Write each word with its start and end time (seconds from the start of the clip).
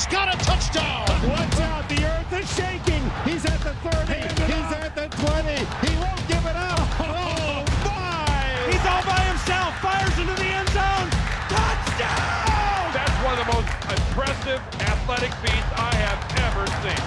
He's 0.00 0.06
got 0.06 0.34
a 0.34 0.38
touchdown. 0.46 1.04
Watch 1.28 1.60
out, 1.60 1.86
the 1.90 2.02
earth 2.02 2.32
is 2.32 2.48
shaking. 2.56 3.02
He's 3.22 3.44
at 3.44 3.60
the 3.60 3.74
30. 3.84 4.14
He's 4.50 4.72
at 4.72 4.96
the 4.96 5.08
20. 5.14 5.52
He 5.52 5.92
won't 6.00 6.26
give 6.26 6.42
it 6.46 6.56
up. 6.56 6.80
Oh, 7.02 7.64
my. 7.84 8.72
He's 8.72 8.86
all 8.86 9.04
by 9.04 9.20
himself. 9.28 9.76
Fires 9.80 10.18
into 10.18 10.32
the 10.32 10.46
end 10.46 10.68
zone. 10.70 11.10
Touchdown! 11.50 12.94
That's 12.94 13.12
one 13.22 13.38
of 13.38 13.44
the 13.44 13.52
most 13.52 13.68
impressive 13.92 14.60
athletic 14.88 15.34
feats 15.34 15.68
I 15.76 15.94
have 15.96 16.20
ever 16.48 16.64
seen. 16.80 17.04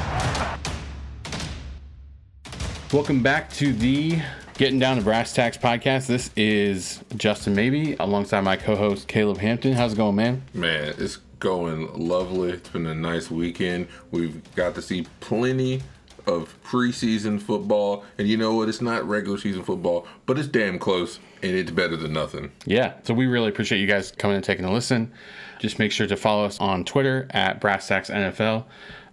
Welcome 2.96 3.24
back 3.24 3.50
to 3.54 3.74
the 3.74 4.22
Getting 4.54 4.78
Down 4.78 4.98
to 4.98 5.04
Brass 5.04 5.34
Tacks 5.34 5.58
podcast. 5.58 6.06
This 6.06 6.30
is 6.36 7.04
Justin 7.18 7.56
Maybe 7.56 7.96
alongside 8.00 8.42
my 8.42 8.56
co 8.56 8.76
host 8.76 9.08
Caleb 9.08 9.40
Hampton. 9.40 9.74
How's 9.74 9.94
it 9.94 9.96
going, 9.96 10.16
man? 10.16 10.44
Man, 10.54 10.94
it's 11.00 11.18
going 11.44 11.94
lovely. 11.94 12.52
It's 12.52 12.70
been 12.70 12.88
a 12.88 12.96
nice 12.96 13.30
weekend. 13.30 13.90
We've 14.12 14.42
got 14.56 14.76
to 14.76 14.82
see 14.82 15.06
plenty 15.20 15.82
of 16.26 16.58
preseason 16.64 17.42
football. 17.42 18.06
And 18.18 18.30
you 18.30 18.38
know 18.38 18.56
what? 18.56 18.70
It's 18.70 18.82
not 18.82 19.06
regular 19.06 19.38
season 19.38 19.62
football, 19.62 20.08
but 20.26 20.40
it's 20.40 20.48
damn 20.48 20.80
close 20.80 21.20
and 21.42 21.52
it's 21.52 21.70
better 21.70 21.98
than 21.98 22.14
nothing. 22.14 22.50
Yeah, 22.66 22.94
so 23.04 23.14
we 23.14 23.28
really 23.28 23.50
appreciate 23.50 23.80
you 23.80 23.88
guys 23.88 24.14
coming 24.14 24.36
and 24.36 24.44
taking 24.44 24.64
a 24.64 24.72
listen. 24.72 25.12
Just 25.60 25.80
make 25.80 25.92
sure 25.92 26.08
to 26.08 26.16
follow 26.16 26.46
us 26.46 26.58
on 26.62 26.86
Twitter 26.86 27.28
at 27.32 27.60
Brass 27.60 27.90
NFL. 27.90 28.64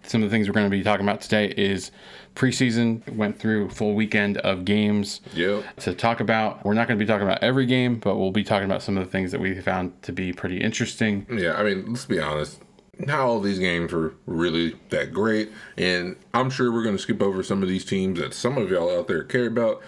Some 0.04 0.22
of 0.22 0.30
the 0.30 0.34
things 0.34 0.48
we're 0.48 0.54
going 0.54 0.66
to 0.66 0.70
be 0.77 0.82
talking 0.82 1.06
about 1.06 1.20
today 1.20 1.52
is 1.56 1.90
preseason 2.34 3.06
went 3.14 3.38
through 3.38 3.70
full 3.70 3.95
weekend 3.95 4.38
of 4.38 4.64
games 4.64 5.20
Yep. 5.34 5.64
to 5.80 5.95
talk 5.95 6.20
about. 6.20 6.64
We're 6.64 6.74
not 6.74 6.88
going 6.88 6.98
to 6.98 7.04
be 7.04 7.06
talking 7.06 7.26
about 7.26 7.42
every 7.42 7.66
game, 7.66 7.96
but 7.98 8.16
we'll 8.16 8.30
be 8.30 8.42
talking 8.45 8.64
about 8.64 8.82
some 8.82 8.96
of 8.96 9.04
the 9.04 9.10
things 9.10 9.30
that 9.32 9.40
we 9.40 9.60
found 9.60 10.00
to 10.02 10.12
be 10.12 10.32
pretty 10.32 10.59
interesting. 10.60 11.26
Yeah, 11.30 11.54
I 11.54 11.62
mean, 11.64 11.86
let's 11.92 12.06
be 12.06 12.18
honest. 12.18 12.60
Not 12.98 13.20
all 13.20 13.40
these 13.40 13.59
games 13.59 13.92
were 13.92 14.15
really 14.26 14.76
that 14.90 15.12
great, 15.12 15.51
and 15.79 16.16
I'm 16.35 16.51
sure 16.51 16.70
we're 16.70 16.82
going 16.82 16.96
to 16.96 17.02
skip 17.02 17.23
over 17.23 17.42
some 17.42 17.62
of 17.62 17.68
these 17.68 17.85
teams 17.85 18.18
that 18.20 18.35
some 18.35 18.59
of 18.59 18.70
y'all 18.70 18.95
out 18.98 19.09
there 19.09 19.23
care 19.24 19.46
about. 19.46 19.80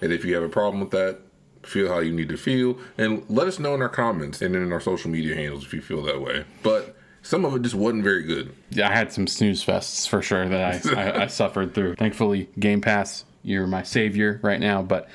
And 0.00 0.12
if 0.12 0.24
you 0.24 0.34
have 0.34 0.44
a 0.44 0.48
problem 0.48 0.80
with 0.80 0.90
that, 0.92 1.18
feel 1.64 1.88
how 1.88 1.98
you 1.98 2.12
need 2.12 2.28
to 2.28 2.36
feel, 2.36 2.78
and 2.96 3.24
let 3.28 3.46
us 3.48 3.58
know 3.58 3.74
in 3.74 3.82
our 3.82 3.88
comments 3.88 4.40
and 4.40 4.54
in 4.54 4.72
our 4.72 4.80
social 4.80 5.10
media 5.10 5.34
handles 5.34 5.64
if 5.64 5.74
you 5.74 5.80
feel 5.82 6.02
that 6.04 6.20
way. 6.20 6.44
But 6.62 6.96
some 7.22 7.44
of 7.44 7.54
it 7.54 7.62
just 7.62 7.74
wasn't 7.74 8.04
very 8.04 8.22
good. 8.22 8.54
Yeah, 8.70 8.88
I 8.88 8.92
had 8.92 9.12
some 9.12 9.26
snooze 9.26 9.64
fests 9.64 10.08
for 10.08 10.22
sure 10.22 10.48
that 10.48 10.86
I, 10.86 11.00
I, 11.00 11.22
I 11.22 11.26
suffered 11.28 11.74
through. 11.74 11.96
Thankfully, 11.96 12.48
Game 12.58 12.80
Pass, 12.80 13.24
you're 13.42 13.66
my 13.66 13.82
savior 13.82 14.40
right 14.42 14.60
now. 14.60 14.82
But 14.82 15.08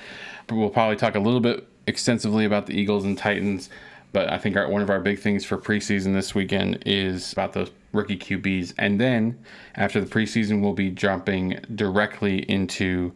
we'll 0.49 0.69
probably 0.69 0.95
talk 0.95 1.15
a 1.15 1.19
little 1.19 1.39
bit 1.39 1.67
extensively 1.87 2.45
about 2.45 2.67
the 2.67 2.73
Eagles 2.73 3.05
and 3.05 3.17
Titans. 3.17 3.69
But 4.11 4.31
I 4.31 4.37
think 4.37 4.55
our, 4.55 4.69
one 4.69 4.81
of 4.81 4.89
our 4.89 4.99
big 4.99 5.19
things 5.19 5.43
for 5.43 5.57
preseason 5.57 6.13
this 6.13 6.33
weekend 6.33 6.83
is 6.85 7.33
about 7.33 7.53
those 7.53 7.71
rookie 7.91 8.17
QBs. 8.17 8.73
And 8.77 8.99
then 8.99 9.37
after 9.75 9.99
the 9.99 10.07
preseason, 10.07 10.61
we'll 10.61 10.73
be 10.73 10.89
jumping 10.89 11.59
directly 11.73 12.39
into 12.49 13.13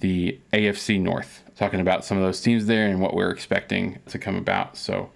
the 0.00 0.38
AFC 0.52 1.00
North, 1.00 1.42
talking 1.56 1.80
about 1.80 2.04
some 2.04 2.16
of 2.18 2.22
those 2.22 2.40
teams 2.40 2.66
there 2.66 2.86
and 2.86 3.00
what 3.00 3.14
we're 3.14 3.30
expecting 3.30 3.98
to 4.06 4.18
come 4.18 4.36
about. 4.36 4.76
So 4.76 5.10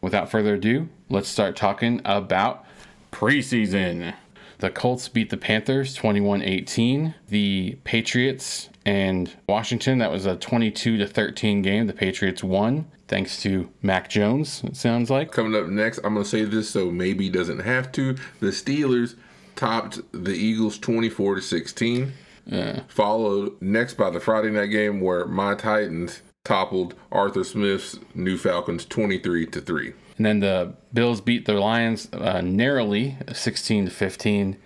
without 0.00 0.30
further 0.30 0.54
ado, 0.54 0.88
let's 1.08 1.28
start 1.28 1.56
talking 1.56 2.00
about 2.04 2.63
preseason. 3.14 4.14
The 4.58 4.70
Colts 4.70 5.08
beat 5.08 5.30
the 5.30 5.36
Panthers 5.36 5.94
21 5.94 6.42
18. 6.42 7.14
The 7.28 7.78
Patriots 7.84 8.68
and 8.84 9.32
Washington, 9.48 9.98
that 9.98 10.10
was 10.10 10.26
a 10.26 10.36
22 10.36 10.98
to 10.98 11.06
13 11.06 11.62
game. 11.62 11.86
The 11.86 11.92
Patriots 11.92 12.42
won 12.42 12.86
thanks 13.06 13.40
to 13.42 13.68
Mac 13.82 14.08
Jones, 14.08 14.62
it 14.64 14.76
sounds 14.76 15.10
like. 15.10 15.30
Coming 15.30 15.54
up 15.54 15.68
next, 15.68 15.98
I'm 15.98 16.14
going 16.14 16.24
to 16.24 16.28
say 16.28 16.44
this 16.44 16.70
so 16.70 16.90
maybe 16.90 17.28
doesn't 17.28 17.60
have 17.60 17.92
to. 17.92 18.16
The 18.40 18.48
Steelers 18.48 19.14
topped 19.56 20.00
the 20.12 20.32
Eagles 20.32 20.78
24 20.78 21.36
to 21.36 21.42
16. 21.42 22.12
Followed 22.88 23.60
next 23.62 23.94
by 23.94 24.10
the 24.10 24.20
Friday 24.20 24.50
night 24.50 24.66
game 24.66 25.00
where 25.00 25.24
my 25.26 25.54
Titans 25.54 26.20
toppled 26.44 26.94
Arthur 27.10 27.44
Smith's 27.44 27.98
New 28.14 28.36
Falcons 28.36 28.84
23 28.84 29.46
to 29.46 29.60
3. 29.60 29.92
And 30.16 30.26
then 30.26 30.40
the 30.40 30.74
Bills 30.92 31.20
beat 31.20 31.44
the 31.44 31.54
Lions 31.54 32.08
uh, 32.12 32.40
narrowly, 32.40 33.16
16 33.32 33.86
to 33.86 33.90
15. 33.90 34.56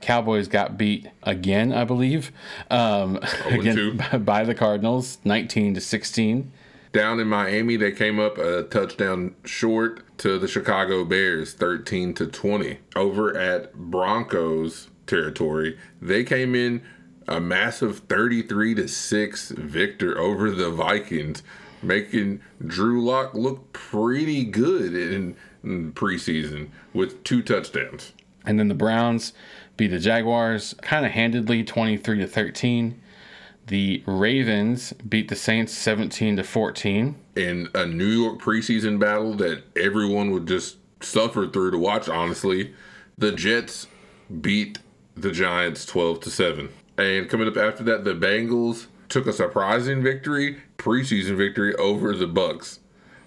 Cowboys 0.00 0.48
got 0.48 0.78
beat 0.78 1.08
again, 1.22 1.72
I 1.72 1.84
believe, 1.84 2.30
um, 2.70 3.18
again 3.46 3.96
by, 3.96 4.18
by 4.18 4.44
the 4.44 4.54
Cardinals, 4.54 5.18
19 5.24 5.74
to 5.74 5.80
16. 5.80 6.52
Down 6.92 7.20
in 7.20 7.28
Miami, 7.28 7.76
they 7.76 7.92
came 7.92 8.18
up 8.18 8.38
a 8.38 8.62
touchdown 8.64 9.34
short 9.44 10.02
to 10.18 10.38
the 10.38 10.48
Chicago 10.48 11.04
Bears, 11.04 11.52
13 11.52 12.14
to 12.14 12.26
20. 12.26 12.78
Over 12.96 13.36
at 13.36 13.74
Broncos 13.74 14.88
territory, 15.06 15.78
they 16.00 16.24
came 16.24 16.54
in 16.54 16.82
a 17.26 17.40
massive 17.40 18.00
33 18.00 18.74
to 18.76 18.88
6 18.88 19.50
victor 19.50 20.18
over 20.18 20.50
the 20.50 20.70
Vikings, 20.70 21.42
making 21.82 22.40
Drew 22.66 23.04
Lock 23.04 23.34
look 23.34 23.72
pretty 23.72 24.44
good 24.44 24.94
in, 24.94 25.36
in 25.62 25.92
preseason 25.92 26.68
with 26.92 27.22
two 27.24 27.42
touchdowns. 27.42 28.12
And 28.44 28.58
then 28.58 28.68
the 28.68 28.74
Browns 28.74 29.32
beat 29.76 29.88
the 29.88 29.98
Jaguars 29.98 30.74
kind 30.82 31.04
of 31.04 31.12
handedly, 31.12 31.62
23 31.64 32.18
to 32.20 32.26
13. 32.26 33.00
The 33.66 34.02
Ravens 34.06 34.94
beat 35.06 35.28
the 35.28 35.36
Saints 35.36 35.72
17 35.74 36.36
to 36.36 36.42
14. 36.44 37.16
in 37.36 37.68
a 37.74 37.84
New 37.86 38.06
York 38.06 38.40
preseason 38.40 38.98
battle 38.98 39.34
that 39.34 39.62
everyone 39.76 40.30
would 40.30 40.46
just 40.48 40.76
suffer 41.00 41.46
through 41.46 41.70
to 41.72 41.78
watch. 41.78 42.08
Honestly, 42.08 42.74
the 43.18 43.30
Jets 43.32 43.86
beat 44.40 44.78
the 45.16 45.30
Giants 45.32 45.84
twelve 45.84 46.20
to 46.20 46.30
seven, 46.30 46.70
and 46.96 47.28
coming 47.28 47.46
up 47.48 47.56
after 47.56 47.82
that, 47.84 48.04
the 48.04 48.14
Bengals 48.14 48.86
took 49.08 49.26
a 49.26 49.32
surprising 49.32 50.02
victory, 50.02 50.58
preseason 50.78 51.36
victory 51.36 51.74
over 51.74 52.14
the 52.14 52.26
Bucks, 52.26 52.80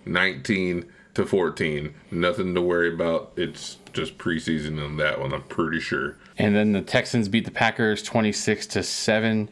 nineteen 0.06 0.86
to 1.14 1.26
fourteen. 1.26 1.94
Nothing 2.10 2.56
to 2.56 2.62
worry 2.62 2.92
about. 2.94 3.34
It's 3.36 3.78
just 3.94 4.18
preseason 4.18 4.84
on 4.84 4.98
that 4.98 5.20
one. 5.20 5.34
I'm 5.34 5.44
pretty 5.44 5.80
sure. 5.80 6.18
And 6.38 6.56
then 6.56 6.72
the 6.72 6.82
Texans 6.82 7.28
beat 7.28 7.46
the 7.46 7.52
Packers 7.52 8.02
26 8.02 8.66
to 8.68 8.84
7. 8.84 9.50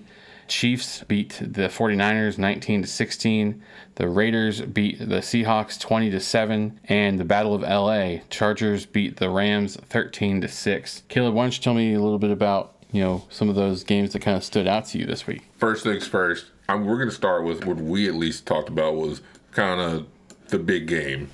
Chiefs 0.48 1.04
beat 1.04 1.38
the 1.40 1.68
49ers 1.68 2.38
19 2.40 2.82
to 2.82 2.88
16. 2.88 3.62
The 3.96 4.08
Raiders 4.08 4.62
beat 4.62 4.98
the 4.98 5.18
Seahawks 5.18 5.80
20 5.80 6.10
to 6.10 6.20
7 6.20 6.80
and 6.86 7.20
the 7.20 7.26
Battle 7.26 7.54
of 7.54 7.62
LA 7.62 8.24
Chargers 8.30 8.86
beat 8.86 9.18
the 9.18 9.30
Rams 9.30 9.76
13 9.76 10.42
to 10.42 10.48
6. 10.48 11.04
Caleb, 11.08 11.36
why 11.36 11.44
don't 11.44 11.56
you 11.56 11.62
tell 11.62 11.76
me 11.76 11.94
a 11.94 12.02
little 12.02 12.18
bit 12.18 12.32
about, 12.32 12.76
you 12.92 13.02
know, 13.04 13.26
some 13.30 13.50
of 13.50 13.56
those 13.56 13.84
games 13.84 14.14
that 14.14 14.24
kind 14.24 14.38
of 14.38 14.44
stood 14.44 14.68
out 14.68 14.86
to 14.86 14.98
you 14.98 15.06
this 15.06 15.28
week? 15.28 15.44
First 15.58 15.84
things 15.84 16.08
first, 16.08 16.46
I'm, 16.70 16.86
we're 16.86 16.98
going 16.98 17.10
to 17.10 17.16
start 17.16 17.46
with 17.46 17.66
what 17.66 17.78
we 17.78 18.08
at 18.08 18.14
least 18.14 18.46
talked 18.46 18.70
about 18.70 18.96
was 18.96 19.22
kind 19.52 19.82
of 19.82 20.06
the 20.50 20.60
big 20.60 20.88
game 20.88 21.32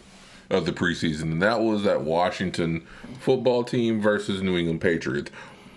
of 0.50 0.66
the 0.66 0.72
preseason, 0.72 1.24
and 1.24 1.42
that 1.42 1.60
was 1.60 1.84
that 1.84 2.02
Washington 2.02 2.88
football 3.20 3.66
team 3.66 4.02
versus 4.02 4.42
New 4.42 4.58
England 4.58 4.80
Patriots. 4.80 5.32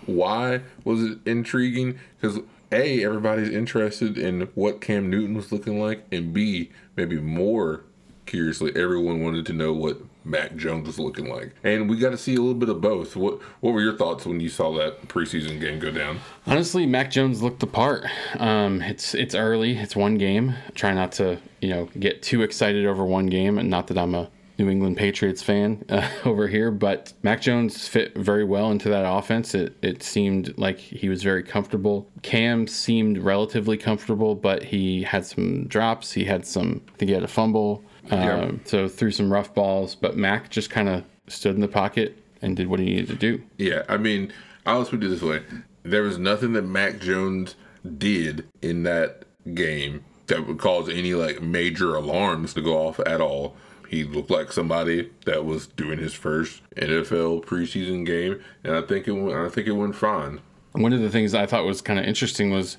Why 0.05 0.61
was 0.85 1.03
it 1.03 1.17
intriguing? 1.25 1.99
Because 2.19 2.39
A, 2.71 3.03
everybody's 3.03 3.49
interested 3.49 4.17
in 4.17 4.43
what 4.55 4.79
Cam 4.79 5.09
Newton 5.09 5.35
was 5.35 5.51
looking 5.51 5.81
like, 5.81 6.05
and 6.09 6.33
B, 6.33 6.71
maybe 6.95 7.19
more 7.19 7.81
curiously, 8.25 8.71
everyone 8.77 9.21
wanted 9.21 9.45
to 9.47 9.53
know 9.53 9.73
what 9.73 9.97
Mac 10.29 10.55
Jones 10.55 10.87
was 10.87 10.99
looking 10.99 11.29
like. 11.29 11.53
And 11.63 11.89
we 11.89 11.97
got 11.97 12.11
to 12.11 12.17
see 12.17 12.35
a 12.35 12.39
little 12.39 12.53
bit 12.53 12.69
of 12.69 12.79
both. 12.81 13.15
What 13.15 13.41
What 13.61 13.73
were 13.73 13.81
your 13.81 13.97
thoughts 13.97 14.25
when 14.25 14.39
you 14.39 14.49
saw 14.49 14.71
that 14.77 15.07
preseason 15.07 15.59
game 15.59 15.79
go 15.79 15.91
down? 15.91 16.19
Honestly, 16.45 16.85
Mac 16.85 17.11
Jones 17.11 17.41
looked 17.41 17.59
the 17.59 17.67
part. 17.67 18.05
Um, 18.39 18.81
it's 18.81 19.13
it's 19.15 19.35
early. 19.35 19.77
It's 19.77 19.95
one 19.95 20.17
game. 20.17 20.55
Try 20.75 20.93
not 20.93 21.11
to 21.13 21.39
you 21.61 21.69
know 21.69 21.89
get 21.99 22.21
too 22.21 22.43
excited 22.43 22.85
over 22.85 23.03
one 23.03 23.27
game, 23.27 23.57
and 23.57 23.69
not 23.69 23.87
that 23.87 23.97
I'm 23.97 24.15
a 24.15 24.29
New 24.59 24.69
England 24.69 24.97
Patriots 24.97 25.41
fan 25.41 25.83
uh, 25.89 26.07
over 26.25 26.47
here, 26.47 26.69
but 26.69 27.13
Mac 27.23 27.41
Jones 27.41 27.87
fit 27.87 28.15
very 28.17 28.43
well 28.43 28.71
into 28.71 28.89
that 28.89 29.09
offense. 29.09 29.55
It 29.55 29.75
it 29.81 30.03
seemed 30.03 30.57
like 30.57 30.77
he 30.77 31.09
was 31.09 31.23
very 31.23 31.43
comfortable. 31.43 32.09
Cam 32.21 32.67
seemed 32.67 33.17
relatively 33.17 33.77
comfortable, 33.77 34.35
but 34.35 34.63
he 34.63 35.03
had 35.03 35.25
some 35.25 35.67
drops. 35.67 36.11
He 36.11 36.25
had 36.25 36.45
some. 36.45 36.81
I 36.93 36.97
think 36.97 37.09
he 37.09 37.15
had 37.15 37.23
a 37.23 37.27
fumble. 37.27 37.83
Yeah. 38.11 38.39
Um, 38.39 38.61
so 38.65 38.87
threw 38.87 39.11
some 39.11 39.31
rough 39.31 39.53
balls, 39.53 39.95
but 39.95 40.17
Mac 40.17 40.49
just 40.49 40.69
kind 40.69 40.89
of 40.89 41.03
stood 41.27 41.55
in 41.55 41.61
the 41.61 41.67
pocket 41.67 42.17
and 42.41 42.55
did 42.55 42.67
what 42.67 42.79
he 42.79 42.85
needed 42.85 43.07
to 43.07 43.15
do. 43.15 43.41
Yeah, 43.57 43.83
I 43.87 43.97
mean, 43.97 44.33
I'll 44.65 44.85
put 44.85 45.03
it 45.03 45.07
this 45.07 45.21
way: 45.21 45.43
there 45.83 46.03
was 46.03 46.17
nothing 46.17 46.53
that 46.53 46.63
Mac 46.63 46.99
Jones 46.99 47.55
did 47.97 48.47
in 48.61 48.83
that 48.83 49.23
game 49.53 50.03
that 50.27 50.47
would 50.47 50.57
cause 50.57 50.89
any 50.89 51.13
like 51.13 51.41
major 51.41 51.95
alarms 51.95 52.53
to 52.53 52.61
go 52.61 52.87
off 52.87 52.99
at 53.01 53.21
all. 53.21 53.55
He 53.89 54.03
looked 54.03 54.29
like 54.29 54.51
somebody 54.51 55.09
that 55.25 55.45
was 55.45 55.67
doing 55.67 55.99
his 55.99 56.13
first 56.13 56.61
NFL 56.75 57.45
preseason 57.45 58.05
game, 58.05 58.41
and 58.63 58.75
I 58.75 58.81
think 58.81 59.07
it. 59.07 59.13
I 59.13 59.49
think 59.49 59.67
it 59.67 59.71
went 59.71 59.95
fine. 59.95 60.41
One 60.73 60.93
of 60.93 61.01
the 61.01 61.09
things 61.09 61.33
I 61.33 61.45
thought 61.45 61.65
was 61.65 61.81
kind 61.81 61.99
of 61.99 62.05
interesting 62.05 62.51
was 62.51 62.77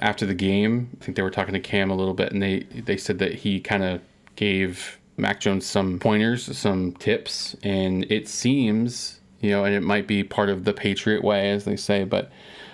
after 0.00 0.26
the 0.26 0.34
game, 0.34 0.90
I 1.00 1.04
think 1.04 1.16
they 1.16 1.22
were 1.22 1.30
talking 1.30 1.54
to 1.54 1.60
Cam 1.60 1.90
a 1.90 1.94
little 1.94 2.14
bit, 2.14 2.32
and 2.32 2.42
they 2.42 2.60
they 2.60 2.96
said 2.96 3.18
that 3.20 3.34
he 3.34 3.60
kind 3.60 3.84
of 3.84 4.00
gave 4.36 4.98
Mac 5.16 5.40
Jones 5.40 5.64
some 5.64 5.98
pointers, 5.98 6.56
some 6.56 6.92
tips, 6.92 7.54
and 7.62 8.10
it 8.10 8.28
seems 8.28 9.20
you 9.42 9.50
know, 9.50 9.64
and 9.64 9.74
it 9.74 9.82
might 9.82 10.06
be 10.06 10.24
part 10.24 10.48
of 10.48 10.64
the 10.64 10.72
Patriot 10.72 11.22
way, 11.22 11.50
as 11.50 11.64
they 11.64 11.76
say, 11.76 12.04
but 12.04 12.30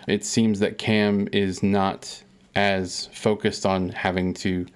it 0.07 0.25
seems 0.25 0.61
that 0.61 0.79
Cam 0.79 1.27
is 1.33 1.63
not 1.63 2.23
as 2.55 3.07
focused 3.13 3.65
on 3.67 3.89
having 3.89 4.35
to, 4.35 4.67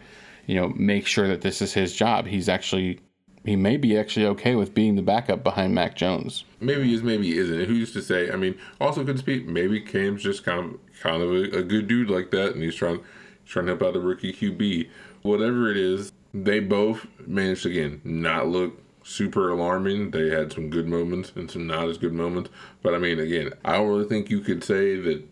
you 0.52 0.60
know, 0.60 0.68
make 0.76 1.06
sure 1.06 1.26
that 1.28 1.40
this 1.40 1.62
is 1.62 1.72
his 1.72 1.94
job. 1.94 2.26
He's 2.26 2.46
actually, 2.46 3.00
he 3.42 3.56
may 3.56 3.78
be 3.78 3.96
actually 3.96 4.26
okay 4.26 4.54
with 4.54 4.74
being 4.74 4.96
the 4.96 5.02
backup 5.02 5.42
behind 5.42 5.74
Mac 5.74 5.96
Jones. 5.96 6.44
Maybe 6.60 6.84
he 6.84 6.94
is, 6.94 7.02
maybe 7.02 7.32
he 7.32 7.38
isn't. 7.38 7.64
Who 7.64 7.72
used 7.72 7.94
to 7.94 8.02
say? 8.02 8.30
I 8.30 8.36
mean, 8.36 8.58
also 8.78 9.02
could 9.02 9.18
speak. 9.18 9.46
Maybe 9.46 9.80
Cam's 9.80 10.22
just 10.22 10.44
kind 10.44 10.74
of 10.74 11.00
kind 11.00 11.22
of 11.22 11.30
a, 11.30 11.60
a 11.60 11.62
good 11.62 11.88
dude 11.88 12.10
like 12.10 12.32
that, 12.32 12.52
and 12.52 12.62
he's 12.62 12.74
trying 12.74 13.00
trying 13.46 13.64
to 13.64 13.70
help 13.72 13.82
out 13.82 13.94
the 13.94 14.00
rookie 14.00 14.34
QB. 14.34 14.90
Whatever 15.22 15.70
it 15.70 15.78
is, 15.78 16.12
they 16.34 16.60
both 16.60 17.06
managed 17.26 17.64
again 17.64 18.02
not 18.04 18.46
look 18.46 18.78
super 19.04 19.48
alarming. 19.48 20.10
They 20.10 20.28
had 20.28 20.52
some 20.52 20.68
good 20.68 20.86
moments 20.86 21.32
and 21.34 21.50
some 21.50 21.66
not 21.66 21.88
as 21.88 21.96
good 21.96 22.12
moments. 22.12 22.50
But 22.82 22.94
I 22.94 22.98
mean, 22.98 23.18
again, 23.18 23.54
I 23.64 23.78
don't 23.78 23.88
really 23.88 24.06
think 24.06 24.28
you 24.28 24.40
could 24.40 24.62
say 24.62 24.96
that 24.96 25.24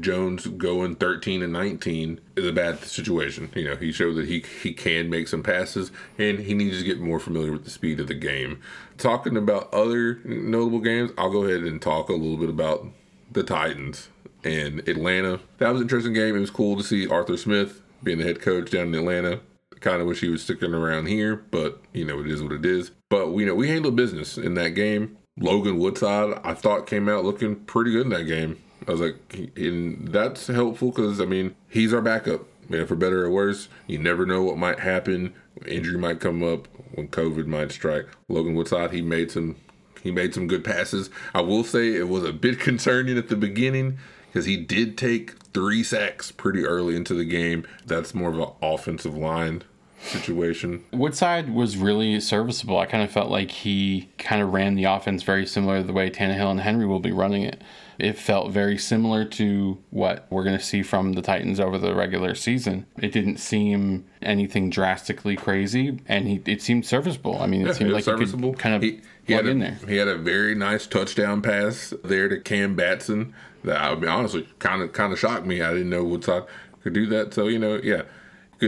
Jones 0.00 0.46
going 0.46 0.96
13 0.96 1.42
and 1.42 1.52
19 1.52 2.20
is 2.36 2.46
a 2.46 2.52
bad 2.52 2.82
situation. 2.84 3.50
You 3.54 3.64
know, 3.64 3.76
he 3.76 3.92
showed 3.92 4.14
that 4.14 4.26
he 4.26 4.44
he 4.62 4.72
can 4.72 5.10
make 5.10 5.28
some 5.28 5.42
passes 5.42 5.90
and 6.18 6.38
he 6.38 6.54
needs 6.54 6.78
to 6.78 6.84
get 6.84 7.00
more 7.00 7.20
familiar 7.20 7.52
with 7.52 7.64
the 7.64 7.70
speed 7.70 8.00
of 8.00 8.08
the 8.08 8.14
game. 8.14 8.60
Talking 8.96 9.36
about 9.36 9.72
other 9.72 10.20
notable 10.24 10.80
games, 10.80 11.10
I'll 11.18 11.30
go 11.30 11.44
ahead 11.44 11.62
and 11.62 11.82
talk 11.82 12.08
a 12.08 12.14
little 12.14 12.38
bit 12.38 12.48
about 12.48 12.86
the 13.30 13.42
Titans 13.42 14.08
and 14.42 14.86
Atlanta. 14.88 15.40
That 15.58 15.70
was 15.70 15.80
an 15.80 15.86
interesting 15.86 16.14
game. 16.14 16.36
It 16.36 16.40
was 16.40 16.50
cool 16.50 16.76
to 16.76 16.82
see 16.82 17.06
Arthur 17.06 17.36
Smith 17.36 17.82
being 18.02 18.18
the 18.18 18.24
head 18.24 18.40
coach 18.40 18.70
down 18.70 18.88
in 18.88 18.94
Atlanta. 18.94 19.40
Kind 19.80 20.00
of 20.00 20.06
wish 20.06 20.20
he 20.20 20.28
was 20.28 20.42
sticking 20.42 20.72
around 20.72 21.06
here, 21.06 21.36
but 21.50 21.82
you 21.92 22.06
know, 22.06 22.20
it 22.20 22.26
is 22.26 22.42
what 22.42 22.52
it 22.52 22.64
is. 22.64 22.90
But 23.10 23.32
we 23.32 23.42
you 23.42 23.48
know 23.48 23.54
we 23.54 23.68
handled 23.68 23.96
business 23.96 24.38
in 24.38 24.54
that 24.54 24.70
game. 24.70 25.18
Logan 25.38 25.78
Woodside, 25.78 26.40
I 26.44 26.54
thought 26.54 26.86
came 26.86 27.08
out 27.08 27.24
looking 27.24 27.56
pretty 27.56 27.90
good 27.90 28.06
in 28.06 28.10
that 28.10 28.24
game. 28.24 28.56
I 28.86 28.92
was 28.92 29.00
like, 29.00 29.16
and 29.56 30.08
that's 30.08 30.46
helpful 30.46 30.90
because 30.90 31.20
I 31.20 31.24
mean 31.24 31.54
he's 31.68 31.92
our 31.92 32.02
backup. 32.02 32.46
Man, 32.68 32.86
for 32.86 32.96
better 32.96 33.24
or 33.24 33.30
worse, 33.30 33.68
you 33.86 33.98
never 33.98 34.24
know 34.24 34.42
what 34.42 34.56
might 34.56 34.80
happen. 34.80 35.34
Injury 35.66 35.98
might 35.98 36.20
come 36.20 36.42
up 36.42 36.66
when 36.94 37.08
COVID 37.08 37.46
might 37.46 37.72
strike. 37.72 38.06
Logan 38.28 38.54
Woodside, 38.54 38.92
he 38.92 39.02
made 39.02 39.30
some 39.30 39.56
he 40.02 40.10
made 40.10 40.34
some 40.34 40.46
good 40.46 40.64
passes. 40.64 41.10
I 41.34 41.40
will 41.40 41.64
say 41.64 41.94
it 41.94 42.08
was 42.08 42.24
a 42.24 42.32
bit 42.32 42.60
concerning 42.60 43.18
at 43.18 43.28
the 43.28 43.36
beginning 43.36 43.98
because 44.26 44.46
he 44.46 44.56
did 44.56 44.98
take 44.98 45.32
three 45.54 45.82
sacks 45.82 46.30
pretty 46.30 46.64
early 46.64 46.96
into 46.96 47.14
the 47.14 47.24
game. 47.24 47.66
That's 47.86 48.14
more 48.14 48.30
of 48.30 48.38
an 48.38 48.48
offensive 48.62 49.16
line 49.16 49.62
situation. 50.00 50.84
Woodside 50.92 51.54
was 51.54 51.76
really 51.76 52.20
serviceable. 52.20 52.78
I 52.78 52.86
kind 52.86 53.02
of 53.02 53.10
felt 53.10 53.30
like 53.30 53.50
he 53.50 54.10
kind 54.18 54.42
of 54.42 54.52
ran 54.52 54.74
the 54.74 54.84
offense 54.84 55.22
very 55.22 55.46
similar 55.46 55.80
to 55.80 55.86
the 55.86 55.92
way 55.92 56.10
Tannehill 56.10 56.50
and 56.50 56.60
Henry 56.60 56.86
will 56.86 57.00
be 57.00 57.12
running 57.12 57.42
it. 57.42 57.62
It 57.98 58.18
felt 58.18 58.50
very 58.50 58.76
similar 58.78 59.24
to 59.26 59.78
what 59.90 60.26
we're 60.30 60.44
going 60.44 60.58
to 60.58 60.64
see 60.64 60.82
from 60.82 61.12
the 61.12 61.22
Titans 61.22 61.60
over 61.60 61.78
the 61.78 61.94
regular 61.94 62.34
season. 62.34 62.86
It 62.98 63.12
didn't 63.12 63.36
seem 63.38 64.04
anything 64.20 64.70
drastically 64.70 65.36
crazy, 65.36 66.00
and 66.06 66.26
he, 66.26 66.42
it 66.46 66.60
seemed 66.62 66.86
serviceable. 66.86 67.40
I 67.40 67.46
mean, 67.46 67.62
it 67.62 67.66
Yeah, 67.68 67.72
seemed 67.74 67.90
it 67.90 67.94
like 67.94 68.06
was 68.06 68.32
he 68.32 68.52
kind 68.54 68.74
of 68.74 68.82
He- 68.82 69.00
he 69.26 69.32
plug 69.32 69.44
had 69.44 69.46
a, 69.46 69.50
in 69.50 69.58
there. 69.60 69.78
He 69.88 69.96
had 69.96 70.08
a 70.08 70.16
very 70.18 70.54
nice 70.54 70.86
touchdown 70.86 71.40
pass 71.40 71.94
there 72.04 72.28
to 72.28 72.38
Cam 72.40 72.74
Batson. 72.74 73.34
That 73.62 73.80
I 73.80 73.94
mean, 73.94 74.08
honestly 74.08 74.46
kind 74.58 74.82
of 74.82 74.92
kind 74.92 75.12
of 75.12 75.18
shocked 75.18 75.46
me. 75.46 75.62
I 75.62 75.72
didn't 75.72 75.88
know 75.88 76.04
Woodside 76.04 76.42
could 76.82 76.92
do 76.92 77.06
that. 77.06 77.32
So 77.32 77.46
you 77.48 77.58
know, 77.58 77.80
yeah, 77.82 78.02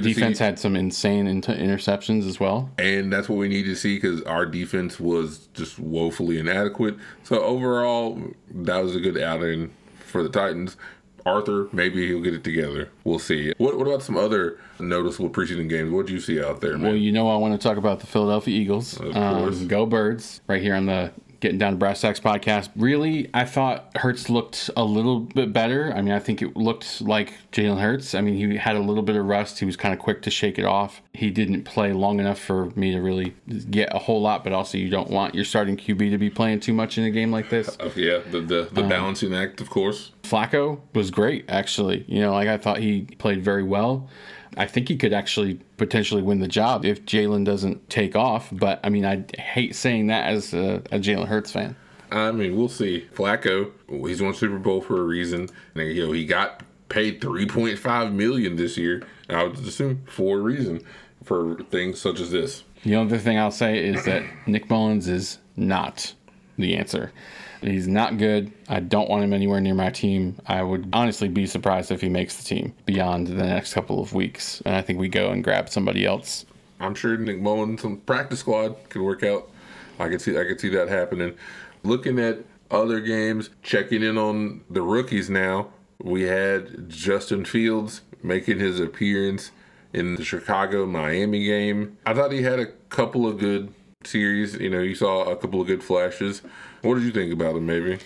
good 0.01 0.15
Defense 0.15 0.39
had 0.39 0.59
some 0.59 0.77
insane 0.77 1.27
inter- 1.27 1.55
interceptions 1.57 2.27
as 2.27 2.39
well. 2.41 2.71
and 2.79 3.13
that's 3.13 3.29
what 3.29 3.37
we 3.39 3.49
need 3.49 3.65
to 3.65 3.75
see 3.75 3.97
because 3.97 4.23
our 4.23 4.47
defense 4.47 4.99
was 5.01 5.49
just 5.55 5.79
woefully 5.79 6.39
inadequate. 6.39 6.97
So 7.23 7.43
overall, 7.43 8.21
that 8.51 8.83
was 8.83 8.97
a 8.97 9.01
good 9.01 9.19
outing 9.19 9.73
for 10.05 10.23
the 10.23 10.29
Titans. 10.29 10.77
Arthur, 11.25 11.69
maybe 11.73 12.07
he'll 12.07 12.23
get 12.23 12.35
it 12.35 12.45
together. 12.45 12.89
We'll 13.03 13.19
see. 13.19 13.53
What, 13.59 13.77
what 13.77 13.89
about 13.89 14.01
some 14.03 14.17
other 14.17 14.61
noticeable 14.79 15.29
preseason 15.29 15.69
games? 15.69 15.91
What 15.91 16.07
do 16.07 16.13
you 16.13 16.21
see 16.21 16.41
out 16.41 16.61
there, 16.61 16.75
man? 16.79 16.83
Well, 16.83 16.95
you 16.97 17.11
know, 17.11 17.29
I 17.29 17.37
want 17.37 17.61
to 17.61 17.69
talk 17.69 17.77
about 17.79 17.99
the 17.99 18.07
Philadelphia 18.07 18.57
Eagles. 18.57 18.97
Of 19.01 19.17
Um, 19.17 19.67
go 19.67 19.87
Birds! 19.87 20.41
Right 20.47 20.63
here 20.63 20.77
on 20.77 20.87
the 20.87 21.11
Getting 21.41 21.59
Down 21.59 21.73
to 21.73 21.77
Brass 21.79 22.01
Tacks 22.01 22.19
podcast. 22.19 22.71
Really, 22.77 23.29
I 23.35 23.45
thought 23.45 23.91
Hurts 23.97 24.31
looked 24.31 24.71
a 24.77 24.85
little 24.85 25.21
bit 25.21 25.53
better. 25.53 25.93
I 25.95 26.01
mean, 26.01 26.13
I 26.15 26.19
think 26.19 26.41
it 26.41 26.57
looked 26.57 27.03
like 27.03 27.35
Jalen 27.53 27.79
Hurts. 27.81 28.15
I 28.15 28.21
mean, 28.23 28.35
he 28.37 28.57
had 28.57 28.75
a 28.75 28.81
little 28.81 29.03
bit 29.03 29.17
of 29.17 29.27
rust. 29.27 29.59
He 29.59 29.67
was 29.67 29.77
kind 29.77 29.93
of 29.93 30.01
quick 30.01 30.23
to 30.23 30.31
shake 30.31 30.59
it 30.59 30.65
off. 30.65 31.03
He 31.13 31.31
didn't 31.31 31.65
play 31.65 31.93
long 31.93 32.21
enough 32.21 32.39
for 32.39 32.71
me 32.71 32.93
to 32.93 33.01
really 33.01 33.35
get 33.71 33.95
a 33.95 33.99
whole 33.99 34.23
lot. 34.23 34.45
But 34.45 34.55
also, 34.55 34.79
you 34.79 34.89
don't 34.89 35.11
want 35.11 35.35
your 35.35 35.45
starting 35.45 35.77
QB 35.77 36.11
to 36.11 36.19
be 36.19 36.31
playing 36.31 36.61
too 36.61 36.73
much 36.73 36.97
in 36.97 37.05
a 37.05 37.11
game 37.11 37.31
like 37.31 37.51
this. 37.51 37.77
Uh, 37.79 37.91
yeah, 37.97 38.21
the 38.31 38.41
the, 38.41 38.69
the 38.73 38.83
Um, 38.83 38.89
balancing 38.89 39.35
act, 39.35 39.61
of 39.61 39.69
course. 39.69 40.13
Flacco 40.23 40.81
was 40.95 41.11
great, 41.11 41.45
actually. 41.49 42.05
You 42.09 42.21
know, 42.23 42.33
like 42.33 42.49
I 42.49 42.57
thought 42.57 42.79
he 42.79 43.03
played 43.19 43.43
very 43.45 43.63
well. 43.63 44.09
I 44.57 44.67
think 44.67 44.89
he 44.89 44.97
could 44.97 45.13
actually 45.13 45.61
potentially 45.77 46.23
win 46.23 46.41
the 46.41 46.49
job 46.49 46.85
if 46.85 47.05
Jalen 47.05 47.45
doesn't 47.45 47.89
take 47.91 48.17
off. 48.17 48.49
But 48.53 48.81
I 48.83 48.89
mean, 48.89 49.05
I 49.05 49.25
hate 49.39 49.75
saying 49.77 50.07
that 50.09 50.29
as 50.29 50.55
a, 50.55 50.77
a 50.91 50.99
Jalen 50.99 51.27
Hurts 51.27 51.53
fan. 51.53 51.77
I 52.11 52.31
mean, 52.33 52.57
we'll 52.57 52.69
see. 52.69 53.07
Flacco, 53.15 53.73
he's 53.89 54.23
won 54.23 54.33
Super 54.33 54.59
Bowl 54.59 54.81
for 54.81 55.01
a 55.01 55.05
reason. 55.05 55.49
And, 55.75 55.89
you 55.93 56.07
know, 56.07 56.13
he 56.13 56.25
got 56.25 56.63
paid 56.89 57.21
three 57.21 57.47
point 57.47 57.79
five 57.79 58.13
million 58.13 58.57
this 58.57 58.77
year. 58.77 59.03
I 59.29 59.45
would 59.45 59.59
assume 59.59 60.03
for 60.07 60.39
a 60.39 60.41
reason 60.41 60.83
for 61.25 61.57
things 61.65 62.01
such 62.01 62.21
as 62.21 62.31
this. 62.31 62.63
The 62.85 62.95
other 62.95 63.19
thing 63.19 63.39
I'll 63.39 63.51
say 63.51 63.85
is 63.85 64.05
that 64.05 64.23
Nick 64.47 64.71
Mullens 64.71 65.09
is 65.09 65.39
not 65.57 66.15
the 66.57 66.77
answer. 66.77 67.13
He's 67.61 67.89
not 67.89 68.19
good. 68.19 68.53
I 68.69 68.81
don't 68.81 69.09
want 69.09 69.25
him 69.25 69.33
anywhere 69.33 69.61
near 69.61 69.75
my 69.75 69.91
team. 69.91 70.37
I 70.47 70.63
would 70.63 70.89
honestly 70.93 71.29
be 71.29 71.47
surprised 71.47 71.91
if 71.91 72.01
he 72.01 72.09
makes 72.09 72.37
the 72.37 72.45
team 72.45 72.75
beyond 72.85 73.29
the 73.29 73.47
next 73.47 73.75
couple 73.75 74.01
of 74.01 74.13
weeks. 74.13 74.61
And 74.65 74.75
I 74.75 74.83
think 74.83 74.99
we 74.99 75.09
go 75.09 75.31
and 75.31 75.43
grab 75.43 75.69
somebody 75.69 76.05
else. 76.05 76.47
I'm 76.81 76.95
sure 76.95 77.17
Nick 77.17 77.41
Mullens, 77.41 77.83
some 77.83 77.99
practice 77.99 78.41
squad 78.41 78.77
could 78.89 79.03
work 79.03 79.23
out. 79.23 79.51
I 79.99 80.09
could 80.09 80.21
see 80.21 80.39
I 80.39 80.45
could 80.45 80.61
see 80.61 80.69
that 80.71 80.89
happening. 80.89 81.35
Looking 81.83 82.19
at 82.19 82.41
other 82.71 83.01
games, 83.01 83.51
checking 83.63 84.03
in 84.03 84.19
on 84.19 84.63
the 84.69 84.83
rookies 84.83 85.31
now. 85.31 85.69
We 85.99 86.23
had 86.23 86.89
Justin 86.91 87.45
Fields 87.45 88.03
making 88.23 88.59
his 88.59 88.81
appearance 88.81 89.51
in 89.93 90.17
the 90.17 90.25
Chicago 90.25 90.85
Miami 90.85 91.45
game. 91.45 91.97
I 92.05 92.13
thought 92.13 92.33
he 92.33 92.43
had 92.43 92.61
a 92.61 92.67
couple 92.67 93.27
of 93.27 93.39
good 93.39 93.73
series. 94.05 94.55
You 94.55 94.71
know, 94.71 94.81
you 94.81 94.95
saw 94.95 95.25
a 95.25 95.37
couple 95.37 95.61
of 95.61 95.67
good 95.67 95.83
flashes. 95.83 96.43
What 96.87 96.95
did 96.97 97.05
you 97.05 97.13
think 97.13 97.33
about 97.33 97.57
him, 97.57 97.67
maybe? 97.67 97.99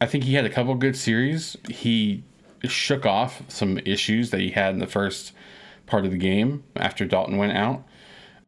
I 0.00 0.06
think 0.06 0.24
he 0.24 0.34
had 0.34 0.44
a 0.44 0.50
couple 0.50 0.74
good 0.74 0.96
series. 0.96 1.56
He 1.70 2.22
shook 2.64 3.06
off 3.06 3.42
some 3.48 3.78
issues 3.84 4.30
that 4.30 4.40
he 4.40 4.50
had 4.50 4.74
in 4.74 4.80
the 4.80 4.86
first 4.86 5.32
part 5.86 6.04
of 6.04 6.10
the 6.10 6.18
game 6.18 6.64
after 6.76 7.04
Dalton 7.04 7.36
went 7.36 7.52
out. 7.52 7.84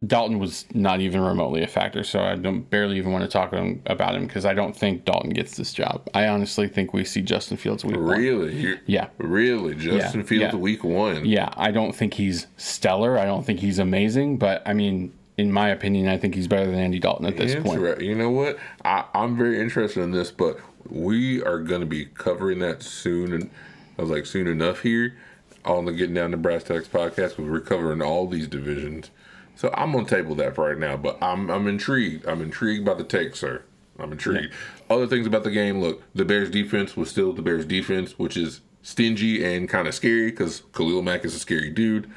Dalton 0.07 0.38
was 0.38 0.66
not 0.75 1.00
even 1.00 1.23
remotely 1.23 1.62
a 1.62 1.66
factor, 1.66 2.05
so 2.05 2.21
I 2.21 2.35
don't 2.37 2.69
barely 2.69 2.99
even 2.99 3.12
want 3.12 3.25
to 3.25 3.28
talk 3.31 3.52
him, 3.52 3.83
about 3.87 4.14
him 4.14 4.26
because 4.26 4.45
I 4.45 4.52
don't 4.52 4.76
think 4.76 5.05
Dalton 5.07 5.31
gets 5.31 5.57
this 5.57 5.73
job. 5.73 6.07
I 6.12 6.28
honestly 6.28 6.69
think 6.69 6.93
we 6.93 7.02
see 7.05 7.23
Justin 7.23 7.57
Fields 7.57 7.83
week 7.85 7.97
one. 7.97 8.05
Really? 8.05 8.55
You- 8.55 8.78
Yeah. 8.87 9.09
Really? 9.19 9.75
Justin 9.75 10.21
Yeah, 10.21 10.26
Fields 10.26 10.55
yeah. 10.55 10.57
week 10.57 10.85
one. 10.85 11.25
Yeah, 11.25 11.49
I 11.57 11.71
don't 11.71 11.95
think 11.95 12.14
he's 12.14 12.47
stellar. 12.59 13.19
I 13.19 13.25
don't 13.25 13.45
think 13.47 13.61
he's 13.61 13.78
amazing, 13.78 14.37
but 14.37 14.62
I 14.66 14.75
mean, 14.75 15.12
in 15.38 15.52
my 15.52 15.69
opinion, 15.69 16.09
I 16.09 16.16
think 16.19 16.35
he's 16.35 16.49
better 16.49 16.66
than 16.71 16.78
Andy 16.81 16.99
Dalton 16.99 17.26
at 17.26 17.37
this 17.37 17.55
point. 17.55 17.78
Inter- 17.81 18.00
You 18.00 18.14
know 18.14 18.31
what? 18.31 18.59
I, 18.85 19.05
I'm 19.14 19.37
very 19.37 19.61
interested 19.61 20.02
in 20.02 20.11
this, 20.12 20.31
but 20.31 20.59
we 20.88 21.43
are 21.43 21.59
going 21.59 21.81
to 21.81 21.87
be 21.87 22.07
covering 22.07 22.59
that 22.61 22.83
soon. 22.83 23.33
And 23.33 23.50
I 23.99 24.02
was 24.02 24.11
like, 24.11 24.26
soon 24.26 24.47
enough 24.47 24.81
here 24.81 25.16
on 25.64 25.85
the 25.85 25.93
Getting 25.93 26.14
Down 26.14 26.31
to 26.31 26.37
Brass 26.37 26.64
Tacks 26.64 26.88
podcast 26.88 27.37
because 27.37 27.50
we're 27.50 27.61
covering 27.61 28.00
all 28.00 28.26
these 28.26 28.49
divisions. 28.49 29.11
So 29.57 29.71
I'm 29.75 29.93
going 29.93 30.07
to 30.07 30.14
table 30.14 30.35
that 30.37 30.55
for 30.55 30.69
right 30.69 30.78
now, 30.78 30.97
but 30.99 31.16
I'm 31.23 31.50
I'm 31.50 31.66
intrigued. 31.66 32.26
I'm 32.26 32.43
intrigued 32.43 32.85
by 32.85 32.93
the 32.95 33.05
take, 33.05 33.35
sir. 33.35 33.62
I'm 33.99 34.12
intrigued. 34.12 34.52
Other 34.90 35.07
things 35.07 35.26
about 35.26 35.45
the 35.45 35.50
game 35.50 35.81
look, 35.81 36.02
the 36.14 36.26
Bears 36.26 36.50
defense 36.50 36.95
was 36.97 37.09
still 37.09 37.33
the 37.33 37.40
Bears 37.40 37.64
defense, 37.64 38.19
which 38.19 38.37
is 38.37 38.61
stingy 38.83 39.43
and 39.43 39.66
kind 39.69 39.88
of 39.88 39.95
scary 39.95 40.31
because 40.31 40.62
Khalil 40.75 41.00
Mack 41.02 41.25
is 41.25 41.35
a 41.35 41.38
scary 41.38 41.71
dude. 41.71 42.11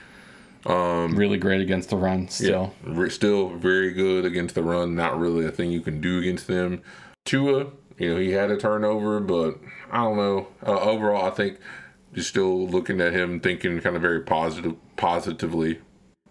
Really 0.66 1.38
great 1.38 1.62
against 1.62 1.90
the 1.90 1.98
run 1.98 2.28
still. 2.30 2.74
Re- 2.84 3.10
still 3.10 3.50
very 3.50 3.92
good 3.94 4.26
against 4.26 4.56
the 4.56 4.64
run. 4.64 4.96
Not 4.96 5.20
really 5.20 5.46
a 5.46 5.52
thing 5.52 5.72
you 5.72 5.82
can 5.82 6.02
do 6.02 6.20
against 6.20 6.48
them. 6.48 6.82
Tua, 7.26 7.68
you 7.98 8.14
know, 8.14 8.20
he 8.20 8.32
had 8.32 8.52
a 8.52 8.58
turnover, 8.58 9.20
but 9.20 9.60
I 9.92 9.98
don't 10.04 10.18
know. 10.18 10.48
Uh, 10.66 10.80
overall, 10.80 11.26
I 11.26 11.32
think 11.32 11.60
you're 12.14 12.24
still 12.24 12.68
looking 12.68 13.02
at 13.02 13.14
him 13.14 13.40
thinking 13.40 13.80
kind 13.82 13.96
of 13.96 14.02
very 14.02 14.22
positive, 14.22 14.76
positively 14.98 15.80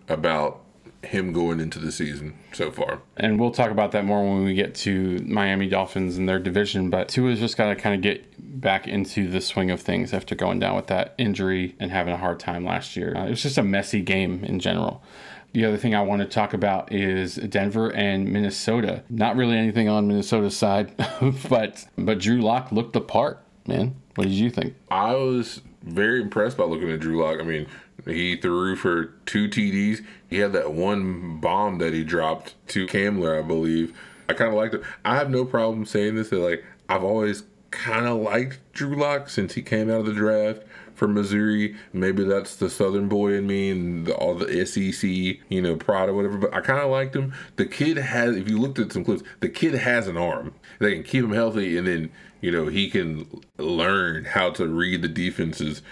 about 0.09 0.63
him 1.05 1.33
going 1.33 1.61
into 1.61 1.79
the 1.79 1.93
season 1.93 2.37
so 2.53 2.71
far. 2.71 3.01
and 3.17 3.39
we'll 3.39 3.53
talk 3.53 3.71
about 3.71 3.93
that 3.93 4.05
more 4.05 4.23
when 4.23 4.45
we 4.45 4.55
get 4.55 4.75
to 4.75 5.19
Miami 5.27 5.69
Dolphins 5.69 6.17
and 6.17 6.29
their 6.29 6.39
division. 6.41 6.91
But 6.91 7.09
Tua's 7.09 7.39
just 7.39 7.57
got 7.57 7.69
to 7.69 7.77
kind 7.77 7.95
of 7.95 8.01
get 8.01 8.61
back 8.61 8.89
into 8.89 9.29
the 9.29 9.41
swing 9.41 9.71
of 9.71 9.81
things 9.81 10.13
after 10.13 10.35
going 10.35 10.59
down 10.59 10.75
with 10.75 10.89
that 10.89 11.15
injury 11.19 11.77
and 11.79 11.91
having 11.93 12.13
a 12.13 12.17
hard 12.17 12.41
time 12.41 12.65
last 12.65 12.97
year. 12.97 13.17
Uh, 13.17 13.27
it 13.27 13.31
was 13.31 13.43
just 13.43 13.59
a 13.59 13.63
messy 13.63 14.01
game 14.01 14.45
in 14.45 14.59
general. 14.59 15.03
The 15.53 15.65
other 15.65 15.77
thing 15.77 15.95
I 15.95 16.03
want 16.03 16.21
to 16.21 16.27
talk 16.29 16.53
about 16.53 16.93
is 16.93 17.37
Denver 17.37 17.91
and 17.91 18.31
Minnesota. 18.31 19.03
Not 19.09 19.37
really 19.37 19.57
anything 19.57 19.89
on 19.89 20.07
Minnesota's 20.09 20.57
side, 20.57 20.93
but 21.49 21.87
but 21.97 22.19
Drew 22.19 22.41
Lock 22.43 22.71
looked 22.73 22.93
the 22.93 23.01
part, 23.01 23.43
man. 23.67 23.95
What 24.17 24.25
did 24.25 24.35
you 24.35 24.51
think? 24.51 24.75
I 24.91 25.15
was 25.15 25.63
very 25.83 26.21
impressed 26.21 26.57
by 26.57 26.65
looking 26.65 26.91
at 26.91 27.01
Drew 27.01 27.23
Lock. 27.23 27.39
I 27.41 27.45
mean, 27.45 27.67
he 28.11 28.37
threw 28.37 28.77
for 28.77 29.07
two 29.27 29.49
TDs. 29.49 30.05
He 30.29 30.39
had 30.39 30.53
that 30.53 30.73
one 30.73 31.39
bomb 31.41 31.79
that 31.79 31.93
he 31.93 32.05
dropped 32.05 32.55
to 32.69 32.87
Kamler, 32.87 33.39
I 33.39 33.47
believe. 33.47 33.97
I 34.29 34.35
kind 34.35 34.51
of 34.51 34.55
liked 34.55 34.75
it. 34.75 34.83
I 35.05 35.17
have 35.17 35.31
no 35.31 35.45
problem 35.45 35.87
saying 35.87 36.15
this. 36.15 36.31
That 36.31 36.39
like 36.39 36.65
I've 36.89 37.05
always 37.05 37.45
kind 37.71 38.07
of 38.07 38.19
liked 38.19 38.61
Drew 38.73 38.97
Lock 38.97 39.29
since 39.29 39.55
he 39.55 39.63
came 39.63 39.91
out 39.91 40.01
of 40.01 40.07
the 40.07 40.13
draft 40.13 40.63
from 40.95 41.15
Missouri. 41.15 41.77
Maybe 41.93 42.25
that's 42.25 42.57
the 42.57 42.69
Southern 42.69 43.09
boy 43.09 43.35
in 43.35 43.47
me 43.47 43.71
and 43.71 44.07
the, 44.07 44.15
all 44.15 44.35
the 44.35 44.67
SEC, 44.67 45.09
you 45.49 45.63
know, 45.63 45.77
pride 45.77 46.09
or 46.09 46.15
whatever. 46.15 46.37
But 46.37 46.55
I 46.55 46.61
kind 46.61 46.81
of 46.81 46.91
liked 46.91 47.15
him. 47.15 47.33
The 47.57 47.67
kid 47.67 47.97
has, 47.97 48.37
if 48.37 48.49
you 48.49 48.59
looked 48.59 48.79
at 48.79 48.93
some 48.93 49.05
clips, 49.05 49.23
the 49.41 49.49
kid 49.49 49.75
has 49.75 50.09
an 50.09 50.17
arm. 50.17 50.55
They 50.79 50.95
can 50.95 51.05
keep 51.05 51.25
him 51.25 51.33
healthy, 51.33 51.79
and 51.79 51.87
then 51.87 52.11
you 52.41 52.51
know 52.51 52.67
he 52.67 52.91
can 52.91 53.43
learn 53.57 54.25
how 54.25 54.51
to 54.51 54.67
read 54.67 55.03
the 55.03 55.09
defenses 55.09 55.83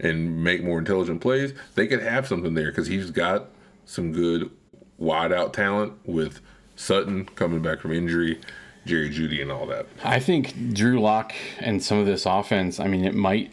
and 0.00 0.42
make 0.42 0.62
more 0.62 0.78
intelligent 0.78 1.20
plays. 1.20 1.52
They 1.74 1.86
could 1.86 2.02
have 2.02 2.26
something 2.26 2.54
there 2.54 2.70
because 2.70 2.86
he's 2.86 3.10
got 3.10 3.46
some 3.84 4.12
good 4.12 4.50
wide 4.98 5.32
out 5.32 5.52
talent 5.52 5.94
with 6.04 6.40
Sutton 6.76 7.26
coming 7.34 7.62
back 7.62 7.80
from 7.80 7.92
injury. 7.92 8.40
Jerry 8.86 9.10
Jeudy, 9.10 9.42
and 9.42 9.52
all 9.52 9.66
that. 9.66 9.86
I 10.02 10.20
think 10.20 10.72
Drew 10.72 11.00
Lock 11.00 11.34
and 11.58 11.82
some 11.82 11.98
of 11.98 12.06
this 12.06 12.24
offense, 12.24 12.80
I 12.80 12.86
mean, 12.86 13.04
it 13.04 13.14
might 13.14 13.52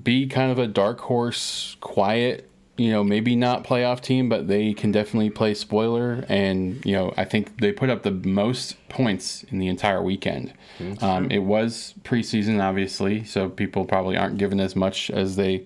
be 0.00 0.26
kind 0.26 0.52
of 0.52 0.58
a 0.58 0.66
dark 0.66 1.00
horse, 1.00 1.76
quiet, 1.80 2.50
you 2.76 2.90
know, 2.90 3.02
maybe 3.02 3.34
not 3.34 3.64
playoff 3.64 4.02
team, 4.02 4.28
but 4.28 4.48
they 4.48 4.74
can 4.74 4.92
definitely 4.92 5.30
play 5.30 5.54
spoiler. 5.54 6.24
And, 6.28 6.84
you 6.84 6.92
know, 6.92 7.14
I 7.16 7.24
think 7.24 7.60
they 7.60 7.72
put 7.72 7.88
up 7.88 8.02
the 8.02 8.10
most 8.10 8.76
points 8.90 9.44
in 9.44 9.58
the 9.58 9.68
entire 9.68 10.02
weekend. 10.02 10.52
Um, 11.00 11.30
it 11.30 11.38
was 11.38 11.94
preseason, 12.04 12.62
obviously, 12.62 13.24
so 13.24 13.48
people 13.48 13.86
probably 13.86 14.16
aren't 14.16 14.36
given 14.36 14.60
as 14.60 14.76
much 14.76 15.10
as 15.10 15.36
they 15.36 15.64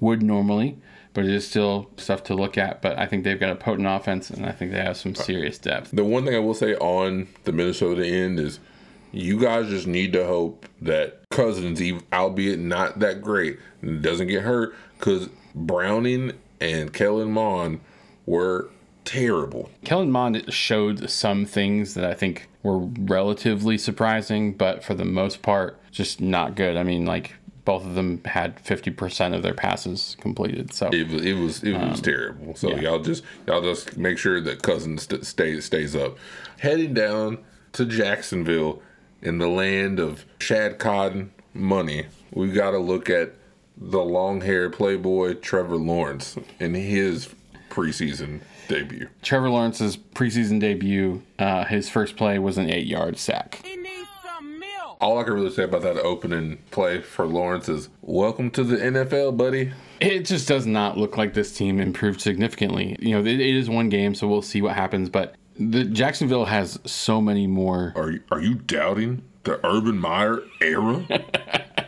would 0.00 0.22
normally, 0.22 0.78
but 1.14 1.24
it 1.24 1.30
is 1.30 1.46
still 1.46 1.90
stuff 1.96 2.22
to 2.24 2.34
look 2.34 2.56
at. 2.58 2.82
But 2.82 2.98
I 2.98 3.06
think 3.06 3.24
they've 3.24 3.38
got 3.38 3.50
a 3.50 3.56
potent 3.56 3.88
offense, 3.88 4.30
and 4.30 4.46
I 4.46 4.52
think 4.52 4.72
they 4.72 4.80
have 4.80 4.96
some 4.96 5.14
serious 5.14 5.58
depth. 5.58 5.90
The 5.92 6.04
one 6.04 6.24
thing 6.24 6.34
I 6.34 6.38
will 6.38 6.54
say 6.54 6.74
on 6.76 7.28
the 7.44 7.52
Minnesota 7.52 8.06
end 8.06 8.38
is 8.38 8.60
you 9.12 9.40
guys 9.40 9.68
just 9.68 9.86
need 9.86 10.12
to 10.12 10.26
hope 10.26 10.66
that 10.82 11.20
Cousins, 11.30 11.80
albeit 12.12 12.58
not 12.58 12.98
that 13.00 13.22
great, 13.22 13.58
doesn't 14.00 14.28
get 14.28 14.42
hurt 14.42 14.74
because 14.98 15.28
Browning 15.54 16.32
and 16.60 16.92
Kellen 16.92 17.32
Mond 17.32 17.80
were 18.26 18.68
terrible. 19.04 19.70
Kellen 19.84 20.10
Mond 20.10 20.52
showed 20.52 21.08
some 21.08 21.46
things 21.46 21.94
that 21.94 22.04
I 22.04 22.14
think 22.14 22.48
were 22.62 22.78
relatively 22.78 23.78
surprising, 23.78 24.52
but 24.52 24.84
for 24.84 24.94
the 24.94 25.04
most 25.04 25.40
part, 25.40 25.80
just 25.90 26.20
not 26.20 26.54
good. 26.54 26.76
I 26.76 26.82
mean, 26.82 27.06
like 27.06 27.34
both 27.68 27.84
of 27.84 27.94
them 27.94 28.22
had 28.24 28.64
50% 28.64 29.34
of 29.34 29.42
their 29.42 29.52
passes 29.52 30.16
completed. 30.22 30.72
So 30.72 30.88
It 30.90 31.06
was 31.10 31.22
it 31.22 31.34
was 31.34 31.62
it 31.62 31.74
was 31.74 32.00
terrible. 32.00 32.56
So 32.56 32.70
yeah. 32.70 32.80
y'all 32.80 32.98
just 32.98 33.22
y'all 33.46 33.60
just 33.60 33.98
make 33.98 34.16
sure 34.16 34.40
that 34.40 34.62
Cousins 34.62 35.02
st- 35.02 35.26
stays 35.26 35.66
stays 35.66 35.94
up. 35.94 36.16
Heading 36.60 36.94
down 36.94 37.44
to 37.72 37.84
Jacksonville 37.84 38.80
in 39.20 39.36
the 39.36 39.48
land 39.48 40.00
of 40.00 40.24
Shad 40.38 40.78
Cotton 40.78 41.30
money, 41.52 42.06
we 42.32 42.52
got 42.52 42.70
to 42.70 42.78
look 42.78 43.10
at 43.10 43.34
the 43.76 44.00
long-haired 44.00 44.72
playboy 44.72 45.34
Trevor 45.34 45.76
Lawrence 45.76 46.38
in 46.58 46.72
his 46.72 47.28
preseason 47.68 48.40
debut. 48.68 49.10
Trevor 49.20 49.50
Lawrence's 49.50 49.98
preseason 49.98 50.58
debut, 50.58 51.22
uh, 51.38 51.66
his 51.66 51.90
first 51.90 52.16
play 52.16 52.38
was 52.38 52.56
an 52.56 52.70
eight 52.70 52.86
yard 52.86 53.18
sack. 53.18 53.60
He 53.62 53.76
needs 53.76 54.08
some 54.22 54.58
milk. 54.58 54.87
All 55.00 55.18
I 55.18 55.22
can 55.22 55.34
really 55.34 55.50
say 55.50 55.62
about 55.62 55.82
that 55.82 55.96
opening 55.98 56.58
play 56.72 57.00
for 57.00 57.24
Lawrence 57.24 57.68
is 57.68 57.88
welcome 58.02 58.50
to 58.52 58.64
the 58.64 58.76
NFL, 58.76 59.36
buddy. 59.36 59.72
It 60.00 60.24
just 60.24 60.48
does 60.48 60.66
not 60.66 60.96
look 60.96 61.16
like 61.16 61.34
this 61.34 61.56
team 61.56 61.78
improved 61.78 62.20
significantly. 62.20 62.96
You 62.98 63.12
know, 63.12 63.20
it, 63.20 63.40
it 63.40 63.54
is 63.54 63.70
one 63.70 63.90
game, 63.90 64.16
so 64.16 64.26
we'll 64.26 64.42
see 64.42 64.60
what 64.60 64.74
happens. 64.74 65.08
But 65.08 65.36
the 65.56 65.84
Jacksonville 65.84 66.46
has 66.46 66.80
so 66.84 67.20
many 67.20 67.46
more. 67.46 67.92
Are 67.94 68.10
you, 68.10 68.22
are 68.32 68.40
you 68.40 68.56
doubting 68.56 69.22
the 69.44 69.64
Urban 69.64 69.98
Meyer 69.98 70.40
era? 70.60 71.06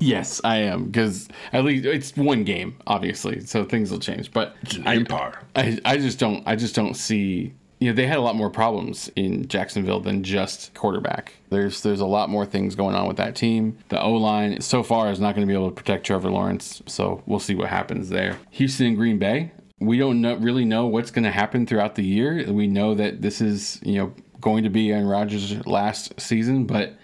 Yes, 0.00 0.40
I 0.42 0.56
am 0.56 0.86
because 0.86 1.28
at 1.52 1.64
least 1.64 1.84
it's 1.84 2.16
one 2.16 2.42
game, 2.42 2.76
obviously, 2.88 3.40
so 3.40 3.64
things 3.64 3.90
will 3.90 4.00
change. 4.00 4.32
But 4.32 4.56
It's 4.62 4.74
an 4.74 4.86
I, 4.86 4.96
empire. 4.96 5.40
I, 5.54 5.78
I 5.84 5.96
just 5.96 6.18
don't, 6.18 6.42
I 6.44 6.56
just 6.56 6.74
don't 6.74 6.94
see. 6.94 7.54
You 7.84 7.90
know, 7.90 7.96
they 7.96 8.06
had 8.06 8.16
a 8.16 8.22
lot 8.22 8.34
more 8.34 8.48
problems 8.48 9.10
in 9.14 9.46
Jacksonville 9.46 10.00
than 10.00 10.22
just 10.22 10.72
quarterback. 10.72 11.34
There's 11.50 11.82
there's 11.82 12.00
a 12.00 12.06
lot 12.06 12.30
more 12.30 12.46
things 12.46 12.74
going 12.74 12.96
on 12.96 13.06
with 13.06 13.18
that 13.18 13.36
team. 13.36 13.76
The 13.90 14.00
O 14.00 14.12
line 14.12 14.62
so 14.62 14.82
far 14.82 15.10
is 15.10 15.20
not 15.20 15.34
going 15.34 15.46
to 15.46 15.50
be 15.50 15.52
able 15.52 15.68
to 15.68 15.74
protect 15.74 16.06
Trevor 16.06 16.30
Lawrence, 16.30 16.80
so 16.86 17.22
we'll 17.26 17.40
see 17.40 17.54
what 17.54 17.68
happens 17.68 18.08
there. 18.08 18.38
Houston 18.52 18.86
and 18.86 18.96
Green 18.96 19.18
Bay. 19.18 19.52
We 19.80 19.98
don't 19.98 20.22
know, 20.22 20.36
really 20.36 20.64
know 20.64 20.86
what's 20.86 21.10
going 21.10 21.24
to 21.24 21.30
happen 21.30 21.66
throughout 21.66 21.94
the 21.94 22.04
year. 22.04 22.50
We 22.50 22.68
know 22.68 22.94
that 22.94 23.20
this 23.20 23.42
is 23.42 23.80
you 23.82 23.98
know 23.98 24.14
going 24.40 24.64
to 24.64 24.70
be 24.70 24.90
Aaron 24.90 25.06
Rodgers' 25.06 25.66
last 25.66 26.18
season, 26.18 26.64
but 26.64 26.94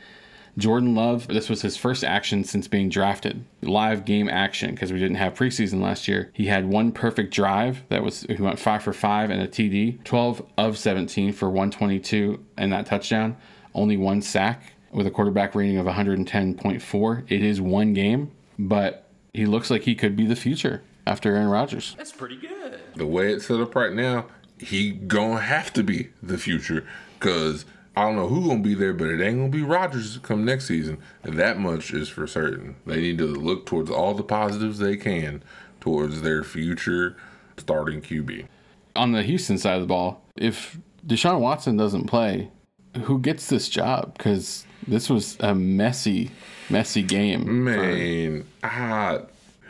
Jordan 0.59 0.95
Love, 0.95 1.29
this 1.29 1.49
was 1.49 1.63
his 1.63 1.77
first 1.77 2.05
action 2.05 2.45
since 2.45 2.69
being 2.69 2.89
drafted. 2.89 3.45
Live 3.63 4.05
game 4.05 4.29
action 4.29 4.71
because 4.73 4.93
we 4.93 4.99
didn't 4.99 5.17
have 5.17 5.35
preseason 5.35 5.81
last 5.81 6.09
year. 6.09 6.31
He 6.33 6.47
had 6.47 6.67
one 6.67 6.93
perfect 6.93 7.33
drive 7.33 7.83
that 7.89 8.03
was 8.03 8.23
he 8.23 8.35
went 8.35 8.59
5 8.59 8.83
for 8.83 8.93
5 8.93 9.31
and 9.31 9.41
a 9.43 9.49
TD, 9.49 10.03
12 10.05 10.47
of 10.59 10.79
17 10.79 11.33
for 11.33 11.49
122 11.49 12.45
and 12.57 12.73
that 12.73 12.87
touchdown. 12.87 13.37
Only 13.75 13.97
one 13.97 14.21
sack 14.23 14.73
with 14.93 15.07
a 15.07 15.11
quarterback 15.11 15.55
rating 15.55 15.79
of 15.79 15.87
110.4. 15.87 17.25
It 17.31 17.43
is 17.43 17.61
one 17.61 17.95
game, 17.95 18.33
but 18.59 19.07
he 19.33 19.47
looks 19.47 19.71
like 19.71 19.83
he 19.83 19.95
could 19.95 20.17
be 20.17 20.27
the 20.27 20.37
future 20.37 20.83
after 21.07 21.35
Aaron 21.35 21.49
Rodgers. 21.49 21.95
That's 21.97 22.13
pretty 22.13 22.37
good. 22.37 22.81
the 22.97 23.07
way 23.07 23.33
it's 23.33 23.47
set 23.47 23.61
up 23.61 23.75
right 23.75 23.93
now, 23.93 24.27
he 24.59 24.91
gonna 24.91 25.41
have 25.41 25.73
to 25.75 25.83
be 25.83 26.11
the 26.23 26.37
future 26.39 26.85
because 27.19 27.65
I 27.97 28.03
don't 28.03 28.17
know 28.17 28.29
who 28.29 28.49
gonna 28.49 28.61
be 28.61 28.75
there, 28.75 28.93
but 28.93 29.09
it 29.09 29.21
ain't 29.21 29.39
gonna 29.39 29.49
be 29.49 29.63
Rodgers 29.63 30.19
come 30.23 30.45
next 30.45 30.67
season. 30.67 30.99
And 31.23 31.39
that 31.39 31.59
much 31.59 31.93
is 31.93 32.09
for 32.09 32.27
certain. 32.27 32.77
They 32.87 33.01
need 33.01 33.19
to 33.19 33.27
look 33.27 33.67
towards 33.67 33.91
all 33.91 34.15
the 34.15 34.23
positives 34.23 34.79
they 34.79 34.97
can 34.97 35.43
towards 35.81 36.23
their 36.23 36.45
future 36.45 37.17
starting 37.57 38.01
QB. 38.01 38.47
On 38.97 39.13
the 39.13 39.23
Houston 39.23 39.59
side 39.59 39.75
of 39.75 39.83
the 39.83 39.87
ball, 39.87 40.23
if 40.37 40.79
Deshaun 41.07 41.41
Watson 41.41 41.77
doesn't 41.77 42.07
play, 42.07 42.51
who 43.03 43.19
gets 43.19 43.49
this 43.49 43.69
job? 43.69 44.17
Because 44.17 44.67
this 44.87 45.09
was 45.09 45.37
a 45.41 45.55
messy, 45.55 46.31
messy 46.69 47.03
game. 47.03 47.65
Man, 47.65 48.47
I 48.63 49.21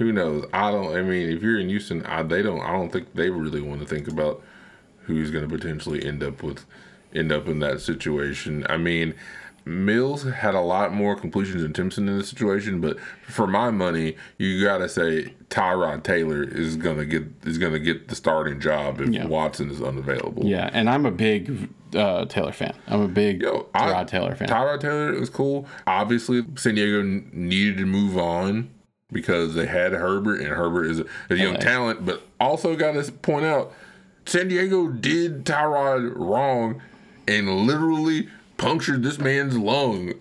who 0.01 0.13
knows? 0.13 0.47
I 0.55 0.71
don't. 0.71 0.97
I 0.97 1.03
mean, 1.03 1.29
if 1.29 1.43
you're 1.43 1.61
in 1.61 1.69
Houston, 1.69 2.05
I, 2.07 2.23
they 2.23 2.43
don't. 2.43 2.61
I 2.61 2.73
don't 2.73 2.91
think 2.91 3.13
they 3.13 3.29
really 3.29 3.61
want 3.61 3.83
to 3.83 3.87
think 3.87 4.09
about 4.09 4.43
who's 5.03 5.31
going 5.31 5.47
to 5.47 5.59
potentially 5.59 6.03
end 6.03 6.23
up 6.23 6.43
with 6.43 6.65
end 7.15 7.33
up 7.33 7.49
in 7.49 7.59
that 7.61 7.81
situation. 7.81 8.65
I 8.69 8.77
mean, 8.77 9.15
Mills 9.67 10.23
had 10.25 10.55
a 10.55 10.61
lot 10.61 10.93
more 10.95 11.15
completions 11.15 11.63
than 11.63 11.73
Timpson 11.75 12.09
in 12.09 12.17
this 12.19 12.29
situation, 12.31 12.81
but 12.81 12.99
for 13.27 13.47
my 13.47 13.71
money, 13.71 14.17
you 14.39 14.65
got 14.65 14.79
to 14.79 14.89
say 14.89 15.35
Tyrod 15.51 16.03
Taylor 16.03 16.43
is 16.43 16.77
gonna 16.77 17.05
get 17.05 17.25
is 17.45 17.59
gonna 17.59 17.79
get 17.79 18.09
the 18.09 18.15
starting 18.15 18.59
job 18.59 19.01
if 19.03 19.11
Yeah. 19.11 19.27
Watson 19.27 19.71
is 19.71 19.83
unavailable. 19.83 20.47
Yeah, 20.47 20.71
and 20.73 20.89
I'm 20.89 21.05
a 21.05 21.11
big 21.11 21.69
uh, 21.95 22.25
Taylor 22.25 22.53
fan. 22.53 22.73
I'm 22.87 23.03
a 23.03 23.09
big 23.09 23.43
Yo, 23.43 23.67
I- 23.75 23.91
Rod 23.91 24.09
Taylor 24.09 24.35
fan. 24.35 24.49
Tyrod 24.49 24.81
Taylor 24.81 25.13
is 25.13 25.29
cool. 25.29 25.67
Obviously, 25.87 26.43
San 26.57 26.77
Diego 26.77 27.01
n- 27.01 27.29
needed 27.33 27.77
to 27.79 27.87
move 27.87 28.17
on 28.17 28.71
because 29.13 29.55
they 29.55 29.67
had 29.67 29.93
Herbert, 29.93 30.41
and 30.41 30.49
Herbert 30.49 30.85
is 30.87 31.01
a, 31.01 31.05
a 31.29 31.35
young 31.37 31.55
LA. 31.55 31.61
talent. 31.61 32.07
But 32.07 32.23
also, 32.41 32.75
got 32.77 32.93
to 32.93 33.13
point 33.13 33.45
out, 33.45 33.73
San 34.25 34.49
Diego 34.49 34.89
did 34.89 35.45
Tyrod 35.45 36.13
wrong 36.17 36.81
and 37.31 37.67
literally 37.67 38.29
punctured 38.57 39.03
this 39.03 39.19
man's 39.19 39.57
lung 39.57 40.15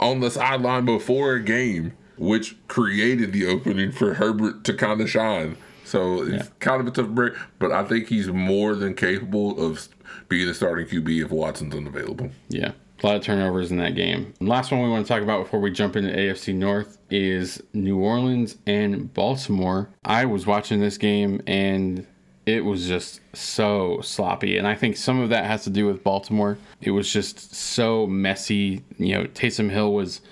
on 0.00 0.20
the 0.20 0.30
sideline 0.30 0.84
before 0.84 1.34
a 1.34 1.42
game, 1.42 1.92
which 2.16 2.56
created 2.68 3.32
the 3.32 3.46
opening 3.46 3.92
for 3.92 4.14
Herbert 4.14 4.64
to 4.64 4.74
kind 4.74 5.00
of 5.00 5.10
shine. 5.10 5.56
So 5.84 6.22
it's 6.22 6.50
kind 6.58 6.80
of 6.80 6.86
a 6.86 6.90
tough 6.90 7.08
break, 7.08 7.34
but 7.58 7.72
I 7.72 7.84
think 7.84 8.08
he's 8.08 8.28
more 8.28 8.74
than 8.74 8.94
capable 8.94 9.64
of 9.64 9.88
being 10.28 10.46
the 10.46 10.54
starting 10.54 10.86
QB 10.86 11.24
if 11.24 11.30
Watson's 11.30 11.74
unavailable. 11.74 12.30
Yeah. 12.48 12.72
A 13.02 13.06
lot 13.06 13.16
of 13.16 13.22
turnovers 13.22 13.70
in 13.70 13.78
that 13.78 13.94
game. 13.94 14.34
Last 14.40 14.72
one 14.72 14.82
we 14.82 14.88
want 14.88 15.06
to 15.06 15.12
talk 15.12 15.22
about 15.22 15.44
before 15.44 15.60
we 15.60 15.70
jump 15.70 15.96
into 15.96 16.10
AFC 16.10 16.54
North 16.54 16.98
is 17.10 17.62
New 17.72 17.98
Orleans 17.98 18.58
and 18.66 19.12
Baltimore. 19.14 19.88
I 20.04 20.24
was 20.24 20.46
watching 20.46 20.80
this 20.80 20.98
game 20.98 21.40
and 21.46 22.06
it 22.48 22.64
was 22.64 22.88
just 22.88 23.20
so 23.34 24.00
sloppy. 24.02 24.56
And 24.56 24.66
I 24.66 24.74
think 24.74 24.96
some 24.96 25.20
of 25.20 25.28
that 25.28 25.44
has 25.44 25.64
to 25.64 25.70
do 25.70 25.86
with 25.86 26.02
Baltimore. 26.02 26.56
It 26.80 26.92
was 26.92 27.12
just 27.12 27.54
so 27.54 28.06
messy. 28.06 28.82
You 28.96 29.14
know, 29.14 29.24
Taysom 29.26 29.70
Hill 29.70 29.92
was 29.92 30.22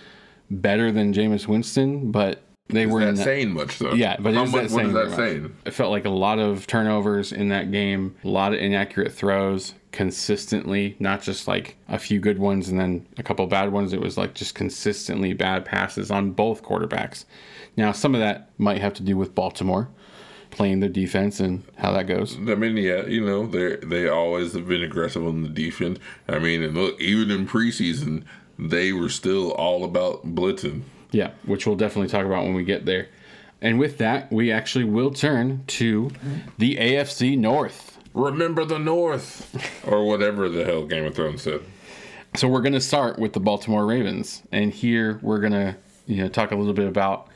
better 0.50 0.90
than 0.90 1.12
Jameis 1.12 1.46
Winston, 1.46 2.10
but 2.10 2.40
They 2.68 2.86
were 2.86 3.04
that- 3.12 3.22
saying 3.22 3.52
much 3.52 3.78
though? 3.78 3.92
Yeah, 3.92 4.16
but 4.18 4.32
How 4.34 4.44
is 4.44 4.52
much, 4.52 4.68
that 4.68 4.72
what 4.74 4.86
is 4.86 4.92
that 4.94 5.16
saying? 5.16 5.54
It 5.66 5.72
felt 5.72 5.90
like 5.90 6.04
a 6.06 6.10
lot 6.10 6.38
of 6.38 6.66
turnovers 6.66 7.32
in 7.32 7.50
that 7.50 7.70
game, 7.70 8.16
a 8.24 8.28
lot 8.28 8.54
of 8.54 8.60
inaccurate 8.60 9.12
throws 9.12 9.74
consistently, 9.92 10.96
not 10.98 11.20
just 11.22 11.46
like 11.46 11.76
a 11.88 11.98
few 11.98 12.18
good 12.18 12.38
ones 12.38 12.68
and 12.68 12.80
then 12.80 13.06
a 13.18 13.22
couple 13.22 13.46
bad 13.46 13.72
ones. 13.72 13.92
It 13.92 14.00
was 14.00 14.16
like 14.16 14.34
just 14.34 14.54
consistently 14.54 15.32
bad 15.34 15.64
passes 15.64 16.10
on 16.10 16.30
both 16.30 16.62
quarterbacks. 16.62 17.24
Now, 17.76 17.92
some 17.92 18.14
of 18.14 18.20
that 18.20 18.50
might 18.58 18.80
have 18.80 18.94
to 18.94 19.02
do 19.02 19.16
with 19.16 19.34
Baltimore 19.34 19.88
playing 20.56 20.80
their 20.80 20.88
defense 20.88 21.38
and 21.38 21.62
how 21.76 21.92
that 21.92 22.06
goes. 22.06 22.36
I 22.36 22.54
mean, 22.54 22.76
yeah, 22.78 23.06
you 23.06 23.24
know, 23.24 23.46
they 23.46 23.76
they 23.76 24.08
always 24.08 24.54
have 24.54 24.66
been 24.66 24.82
aggressive 24.82 25.24
on 25.24 25.42
the 25.42 25.48
defense. 25.48 25.98
I 26.28 26.38
mean, 26.38 26.62
and 26.62 26.74
look, 26.74 27.00
even 27.00 27.30
in 27.30 27.46
preseason, 27.46 28.24
they 28.58 28.92
were 28.92 29.10
still 29.10 29.52
all 29.52 29.84
about 29.84 30.34
blitzing. 30.34 30.82
Yeah, 31.12 31.30
which 31.44 31.66
we'll 31.66 31.76
definitely 31.76 32.08
talk 32.08 32.26
about 32.26 32.44
when 32.44 32.54
we 32.54 32.64
get 32.64 32.86
there. 32.86 33.08
And 33.60 33.78
with 33.78 33.98
that, 33.98 34.32
we 34.32 34.50
actually 34.50 34.84
will 34.84 35.12
turn 35.12 35.64
to 35.68 36.10
the 36.58 36.76
AFC 36.76 37.38
North. 37.38 37.98
Remember 38.12 38.64
the 38.64 38.78
North, 38.78 39.82
or 39.86 40.06
whatever 40.06 40.48
the 40.48 40.64
hell 40.64 40.86
Game 40.86 41.04
of 41.04 41.14
Thrones 41.14 41.42
said. 41.42 41.60
So 42.34 42.48
we're 42.48 42.60
going 42.60 42.72
to 42.74 42.80
start 42.80 43.18
with 43.18 43.32
the 43.32 43.40
Baltimore 43.40 43.86
Ravens, 43.86 44.42
and 44.52 44.72
here 44.72 45.18
we're 45.22 45.40
going 45.40 45.52
to 45.52 45.76
you 46.06 46.22
know 46.22 46.28
talk 46.28 46.50
a 46.50 46.56
little 46.56 46.74
bit 46.74 46.88
about 46.88 47.28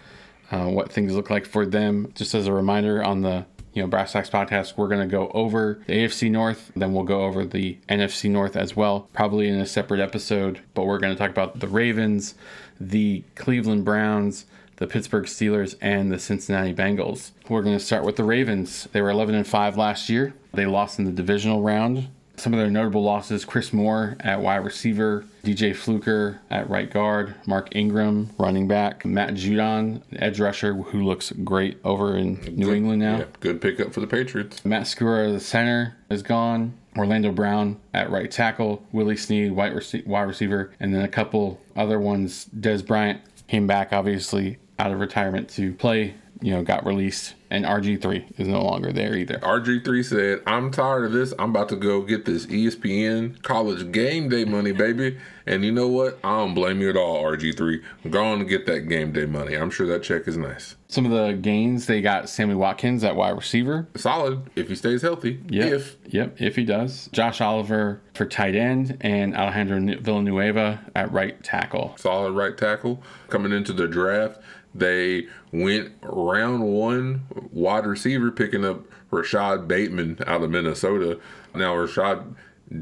uh, 0.51 0.67
what 0.67 0.93
things 0.93 1.15
look 1.15 1.31
like 1.31 1.47
for 1.47 1.65
them. 1.67 2.13
Just 2.15 2.35
as 2.35 2.47
a 2.47 2.53
reminder, 2.53 3.03
on 3.03 3.23
the 3.23 3.47
you 3.73 3.83
know 3.83 3.89
Brass 3.89 4.13
Tacks 4.13 4.31
podcast, 4.31 4.77
we're 4.77 4.89
going 4.89 5.01
to 5.01 5.11
go 5.11 5.31
over 5.33 5.81
the 5.87 5.95
AFC 5.95 6.31
North, 6.31 6.73
then 6.75 6.93
we'll 6.93 7.05
go 7.05 7.25
over 7.25 7.45
the 7.45 7.79
NFC 7.89 8.31
North 8.31 8.57
as 8.57 8.75
well, 8.75 9.09
probably 9.13 9.49
in 9.49 9.61
a 9.61 9.67
separate 9.67 10.01
episode. 10.01 10.61
But 10.75 10.87
we're 10.87 10.99
going 10.99 11.13
to 11.13 11.19
talk 11.19 11.31
about 11.31 11.61
the 11.61 11.69
Ravens, 11.69 12.35
the 12.81 13.25
Cleveland 13.35 13.85
Browns. 13.85 14.47
The 14.77 14.87
Pittsburgh 14.87 15.27
Steelers 15.27 15.77
and 15.83 16.11
the 16.11 16.19
Cincinnati 16.19 16.73
Bengals. 16.73 17.33
We're 17.51 17.61
going 17.61 17.77
to 17.77 17.85
start 17.85 18.03
with 18.03 18.17
the 18.17 18.25
Ravens. 18.25 18.89
They 18.93 19.03
were 19.03 19.11
11 19.11 19.35
and 19.35 19.47
5 19.47 19.77
last 19.77 20.09
year. 20.09 20.33
They 20.55 20.65
lost 20.65 20.99
in 20.99 21.05
the 21.05 21.13
divisional 21.13 21.61
round 21.61 22.09
some 22.41 22.53
of 22.55 22.59
their 22.59 22.71
notable 22.71 23.03
losses 23.03 23.45
Chris 23.45 23.73
Moore 23.73 24.17
at 24.21 24.41
wide 24.41 24.65
receiver, 24.65 25.25
DJ 25.45 25.75
Fluker 25.75 26.41
at 26.51 26.69
right 26.69 26.91
guard, 26.91 27.35
Mark 27.47 27.69
Ingram, 27.77 28.31
running 28.39 28.67
back, 28.67 29.05
Matt 29.05 29.35
Judon, 29.35 30.03
edge 30.17 30.41
rusher, 30.41 30.75
who 30.75 31.05
looks 31.05 31.33
great 31.45 31.79
over 31.85 32.17
in 32.17 32.41
New 32.57 32.73
England 32.73 33.01
now. 33.01 33.19
Yeah, 33.19 33.25
good 33.41 33.61
pickup 33.61 33.93
for 33.93 34.01
the 34.01 34.07
Patriots. 34.07 34.65
Matt 34.65 34.85
Skura, 34.85 35.33
the 35.33 35.41
center, 35.41 35.97
is 36.11 36.23
gone. 36.23 36.75
Orlando 36.97 37.31
Brown 37.31 37.79
at 37.95 38.11
right 38.11 38.31
tackle, 38.31 38.85
Willie 38.91 39.17
Snead, 39.17 39.53
wide, 39.53 39.73
wide 40.07 40.23
receiver, 40.23 40.73
and 40.81 40.95
then 40.95 41.03
a 41.03 41.09
couple 41.09 41.61
other 41.77 42.01
ones. 42.01 42.47
Dez 42.59 42.85
Bryant 42.85 43.21
came 43.47 43.67
back, 43.67 43.93
obviously, 43.93 44.59
out 44.79 44.91
of 44.91 44.99
retirement 44.99 45.49
to 45.51 45.73
play, 45.75 46.15
you 46.41 46.53
know, 46.53 46.63
got 46.63 46.85
released. 46.85 47.35
And 47.51 47.65
RG3 47.65 48.39
is 48.39 48.47
no 48.47 48.63
longer 48.63 48.93
there 48.93 49.17
either. 49.17 49.39
RG3 49.39 50.05
said, 50.05 50.43
I'm 50.47 50.71
tired 50.71 51.07
of 51.07 51.13
this. 51.13 51.35
I'm 51.37 51.51
about 51.51 51.69
to 51.71 51.77
go 51.77 52.03
get 52.03 52.25
this 52.25 52.47
ESPN 52.47 53.43
college 53.43 53.91
game 53.91 54.29
day 54.29 54.45
money, 54.45 54.71
baby. 54.71 55.19
And 55.47 55.65
you 55.65 55.73
know 55.73 55.89
what? 55.89 56.21
I 56.23 56.37
don't 56.37 56.55
blame 56.55 56.81
you 56.81 56.91
at 56.91 56.97
all, 56.97 57.25
RG3. 57.25 57.83
Go 58.09 58.25
on 58.25 58.41
and 58.41 58.49
get 58.49 58.67
that 58.67 58.89
game 58.89 59.13
day 59.13 59.27
money. 59.27 59.57
I'm 59.57 59.71
sure 59.71 59.87
that 59.89 60.05
check 60.05 60.29
is 60.29 60.37
nice. 60.37 60.77
Some 60.87 61.05
of 61.05 61.11
the 61.11 61.33
gains 61.33 61.87
they 61.87 62.01
got 62.01 62.29
Sammy 62.29 62.55
Watkins 62.55 63.03
at 63.03 63.17
wide 63.17 63.37
receiver. 63.37 63.89
Solid 63.97 64.49
if 64.55 64.69
he 64.69 64.77
stays 64.77 65.03
healthy. 65.03 65.41
Yep. 65.49 65.73
If. 65.73 65.97
Yep, 66.07 66.41
if 66.41 66.57
he 66.57 66.65
does. 66.65 67.09
Josh 67.13 67.41
Oliver 67.41 68.01
for 68.15 68.27
tight 68.27 68.55
end 68.55 68.97
and 69.01 69.37
Alejandro 69.37 70.01
Villanueva 70.01 70.81
at 70.95 71.11
right 71.11 71.43
tackle. 71.43 71.95
Solid 71.97 72.33
right 72.33 72.57
tackle. 72.57 73.03
Coming 73.29 73.53
into 73.53 73.73
the 73.73 73.89
draft, 73.89 74.41
they 74.75 75.27
went 75.53 75.93
round 76.03 76.63
one 76.63 77.27
wide 77.53 77.87
receiver, 77.87 78.31
picking 78.31 78.65
up 78.65 78.85
Rashod 79.11 79.67
Bateman 79.67 80.19
out 80.27 80.43
of 80.43 80.51
Minnesota. 80.51 81.19
Now, 81.55 81.75
Rashad 81.75 82.37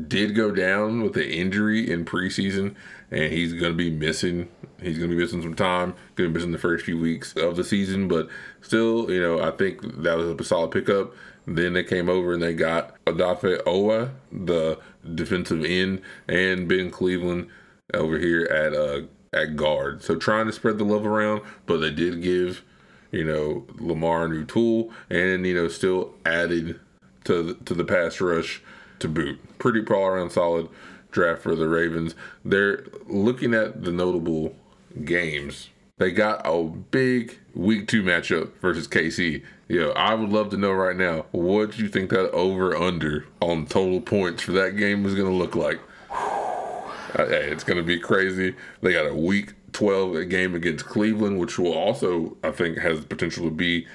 did 0.06 0.34
go 0.34 0.50
down 0.50 1.02
with 1.02 1.16
an 1.16 1.22
injury 1.22 1.90
in 1.90 2.04
preseason, 2.04 2.74
and 3.10 3.32
he's 3.32 3.54
going 3.54 3.72
to 3.72 3.76
be 3.76 3.90
missing. 3.90 4.48
He's 4.80 4.98
going 4.98 5.10
to 5.10 5.16
be 5.16 5.22
missing 5.22 5.42
some 5.42 5.54
time. 5.54 5.94
Going 6.14 6.28
to 6.28 6.28
be 6.28 6.34
missing 6.34 6.52
the 6.52 6.58
first 6.58 6.84
few 6.84 6.98
weeks 6.98 7.34
of 7.36 7.56
the 7.56 7.64
season, 7.64 8.06
but 8.06 8.28
still, 8.60 9.10
you 9.10 9.20
know, 9.20 9.40
I 9.40 9.50
think 9.50 9.80
that 10.02 10.16
was 10.16 10.28
a 10.28 10.44
solid 10.44 10.70
pickup. 10.70 11.14
Then 11.46 11.72
they 11.72 11.84
came 11.84 12.10
over 12.10 12.34
and 12.34 12.42
they 12.42 12.52
got 12.52 13.02
Odafe 13.06 13.62
Oweh, 13.62 14.10
the 14.30 14.78
defensive 15.14 15.64
end, 15.64 16.02
and 16.28 16.68
Ben 16.68 16.90
Cleveland 16.90 17.48
over 17.94 18.18
here 18.18 18.44
at 18.44 18.74
uh 18.74 19.06
at 19.32 19.56
guard. 19.56 20.02
So 20.02 20.16
trying 20.16 20.46
to 20.46 20.52
spread 20.52 20.78
the 20.78 20.84
love 20.84 21.06
around, 21.06 21.42
but 21.66 21.78
they 21.78 21.90
did 21.90 22.22
give, 22.22 22.62
you 23.10 23.24
know, 23.24 23.66
Lamar 23.78 24.26
a 24.26 24.28
new 24.28 24.44
tool, 24.44 24.90
and 25.10 25.46
you 25.46 25.54
know, 25.54 25.68
still 25.68 26.14
added 26.24 26.78
to 27.24 27.42
the, 27.42 27.54
to 27.64 27.74
the 27.74 27.84
pass 27.84 28.20
rush 28.20 28.62
to 29.00 29.08
boot. 29.08 29.38
Pretty 29.58 29.84
all 29.92 30.06
around 30.06 30.30
solid 30.30 30.68
draft 31.10 31.42
for 31.42 31.54
the 31.54 31.68
Ravens. 31.68 32.14
They're 32.44 32.84
looking 33.06 33.54
at 33.54 33.82
the 33.84 33.92
notable 33.92 34.54
games. 35.04 35.68
They 35.98 36.12
got 36.12 36.42
a 36.44 36.62
big 36.62 37.38
week 37.54 37.88
two 37.88 38.02
matchup 38.02 38.52
versus 38.60 38.86
KC. 38.86 39.42
Yo, 39.66 39.90
I 39.90 40.14
would 40.14 40.30
love 40.30 40.50
to 40.50 40.56
know 40.56 40.72
right 40.72 40.96
now 40.96 41.26
what 41.32 41.78
you 41.78 41.88
think 41.88 42.10
that 42.10 42.30
over 42.30 42.76
under 42.76 43.26
on 43.42 43.66
total 43.66 44.00
points 44.00 44.42
for 44.42 44.52
that 44.52 44.76
game 44.76 45.04
is 45.04 45.14
going 45.14 45.30
to 45.30 45.36
look 45.36 45.56
like. 45.56 45.80
Uh, 47.14 47.26
hey, 47.26 47.50
it's 47.50 47.64
going 47.64 47.76
to 47.76 47.82
be 47.82 47.98
crazy. 47.98 48.54
They 48.82 48.92
got 48.92 49.06
a 49.06 49.14
week 49.14 49.54
12 49.72 50.28
game 50.28 50.54
against 50.54 50.86
Cleveland, 50.86 51.38
which 51.38 51.58
will 51.58 51.72
also, 51.72 52.36
I 52.42 52.50
think, 52.50 52.78
has 52.78 53.00
the 53.00 53.06
potential 53.06 53.44
to 53.44 53.50
be 53.50 53.86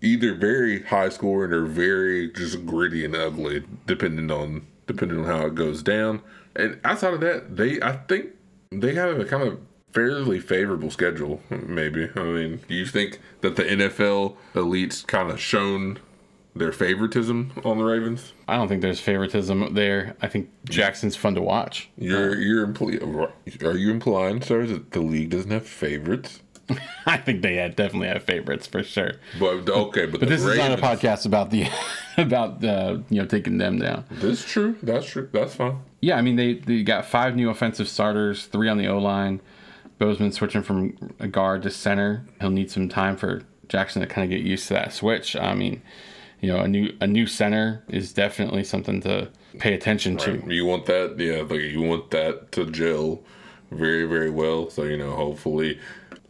either 0.00 0.34
very 0.34 0.82
high 0.84 1.08
scoring 1.08 1.52
or 1.52 1.64
very 1.64 2.30
just 2.32 2.64
gritty 2.66 3.04
and 3.04 3.16
ugly, 3.16 3.64
depending 3.86 4.30
on 4.30 4.66
depending 4.86 5.18
on 5.18 5.24
how 5.26 5.46
it 5.46 5.54
goes 5.54 5.82
down. 5.82 6.22
And 6.56 6.80
outside 6.84 7.14
of 7.14 7.20
that, 7.20 7.56
they 7.56 7.80
I 7.82 7.92
think 8.08 8.30
they 8.70 8.94
have 8.94 9.18
a 9.18 9.24
kind 9.24 9.42
of 9.42 9.60
fairly 9.92 10.40
favorable 10.40 10.90
schedule. 10.90 11.40
Maybe 11.50 12.10
I 12.14 12.22
mean, 12.22 12.60
do 12.68 12.74
you 12.74 12.86
think 12.86 13.20
that 13.40 13.56
the 13.56 13.64
NFL 13.64 14.36
elites 14.54 15.06
kind 15.06 15.30
of 15.30 15.40
shown 15.40 15.98
their 16.54 16.72
favoritism 16.72 17.52
on 17.64 17.78
the 17.78 17.84
Ravens? 17.84 18.32
I 18.48 18.56
don't 18.56 18.66
think 18.66 18.80
there's 18.80 19.00
favoritism 19.00 19.74
there. 19.74 20.16
I 20.22 20.28
think 20.28 20.48
Jackson's 20.64 21.14
fun 21.14 21.34
to 21.34 21.42
watch. 21.42 21.90
You're 21.98 22.34
you're 22.40 22.66
impl- 22.66 23.62
are 23.62 23.76
you 23.76 23.90
implying, 23.90 24.40
sir, 24.40 24.66
that 24.66 24.92
the 24.92 25.00
league 25.00 25.30
doesn't 25.30 25.50
have 25.50 25.66
favorites? 25.66 26.40
I 27.06 27.18
think 27.18 27.42
they 27.42 27.56
had, 27.56 27.76
definitely 27.76 28.08
have 28.08 28.22
favorites 28.22 28.66
for 28.66 28.82
sure. 28.82 29.12
But 29.38 29.68
okay, 29.68 30.06
but, 30.06 30.20
But 30.20 30.28
this 30.28 30.44
is 30.44 30.56
not 30.56 30.72
a 30.72 30.76
podcast 30.76 31.26
about 31.26 31.50
the 31.50 31.66
about 32.16 32.64
uh, 32.64 32.98
you 33.10 33.20
know 33.20 33.26
taking 33.26 33.58
them 33.58 33.78
down. 33.78 34.04
That's 34.10 34.44
true. 34.44 34.76
That's 34.82 35.06
true. 35.06 35.28
That's 35.32 35.54
fine. 35.54 35.80
Yeah, 36.00 36.16
I 36.16 36.22
mean 36.22 36.36
they 36.36 36.54
they 36.54 36.82
got 36.82 37.04
five 37.04 37.36
new 37.36 37.50
offensive 37.50 37.88
starters, 37.88 38.46
three 38.46 38.68
on 38.68 38.78
the 38.78 38.88
O 38.88 38.98
line. 38.98 39.40
Bozeman 39.98 40.32
switching 40.32 40.62
from 40.62 40.96
a 41.18 41.26
guard 41.26 41.62
to 41.64 41.70
center. 41.70 42.24
He'll 42.40 42.50
need 42.50 42.70
some 42.70 42.88
time 42.88 43.16
for 43.16 43.42
Jackson 43.68 44.00
to 44.00 44.08
kind 44.08 44.24
of 44.24 44.30
get 44.30 44.46
used 44.46 44.68
to 44.68 44.74
that 44.74 44.92
switch. 44.92 45.36
I 45.36 45.54
mean, 45.54 45.82
you 46.40 46.52
know, 46.52 46.60
a 46.60 46.68
new 46.68 46.94
a 47.00 47.06
new 47.06 47.26
center 47.26 47.82
is 47.88 48.12
definitely 48.12 48.64
something 48.64 49.00
to 49.02 49.28
pay 49.58 49.74
attention 49.74 50.16
to. 50.18 50.42
You 50.46 50.66
want 50.66 50.86
that, 50.86 51.16
yeah, 51.18 51.42
like 51.42 51.60
you 51.60 51.82
want 51.82 52.10
that 52.10 52.52
to 52.52 52.70
gel 52.70 53.20
very, 53.70 54.04
very 54.06 54.30
well. 54.30 54.70
So 54.70 54.84
you 54.84 54.96
know, 54.96 55.12
hopefully 55.12 55.80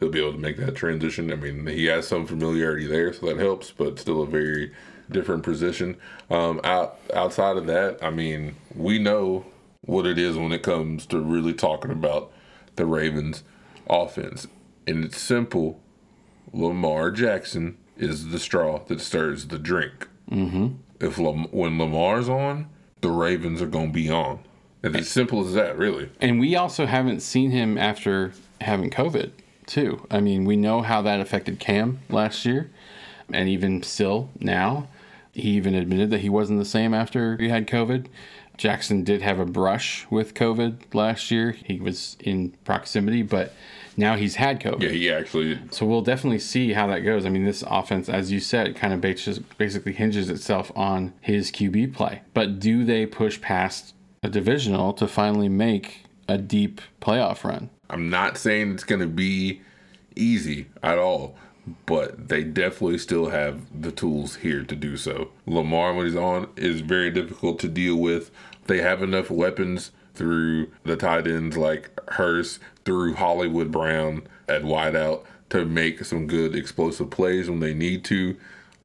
he'll 0.01 0.11
be 0.11 0.21
able 0.21 0.33
to 0.33 0.39
make 0.39 0.57
that 0.59 0.75
transition. 0.75 1.33
I 1.33 1.37
mean, 1.37 1.67
he 1.67 1.87
has 1.87 2.07
some 2.07 2.27
familiarity 2.27 2.87
there, 2.87 3.13
so 3.13 3.27
that 3.27 3.39
helps, 3.39 3.71
but 3.71 3.99
still 3.99 4.23
a 4.23 4.27
very 4.27 4.73
different 5.11 5.43
position. 5.43 5.97
Um, 6.31 6.61
out 6.65 6.99
outside 7.15 7.57
of 7.57 7.67
that, 7.67 8.03
I 8.03 8.11
mean, 8.11 8.57
we 8.75 8.99
know 8.99 9.47
what 9.83 10.07
it 10.07 10.19
is 10.19 10.37
when 10.37 10.53
it 10.53 10.63
comes 10.63 11.07
to 11.07 11.21
really 11.21 11.55
talking 11.55 11.91
about 11.91 12.33
the 12.77 12.87
Ravens' 12.87 13.43
offense, 13.89 14.47
and 14.87 15.05
it's 15.05 15.21
simple. 15.21 15.81
Lamar 16.51 17.11
Jackson 17.11 17.77
is 17.99 18.29
the 18.29 18.39
straw 18.39 18.81
that 18.87 19.01
stirs 19.01 19.49
the 19.49 19.59
drink. 19.59 20.09
Mm-hmm. 20.31 20.69
If 21.01 21.19
Lam- 21.19 21.51
when 21.51 21.79
Lamar's 21.79 22.29
on, 22.29 22.69
the 23.01 23.11
Ravens 23.11 23.63
are 23.63 23.67
gonna 23.67 23.91
be 23.91 24.11
on. 24.11 24.41
It's 24.83 24.97
as 24.97 25.09
simple 25.09 25.45
as 25.45 25.55
that, 25.55 25.77
really. 25.77 26.11
And 26.21 26.39
we 26.39 26.55
also 26.55 26.87
haven't 26.87 27.21
seen 27.21 27.51
him 27.51 27.77
after 27.77 28.33
having 28.61 28.91
COVID, 28.91 29.33
too. 29.67 30.07
I 30.11 30.21
mean, 30.21 30.45
we 30.45 30.57
know 30.57 30.83
how 30.83 31.03
that 31.03 31.21
affected 31.21 31.59
Cam 31.59 32.01
last 32.09 32.45
year, 32.45 32.71
and 33.33 33.49
even 33.49 33.83
still 33.83 34.31
now. 34.39 34.89
He 35.33 35.51
even 35.51 35.75
admitted 35.75 36.11
that 36.11 36.21
he 36.21 36.29
wasn't 36.29 36.59
the 36.59 36.65
same 36.65 36.95
after 36.95 37.37
he 37.37 37.49
had 37.49 37.67
COVID. 37.67 38.07
Jackson 38.57 39.05
did 39.05 39.23
have 39.23 39.39
a 39.39 39.45
brush 39.45 40.07
with 40.11 40.35
COVID 40.35 40.93
last 40.93 41.31
year. 41.31 41.53
He 41.53 41.79
was 41.81 42.17
in 42.21 42.51
proximity, 42.65 43.23
but 43.23 43.55
now 43.99 44.17
he's 44.17 44.37
had 44.37 44.61
COVID. 44.61 44.81
Yeah, 44.81 44.89
he 44.89 45.11
actually. 45.11 45.59
So 45.71 45.85
we'll 45.85 46.01
definitely 46.01 46.39
see 46.39 46.73
how 46.73 46.87
that 46.87 47.01
goes. 47.01 47.27
I 47.27 47.29
mean, 47.29 47.45
this 47.45 47.63
offense, 47.67 48.09
as 48.09 48.33
you 48.33 48.41
said, 48.41 48.77
kind 48.77 48.95
of 48.95 49.01
basically 49.01 49.93
hinges 49.93 50.31
itself 50.31 50.73
on 50.75 51.13
his 51.21 51.51
QB 51.51 51.95
play. 51.95 52.23
But 52.33 52.61
do 52.61 52.85
they 52.85 53.05
push 53.05 53.41
past 53.41 53.95
a 54.23 54.29
divisional 54.29 54.93
to 54.95 55.07
finally 55.07 55.49
make 55.49 56.05
a 56.29 56.39
deep 56.39 56.81
playoff 57.03 57.45
run? 57.45 57.71
I'm 57.91 58.09
not 58.09 58.39
saying 58.39 58.73
it's 58.73 58.85
gonna 58.85 59.07
be 59.07 59.63
easy 60.15 60.67
at 60.83 60.99
all, 60.99 61.35
but 61.87 62.29
they 62.29 62.45
definitely 62.45 62.99
still 62.99 63.31
have 63.31 63.83
the 63.83 63.93
tools 63.93 64.37
here 64.37 64.63
to 64.63 64.77
do 64.77 64.97
so. 64.97 65.31
Lamar, 65.47 65.93
when 65.95 66.07
he's 66.07 66.17
on, 66.17 66.49
is 66.57 66.83
very 66.83 67.11
difficult 67.11 67.59
to 67.61 67.69
deal 67.69 67.97
with. 67.97 68.31
They 68.67 68.79
have 68.79 69.03
enough 69.03 69.31
weapons 69.31 69.91
through 70.19 70.71
the 70.85 70.97
tight 70.97 71.27
ends 71.27 71.57
like 71.57 71.91
Hurst, 72.11 72.61
through 72.85 73.15
Hollywood 73.15 73.71
Brown 73.71 74.23
at 74.49 74.63
wideout 74.63 75.25
to 75.51 75.65
make 75.65 76.05
some 76.05 76.27
good 76.27 76.55
explosive 76.55 77.11
plays 77.11 77.49
when 77.49 77.61
they 77.61 77.73
need 77.73 78.05
to. 78.07 78.37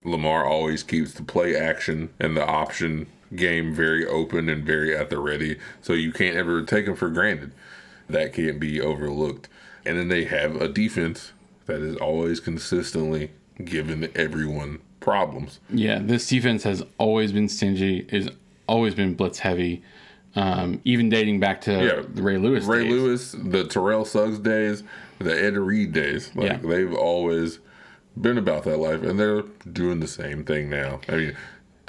Lamar 0.03 0.45
always 0.45 0.83
keeps 0.83 1.13
the 1.13 1.23
play 1.23 1.55
action 1.55 2.09
and 2.19 2.37
the 2.37 2.45
option 2.45 3.07
game 3.35 3.73
very 3.73 4.05
open 4.05 4.47
and 4.47 4.63
very 4.63 4.95
at 4.95 5.09
the 5.09 5.17
ready, 5.17 5.57
so 5.81 5.93
you 5.93 6.11
can't 6.11 6.37
ever 6.37 6.63
take 6.63 6.85
him 6.85 6.95
for 6.95 7.09
granted. 7.09 7.51
That 8.07 8.33
can't 8.33 8.59
be 8.59 8.79
overlooked. 8.79 9.49
And 9.85 9.97
then 9.97 10.07
they 10.07 10.25
have 10.25 10.61
a 10.61 10.67
defense 10.67 11.31
that 11.65 11.81
is 11.81 11.95
always 11.97 12.39
consistently 12.39 13.31
giving 13.63 14.09
everyone 14.15 14.79
problems. 14.99 15.59
Yeah, 15.69 15.99
this 16.01 16.27
defense 16.27 16.63
has 16.63 16.83
always 16.97 17.31
been 17.31 17.49
stingy, 17.49 18.05
is 18.09 18.29
always 18.67 18.95
been 18.95 19.13
blitz 19.13 19.39
heavy. 19.39 19.83
Um, 20.35 20.81
even 20.83 21.09
dating 21.09 21.39
back 21.39 21.61
to 21.61 21.71
Yeah. 21.71 22.01
the 22.11 22.21
Ray 22.23 22.37
Lewis. 22.37 22.65
Ray 22.65 22.83
days. 22.83 22.91
Lewis, 22.91 23.31
the 23.37 23.65
Terrell 23.65 24.03
Suggs 24.05 24.39
days, 24.39 24.83
the 25.19 25.31
Ed 25.43 25.55
Reed 25.57 25.93
days. 25.93 26.31
Like 26.35 26.45
Yeah. 26.47 26.57
they've 26.57 26.93
always 26.93 27.59
been 28.19 28.37
about 28.37 28.63
that 28.63 28.77
life, 28.77 29.03
and 29.03 29.19
they're 29.19 29.43
doing 29.71 29.99
the 29.99 30.07
same 30.07 30.43
thing 30.43 30.69
now. 30.69 31.01
I 31.07 31.15
mean, 31.15 31.33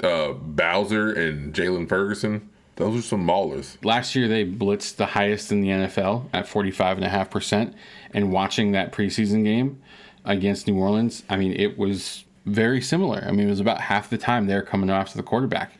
uh, 0.03 0.33
Bowser 0.33 1.11
and 1.11 1.53
Jaylon 1.55 1.87
Ferguson, 1.89 2.49
those 2.75 2.99
are 2.99 3.01
some 3.01 3.25
maulers. 3.25 3.77
Last 3.83 4.15
year 4.15 4.27
they 4.27 4.45
blitzed 4.45 4.97
the 4.97 5.05
highest 5.07 5.51
in 5.51 5.61
the 5.61 5.69
NFL 5.69 6.29
at 6.33 6.47
45.5%. 6.47 7.73
And 8.13 8.31
watching 8.31 8.71
that 8.73 8.91
preseason 8.91 9.43
game 9.43 9.77
against 10.23 10.67
New 10.67 10.75
Orleans, 10.75 11.23
I 11.29 11.35
mean, 11.37 11.53
it 11.53 11.77
was 11.77 12.25
very 12.45 12.81
similar. 12.81 13.23
I 13.27 13.31
mean, 13.31 13.47
it 13.47 13.49
was 13.49 13.59
about 13.59 13.81
half 13.81 14.09
the 14.09 14.17
time 14.19 14.45
they're 14.47 14.61
coming 14.61 14.89
after 14.91 15.17
the 15.17 15.23
quarterback. 15.23 15.71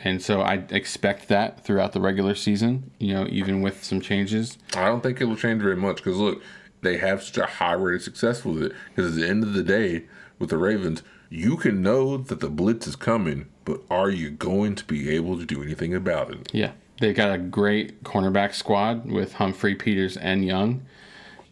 And 0.00 0.22
so 0.22 0.40
I 0.40 0.64
expect 0.70 1.28
that 1.28 1.64
throughout 1.64 1.92
the 1.92 2.00
regular 2.00 2.34
season, 2.34 2.90
you 2.98 3.14
know, 3.14 3.26
even 3.28 3.62
with 3.62 3.82
some 3.82 4.00
changes. 4.00 4.58
I 4.74 4.86
don't 4.86 5.02
think 5.02 5.20
it'll 5.20 5.36
change 5.36 5.62
very 5.62 5.76
much 5.76 5.96
because 5.96 6.18
look, 6.18 6.42
they 6.82 6.98
have 6.98 7.22
such 7.22 7.38
a 7.38 7.46
high 7.46 7.72
rate 7.72 7.96
of 7.96 8.02
success 8.02 8.44
with 8.44 8.62
it. 8.62 8.72
Because 8.94 9.12
at 9.12 9.20
the 9.20 9.28
end 9.28 9.42
of 9.42 9.54
the 9.54 9.62
day, 9.62 10.04
with 10.38 10.50
the 10.50 10.58
Ravens, 10.58 11.02
you 11.30 11.56
can 11.56 11.82
know 11.82 12.16
that 12.16 12.40
the 12.40 12.50
blitz 12.50 12.86
is 12.86 12.96
coming, 12.96 13.48
but 13.64 13.80
are 13.90 14.10
you 14.10 14.30
going 14.30 14.74
to 14.76 14.84
be 14.84 15.10
able 15.10 15.38
to 15.38 15.44
do 15.44 15.62
anything 15.62 15.94
about 15.94 16.30
it? 16.30 16.50
Yeah. 16.52 16.72
They 17.00 17.12
got 17.12 17.34
a 17.34 17.38
great 17.38 18.04
cornerback 18.04 18.54
squad 18.54 19.10
with 19.10 19.34
Humphrey, 19.34 19.74
Peters, 19.74 20.16
and 20.16 20.44
Young. 20.44 20.86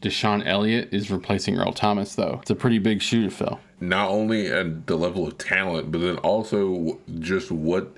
DeShon 0.01 0.47
Elliott 0.47 0.89
is 0.93 1.11
replacing 1.11 1.59
Earl 1.59 1.73
Thomas, 1.73 2.15
though. 2.15 2.39
It's 2.43 2.51
a 2.51 2.55
pretty 2.55 2.79
big 2.79 3.03
shoe 3.03 3.25
to 3.25 3.31
fill. 3.31 3.61
Not 3.81 4.09
only 4.11 4.47
at 4.47 4.87
the 4.87 4.97
level 4.97 5.27
of 5.27 5.39
talent, 5.39 5.91
but 5.91 6.01
then 6.01 6.17
also 6.19 7.01
just 7.19 7.51
what 7.51 7.97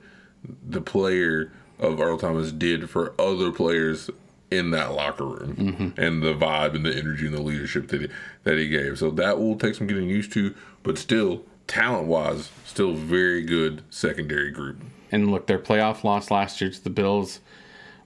the 0.67 0.81
player 0.81 1.53
of 1.79 2.01
Earl 2.01 2.19
Thomas 2.19 2.53
did 2.53 2.89
for 2.89 3.15
other 3.21 3.51
players 3.51 4.11
in 4.51 4.71
that 4.71 4.93
locker 4.93 5.25
room 5.25 5.57
mm-hmm. 5.57 6.01
and 6.01 6.23
the 6.23 6.35
vibe 6.35 6.75
and 6.75 6.87
the 6.87 6.97
energy 6.97 7.27
and 7.27 7.35
the 7.35 7.43
leadership 7.43 7.89
that 7.89 8.03
he, 8.03 8.09
that 8.45 8.59
he 8.59 8.69
gave. 8.69 8.99
So 8.99 9.11
that 9.11 9.39
will 9.39 9.57
take 9.57 9.75
some 9.75 9.87
getting 9.87 10.09
used 10.09 10.33
to, 10.33 10.55
but 10.83 10.99
still, 10.99 11.45
talent 11.67 12.07
wise, 12.07 12.51
still 12.65 12.95
very 12.95 13.43
good 13.43 13.83
secondary 13.91 14.51
group. 14.51 14.83
And 15.11 15.31
look, 15.31 15.47
their 15.47 15.59
playoff 15.59 16.05
loss 16.05 16.31
last 16.31 16.61
year 16.61 16.71
to 16.71 16.85
the 16.85 16.91
Bills 16.91 17.41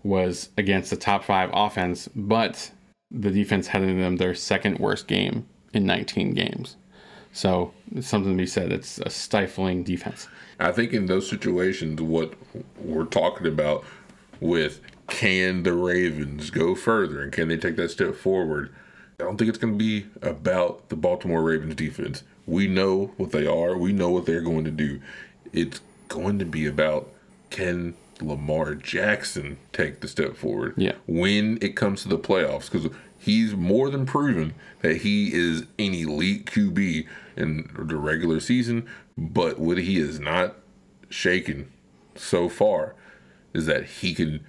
was 0.03 0.49
against 0.57 0.91
the 0.91 0.97
top 0.97 1.25
five 1.25 1.51
offense, 1.53 2.09
but 2.15 2.71
the 3.11 3.31
defense 3.31 3.67
had 3.67 3.83
in 3.83 4.01
them 4.01 4.17
their 4.17 4.35
second 4.35 4.79
worst 4.79 5.07
game 5.07 5.47
in 5.75 5.85
19 5.85 6.35
games. 6.35 6.77
So 7.33 7.73
it's 7.95 8.09
something 8.09 8.33
to 8.33 8.39
be 8.39 8.47
said. 8.47 8.73
It's 8.73 8.99
a 8.99 9.11
stifling 9.11 9.85
defense. 9.85 10.29
I 10.61 10.73
think 10.73 10.93
in 10.93 11.07
those 11.07 11.29
situations, 11.29 12.01
what 12.01 12.35
we're 12.79 13.05
talking 13.05 13.47
about 13.47 13.85
with 14.41 14.81
can 15.09 15.63
the 15.65 15.73
Ravens 15.73 16.51
go 16.51 16.75
further 16.75 17.23
and 17.23 17.33
can 17.33 17.49
they 17.49 17.57
take 17.57 17.77
that 17.77 17.91
step 17.91 18.15
forward? 18.15 18.73
I 19.19 19.25
don't 19.25 19.37
think 19.37 19.49
it's 19.49 19.59
going 19.59 19.75
to 19.75 19.79
be 19.79 20.07
about 20.23 20.89
the 20.89 20.97
Baltimore 20.97 21.43
Ravens 21.43 21.75
defense. 21.75 22.23
We 22.47 22.67
know 22.69 23.13
what 23.17 23.33
they 23.33 23.47
are, 23.47 23.77
we 23.77 23.93
know 23.93 24.11
what 24.11 24.27
they're 24.27 24.41
going 24.41 24.65
to 24.65 24.71
do. 24.71 25.01
It's 25.53 25.81
going 26.09 26.39
to 26.39 26.45
be 26.45 26.67
about 26.67 27.09
can 27.51 27.95
Lamar 28.21 28.75
Jackson 28.75 29.57
take 29.73 30.01
the 30.01 30.09
step 30.09 30.37
forward 30.37 30.75
Yeah. 30.77 30.93
when 31.07 31.59
it 31.63 31.75
comes 31.77 32.03
to 32.03 32.09
the 32.09 32.19
playoffs 32.19 32.71
because 32.71 32.91
he's 33.21 33.55
more 33.55 33.91
than 33.91 34.07
proven 34.07 34.55
that 34.81 34.99
he 34.99 35.33
is 35.33 35.61
an 35.79 35.95
elite 35.95 36.47
QB 36.47 37.07
in 37.37 37.71
the 37.79 37.97
regular 37.97 38.41
season. 38.41 38.89
But 39.17 39.59
what 39.59 39.79
he 39.79 39.99
is 39.99 40.19
not 40.19 40.57
shaken 41.11 41.71
so 42.17 42.49
far 42.49 42.95
is 43.53 43.67
that 43.67 43.85
he 43.85 44.15
can 44.15 44.45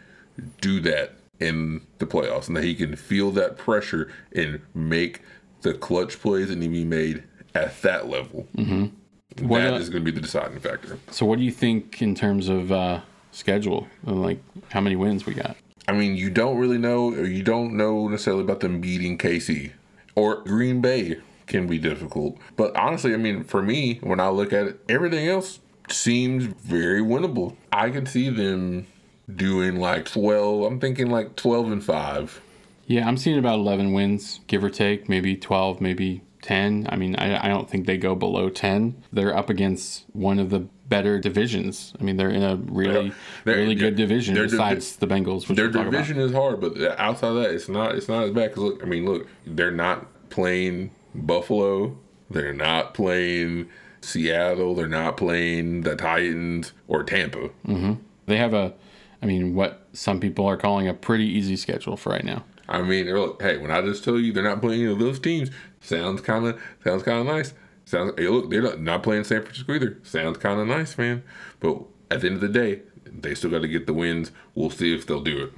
do 0.62 0.80
that 0.82 1.14
in 1.40 1.82
the 1.98 2.06
playoffs 2.06 2.48
and 2.48 2.56
that 2.56 2.64
he 2.64 2.74
can 2.74 2.96
feel 2.96 3.32
that 3.32 3.58
pressure 3.58 4.12
and 4.34 4.62
make 4.74 5.22
the 5.62 5.74
clutch 5.74 6.20
plays 6.22 6.48
that 6.48 6.56
need 6.56 6.68
to 6.68 6.74
be 6.74 6.86
made 6.86 7.24
at 7.54 7.82
that 7.82 8.08
level. 8.08 8.48
Mm-hmm. 8.56 9.48
What, 9.48 9.60
That 9.60 9.74
uh, 9.74 9.78
is 9.78 9.90
going 9.90 10.06
to 10.06 10.12
be 10.12 10.16
the 10.16 10.22
deciding 10.22 10.60
factor. 10.60 10.98
So, 11.10 11.26
what 11.26 11.40
do 11.40 11.46
you 11.46 11.52
think 11.52 12.02
in 12.02 12.16
terms 12.16 12.50
of 12.50 12.72
uh, 12.72 13.02
schedule? 13.32 13.88
And 14.06 14.22
like, 14.22 14.40
how 14.72 14.82
many 14.82 14.96
wins 14.96 15.26
we 15.26 15.34
got? 15.34 15.56
I 15.88 15.94
mean, 15.94 16.16
you 16.16 16.30
don't 16.30 16.58
really 16.58 16.78
know, 16.78 17.12
or 17.12 17.26
you 17.26 17.44
don't 17.44 17.76
know 17.76 18.08
necessarily 18.08 18.44
about 18.44 18.60
them 18.60 18.82
beating 18.82 19.18
KC 19.18 19.72
or 20.16 20.42
Green 20.44 20.82
Bay 20.82 21.18
can 21.48 21.68
be 21.68 21.78
difficult. 21.78 22.38
But 22.56 22.76
honestly, 22.76 23.14
I 23.14 23.18
mean, 23.18 23.44
for 23.44 23.62
me, 23.62 24.00
when 24.02 24.20
I 24.20 24.30
look 24.30 24.54
at 24.54 24.68
it, 24.68 24.80
everything 24.88 25.28
else 25.28 25.60
seems 25.90 26.46
very 26.46 27.02
winnable. 27.02 27.56
I 27.72 27.90
can 27.90 28.06
see 28.06 28.30
them 28.30 28.88
doing 29.34 29.78
like 29.78 30.06
12, 30.06 30.64
I'm 30.64 30.80
thinking 30.80 31.10
like 31.10 31.36
12 31.36 31.72
and 31.72 31.84
5. 31.84 32.42
Yeah, 32.88 33.08
I'm 33.08 33.18
seeing 33.18 33.38
about 33.38 33.60
11 33.60 33.94
wins, 33.94 34.42
give 34.48 34.64
or 34.64 34.70
take, 34.70 35.08
maybe 35.08 35.36
12, 35.36 35.82
maybe 35.82 36.22
10. 36.42 36.88
I 36.90 36.96
mean, 36.96 37.16
I, 37.18 37.46
I 37.46 37.48
don't 37.50 37.70
think 37.70 37.86
they 37.86 37.98
go 37.98 38.16
below 38.16 38.50
10. 38.50 39.04
They're 39.14 39.36
up 39.36 39.50
against 39.50 40.06
one 40.14 40.40
of 40.40 40.50
the 40.50 40.60
better 40.90 41.20
divisions. 41.20 41.94
I 42.00 42.04
mean, 42.04 42.18
they're 42.18 42.30
in 42.30 42.44
a 42.44 42.56
really, 42.56 43.14
They're- 43.46 43.56
really 43.58 43.76
good 43.76 43.96
division 43.96 44.34
their 44.36 44.44
besides 44.46 44.98
the 44.98 45.08
Bengals, 45.08 45.48
which 45.48 45.56
Their 45.56 45.68
talk 45.72 45.88
about. 45.88 45.92
division 45.92 46.18
is 46.18 46.34
hard, 46.34 46.60
but 46.60 46.78
outside 47.00 47.30
of 47.30 47.36
that, 47.36 47.52
it's 47.52 47.70
not 47.70 47.96
it's 47.96 48.10
not 48.10 48.24
as 48.26 48.32
bad. 48.32 48.50
Because 48.50 48.64
look, 48.64 48.84
I 48.84 48.86
mean, 48.86 49.06
look, 49.06 49.28
they're 49.46 49.72
not 49.72 50.08
playing 50.30 50.92
Buffalo, 51.16 51.98
they're 52.30 52.54
not 52.54 52.94
playing 52.94 53.70
Seattle, 54.02 54.76
they're 54.76 54.88
not 54.88 55.16
playing 55.18 55.82
the 55.82 55.96
Titans 55.96 56.74
or 56.88 57.04
Tampa. 57.04 57.50
Mm-hmm. 57.68 57.94
They 58.26 58.38
have 58.38 58.54
a, 58.54 58.74
I 59.22 59.26
mean, 59.26 59.56
what 59.56 59.88
some 59.94 60.20
people 60.20 60.46
are 60.46 60.58
calling 60.58 60.88
a 60.88 60.94
pretty 60.94 61.26
easy 61.26 61.56
schedule 61.56 61.96
for 61.98 62.10
right 62.12 62.24
now. 62.26 62.44
I 62.68 62.82
mean, 62.82 63.14
look, 63.14 63.42
hey, 63.42 63.58
when 63.58 63.70
I 63.72 63.82
just 63.82 64.04
tell 64.04 64.18
you 64.20 64.32
they're 64.34 64.44
not 64.44 64.62
playing 64.62 64.82
any 64.84 64.92
of 64.92 65.00
those 65.00 65.20
teams, 65.20 65.52
sounds 65.82 66.22
kind 66.22 66.48
of 66.48 66.62
sounds 66.84 67.04
kind 67.04 67.20
of 67.20 67.26
nice. 67.26 67.54
Sounds 67.86 68.14
hey, 68.18 68.28
look, 68.28 68.50
they're 68.50 68.62
not, 68.62 68.80
not 68.80 69.04
playing 69.04 69.24
San 69.24 69.42
Francisco 69.42 69.74
either. 69.74 69.98
Sounds 70.04 70.38
kind 70.38 70.60
of 70.60 70.68
nice, 70.68 70.98
man. 70.98 71.24
But 71.60 71.82
at 72.10 72.22
the 72.22 72.28
end 72.28 72.36
of 72.36 72.42
the 72.42 72.50
day, 72.50 72.82
they 73.06 73.36
still 73.36 73.50
got 73.50 73.62
to 73.62 73.68
get 73.68 73.88
the 73.88 73.94
wins. 73.94 74.32
We'll 74.56 74.70
see 74.70 74.96
if 74.96 75.06
they'll 75.06 75.22
do 75.22 75.44
it. 75.44 75.54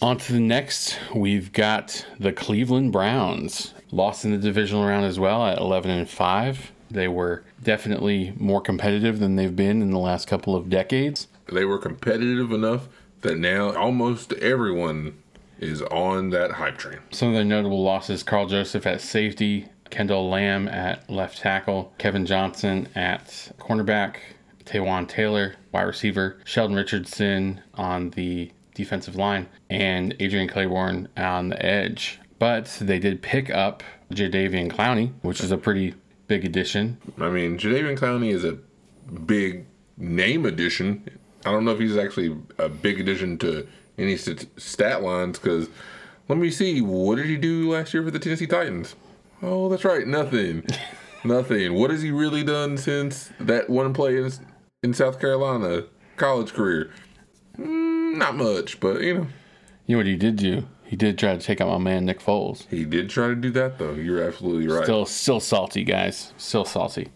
On 0.00 0.16
to 0.18 0.32
the 0.32 0.40
next, 0.40 0.98
we've 1.14 1.52
got 1.52 2.06
the 2.18 2.32
Cleveland 2.32 2.92
Browns. 2.92 3.72
Lost 3.92 4.24
in 4.24 4.32
the 4.32 4.38
divisional 4.38 4.84
round 4.84 5.04
as 5.04 5.20
well 5.20 5.46
at 5.46 5.58
11 5.58 5.90
and 5.90 6.08
5. 6.08 6.72
They 6.90 7.08
were 7.08 7.44
definitely 7.62 8.34
more 8.36 8.60
competitive 8.60 9.18
than 9.18 9.36
they've 9.36 9.54
been 9.54 9.80
in 9.80 9.90
the 9.90 9.98
last 9.98 10.26
couple 10.26 10.56
of 10.56 10.68
decades. 10.68 11.28
They 11.52 11.64
were 11.64 11.78
competitive 11.78 12.52
enough 12.52 12.88
that 13.20 13.38
now 13.38 13.72
almost 13.74 14.32
everyone 14.34 15.21
is 15.62 15.82
on 15.82 16.30
that 16.30 16.52
hype 16.52 16.76
train. 16.76 16.98
Some 17.10 17.28
of 17.28 17.34
their 17.34 17.44
notable 17.44 17.82
losses 17.82 18.22
Karl 18.22 18.46
Joseph 18.46 18.86
at 18.86 19.00
safety, 19.00 19.68
Kendall 19.90 20.28
Lamm 20.28 20.68
at 20.68 21.08
left 21.08 21.38
tackle, 21.38 21.92
Kevin 21.98 22.26
Johnson 22.26 22.88
at 22.94 23.52
cornerback, 23.58 24.16
Taywan 24.64 25.08
Taylor, 25.08 25.54
wide 25.70 25.82
receiver, 25.82 26.38
Sheldon 26.44 26.76
Richardson 26.76 27.60
on 27.74 28.10
the 28.10 28.50
defensive 28.74 29.16
line, 29.16 29.48
and 29.70 30.16
Adrian 30.18 30.48
Clayborn 30.48 31.08
on 31.16 31.50
the 31.50 31.64
edge. 31.64 32.18
But 32.38 32.76
they 32.80 32.98
did 32.98 33.22
pick 33.22 33.50
up 33.50 33.82
Jadeveon 34.12 34.72
Clowney, 34.72 35.12
which 35.22 35.40
is 35.40 35.52
a 35.52 35.58
pretty 35.58 35.94
big 36.26 36.44
addition. 36.44 36.98
I 37.18 37.28
mean, 37.28 37.58
Jadeveon 37.58 37.98
Clowney 37.98 38.32
is 38.32 38.44
a 38.44 38.58
big 39.26 39.66
name 39.96 40.46
addition. 40.46 41.08
I 41.44 41.52
don't 41.52 41.64
know 41.64 41.72
if 41.72 41.78
he's 41.78 41.96
actually 41.96 42.36
a 42.58 42.68
big 42.68 43.00
addition 43.00 43.38
to 43.38 43.66
any 44.02 44.16
st- 44.16 44.48
stat 44.60 45.02
lines 45.02 45.38
because 45.38 45.68
let 46.28 46.38
me 46.38 46.50
see. 46.50 46.80
What 46.80 47.16
did 47.16 47.26
he 47.26 47.36
do 47.36 47.70
last 47.70 47.92
year 47.94 48.02
for 48.02 48.10
the 48.10 48.18
Tennessee 48.18 48.46
Titans? 48.46 48.94
Oh, 49.42 49.68
that's 49.68 49.84
right, 49.84 50.06
nothing, 50.06 50.64
nothing. 51.24 51.74
What 51.74 51.90
has 51.90 52.02
he 52.02 52.10
really 52.10 52.44
done 52.44 52.76
since 52.78 53.30
that 53.40 53.68
one 53.68 53.92
play 53.92 54.16
in, 54.16 54.30
in 54.82 54.94
South 54.94 55.20
Carolina 55.20 55.84
college 56.16 56.52
career? 56.52 56.92
Mm, 57.58 58.16
not 58.16 58.36
much, 58.36 58.78
but 58.80 59.00
you 59.00 59.14
know, 59.14 59.26
You 59.86 59.96
know 59.96 59.98
what 59.98 60.06
he 60.06 60.16
did 60.16 60.36
do? 60.36 60.66
He 60.84 60.90
He 60.90 60.96
did 60.96 61.18
try 61.18 61.34
to 61.36 61.40
take 61.42 61.60
out 61.60 61.68
my 61.68 61.78
man 61.78 62.04
Nick 62.04 62.20
Foles. 62.20 62.68
He 62.68 62.84
did 62.84 63.10
try 63.10 63.28
to 63.28 63.34
do 63.34 63.50
that 63.50 63.78
though. 63.78 63.94
You're 63.94 64.22
absolutely 64.22 64.68
right. 64.68 64.84
Still, 64.84 65.06
still 65.06 65.40
salty, 65.40 65.84
guys. 65.84 66.32
Still 66.36 66.64
salty. 66.64 67.08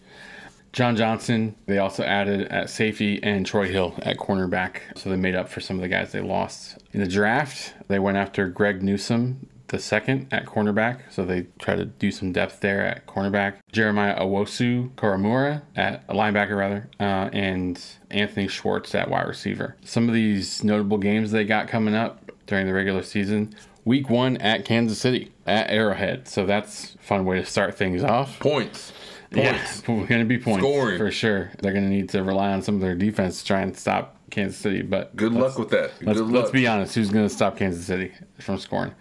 John 0.77 0.95
Johnson, 0.95 1.57
they 1.65 1.79
also 1.79 2.03
added 2.03 2.49
at 2.49 2.69
safety 2.69 3.19
and 3.23 3.47
Troy 3.47 3.67
Hill 3.67 3.95
at 4.03 4.19
cornerback. 4.19 4.81
So 4.95 5.09
they 5.09 5.17
made 5.17 5.35
up 5.35 5.49
for 5.49 5.63
some 5.63 5.77
of 5.77 5.81
the 5.81 5.89
guys 5.89 6.13
they 6.13 6.21
lost. 6.21 6.77
In 6.93 7.01
the 7.01 7.09
draft, 7.09 7.73
they 7.89 7.99
went 7.99 8.19
after 8.19 8.47
Greg 8.51 8.83
Newsome, 8.83 9.49
the 9.69 9.79
second 9.79 10.27
at 10.31 10.45
cornerback. 10.45 11.11
So 11.11 11.25
they 11.25 11.47
tried 11.59 11.77
to 11.77 11.87
do 11.87 12.11
some 12.11 12.31
depth 12.31 12.61
there 12.61 12.85
at 12.85 13.07
cornerback. 13.07 13.55
Jeremiah 13.73 14.21
Owusu 14.21 14.91
Koramoah 14.97 15.63
at 15.77 16.05
a 16.11 16.15
linebacker, 16.15 16.59
rather, 16.59 16.91
uh, 17.01 17.31
and 17.33 17.83
Anthony 18.11 18.47
Schwartz 18.47 18.95
at 18.95 19.09
wide 19.09 19.29
receiver. 19.29 19.79
Some 19.83 20.09
of 20.09 20.15
these 20.15 20.63
notable 20.63 20.99
games 20.99 21.31
they 21.31 21.45
got 21.45 21.69
coming 21.69 21.95
up 21.95 22.31
during 22.47 22.67
the 22.67 22.75
regular 22.75 23.03
season. 23.03 23.55
Week 23.87 24.11
one 24.11 24.37
at 24.39 24.67
Kansas 24.67 24.99
City 24.99 25.33
at 25.47 25.71
Arrowhead. 25.71 26.29
So 26.29 26.45
that's 26.45 26.99
fun 27.01 27.25
way 27.25 27.39
to 27.39 27.47
start 27.47 27.79
things 27.79 28.03
off. 28.03 28.39
Points. 28.41 28.93
Yeah, 29.33 29.53
Points. 29.53 29.81
going 30.09 30.21
to 30.21 30.25
be 30.25 30.39
points 30.39 30.61
Scoring. 30.61 30.99
for 30.99 31.11
sure. 31.11 31.51
They're 31.61 31.73
going 31.73 31.85
to 31.85 31.91
need 31.91 32.09
to 32.11 32.23
rely 32.23 32.53
on 32.53 32.63
some 32.63 32.77
of 32.77 32.81
their 32.81 32.95
defense 32.95 33.41
to 33.41 33.47
try 33.47 33.61
and 33.61 33.77
stop 33.77 34.17
Kansas 34.31 34.59
City. 34.59 34.83
But 34.83 35.17
Good 35.17 35.33
luck 35.33 35.59
with 35.59 35.71
that. 35.71 35.93
Let's, 36.03 36.21
Good 36.21 36.31
let's 36.31 36.51
be 36.51 36.67
honest. 36.67 36.95
Who's 36.95 37.11
going 37.11 37.27
to 37.27 37.35
stop 37.35 37.57
Kansas 37.57 37.85
City 37.85 38.13
from 38.39 38.59
scoring? 38.59 38.93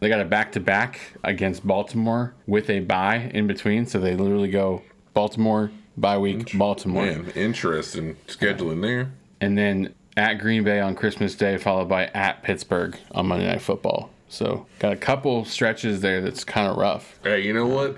They 0.00 0.08
got 0.08 0.20
a 0.20 0.24
back 0.24 0.52
to 0.52 0.60
back 0.60 1.00
against 1.22 1.66
Baltimore 1.66 2.34
with 2.46 2.68
a 2.70 2.80
bye 2.80 3.30
in 3.34 3.46
between. 3.46 3.86
So 3.86 4.00
they 4.00 4.16
literally 4.16 4.50
go 4.50 4.82
Baltimore, 5.14 5.70
bye 5.96 6.18
week, 6.18 6.56
Baltimore. 6.58 7.04
Man, 7.04 7.30
interesting 7.36 8.16
scheduling 8.26 8.82
there. 8.82 9.12
And 9.40 9.56
then 9.56 9.94
at 10.16 10.34
Green 10.34 10.64
Bay 10.64 10.80
on 10.80 10.94
Christmas 10.94 11.34
Day, 11.34 11.56
followed 11.56 11.88
by 11.88 12.06
at 12.08 12.42
Pittsburgh 12.42 12.96
on 13.12 13.26
Monday 13.26 13.46
Night 13.46 13.62
Football. 13.62 14.10
So 14.28 14.66
got 14.78 14.92
a 14.92 14.96
couple 14.96 15.44
stretches 15.44 16.00
there 16.00 16.20
that's 16.20 16.42
kind 16.42 16.66
of 16.66 16.76
rough. 16.76 17.18
Hey, 17.22 17.40
you 17.42 17.52
know 17.52 17.66
what? 17.66 17.96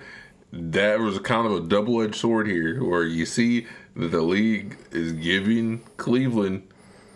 That 0.57 1.01
was 1.01 1.19
kind 1.19 1.47
of 1.47 1.53
a 1.53 1.61
double 1.67 2.01
edged 2.01 2.15
sword 2.15 2.47
here 2.47 2.83
where 2.83 3.03
you 3.03 3.27
see 3.27 3.67
that 3.97 4.13
the 4.13 4.23
league 4.23 4.77
is 4.93 5.13
giving 5.13 5.81
Cleveland 5.97 6.69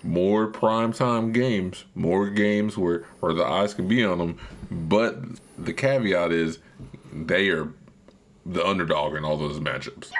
more 0.02 0.50
primetime 0.50 1.32
games, 1.32 1.84
more 1.94 2.30
games 2.30 2.76
where, 2.76 3.04
where 3.20 3.32
the 3.32 3.44
eyes 3.44 3.74
can 3.74 3.86
be 3.86 4.04
on 4.04 4.18
them. 4.18 4.38
But 4.70 5.20
the 5.56 5.72
caveat 5.72 6.32
is 6.32 6.58
they 7.12 7.48
are 7.50 7.72
the 8.44 8.66
underdog 8.66 9.14
in 9.14 9.24
all 9.24 9.36
those 9.36 9.60
matchups. 9.60 10.10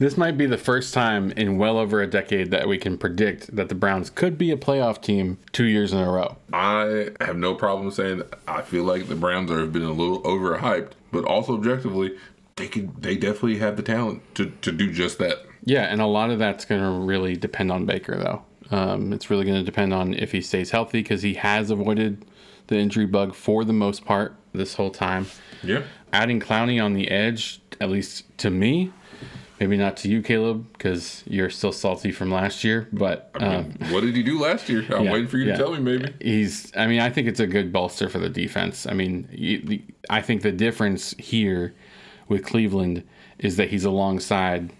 This 0.00 0.16
might 0.16 0.38
be 0.38 0.46
the 0.46 0.56
first 0.56 0.94
time 0.94 1.30
in 1.32 1.58
well 1.58 1.76
over 1.76 2.00
a 2.00 2.06
decade 2.06 2.50
that 2.52 2.66
we 2.66 2.78
can 2.78 2.96
predict 2.96 3.54
that 3.54 3.68
the 3.68 3.74
Browns 3.74 4.08
could 4.08 4.38
be 4.38 4.50
a 4.50 4.56
playoff 4.56 5.02
team 5.02 5.36
two 5.52 5.66
years 5.66 5.92
in 5.92 5.98
a 5.98 6.10
row. 6.10 6.38
I 6.54 7.10
have 7.20 7.36
no 7.36 7.54
problem 7.54 7.90
saying 7.90 8.20
that 8.20 8.38
I 8.48 8.62
feel 8.62 8.84
like 8.84 9.08
the 9.08 9.14
Browns 9.14 9.50
are 9.50 9.60
have 9.60 9.74
been 9.74 9.82
a 9.82 9.92
little 9.92 10.22
overhyped, 10.22 10.92
but 11.12 11.26
also 11.26 11.52
objectively, 11.52 12.16
they 12.56 12.66
can 12.66 12.96
they 12.98 13.14
definitely 13.14 13.58
have 13.58 13.76
the 13.76 13.82
talent 13.82 14.22
to, 14.36 14.46
to 14.62 14.72
do 14.72 14.90
just 14.90 15.18
that. 15.18 15.44
Yeah, 15.66 15.82
and 15.82 16.00
a 16.00 16.06
lot 16.06 16.30
of 16.30 16.38
that's 16.38 16.64
going 16.64 16.80
to 16.80 17.04
really 17.04 17.36
depend 17.36 17.70
on 17.70 17.84
Baker, 17.84 18.16
though. 18.16 18.42
Um, 18.74 19.12
it's 19.12 19.28
really 19.28 19.44
going 19.44 19.58
to 19.58 19.64
depend 19.64 19.92
on 19.92 20.14
if 20.14 20.32
he 20.32 20.40
stays 20.40 20.70
healthy 20.70 21.02
because 21.02 21.20
he 21.20 21.34
has 21.34 21.70
avoided 21.70 22.24
the 22.68 22.78
injury 22.78 23.04
bug 23.04 23.34
for 23.34 23.66
the 23.66 23.74
most 23.74 24.06
part 24.06 24.34
this 24.54 24.76
whole 24.76 24.90
time. 24.90 25.26
Yeah. 25.62 25.82
Adding 26.10 26.40
Clowney 26.40 26.82
on 26.82 26.94
the 26.94 27.10
edge, 27.10 27.60
at 27.82 27.90
least 27.90 28.24
to 28.38 28.48
me, 28.48 28.94
maybe 29.60 29.76
not 29.76 29.96
to 29.98 30.08
you, 30.08 30.22
Caleb, 30.22 30.66
because 30.72 31.22
you're 31.26 31.50
still 31.50 31.70
salty 31.72 32.10
from 32.10 32.32
last 32.32 32.64
year, 32.64 32.88
but. 32.92 33.30
Um, 33.34 33.74
what 33.90 34.00
did 34.00 34.16
he 34.16 34.22
do 34.22 34.40
last 34.40 34.68
year? 34.68 34.84
I'm 34.90 35.04
Yeah, 35.04 35.12
waiting 35.12 35.28
for 35.28 35.36
you 35.36 35.44
yeah. 35.46 35.52
to 35.52 35.58
tell 35.58 35.72
me, 35.72 35.78
maybe. 35.80 36.12
He's. 36.20 36.72
I 36.76 36.86
mean, 36.86 37.00
I 37.00 37.10
think 37.10 37.28
it's 37.28 37.40
a 37.40 37.46
good 37.46 37.72
bolster 37.72 38.08
for 38.08 38.18
the 38.18 38.28
defense. 38.30 38.86
I 38.86 38.94
mean, 38.94 39.28
you, 39.30 39.60
the, 39.62 39.82
I 40.08 40.22
think 40.22 40.42
the 40.42 40.52
difference 40.52 41.14
here 41.18 41.74
with 42.28 42.44
Cleveland 42.44 43.04
is 43.38 43.56
that 43.56 43.68
he's 43.70 43.84
alongside 43.84 44.70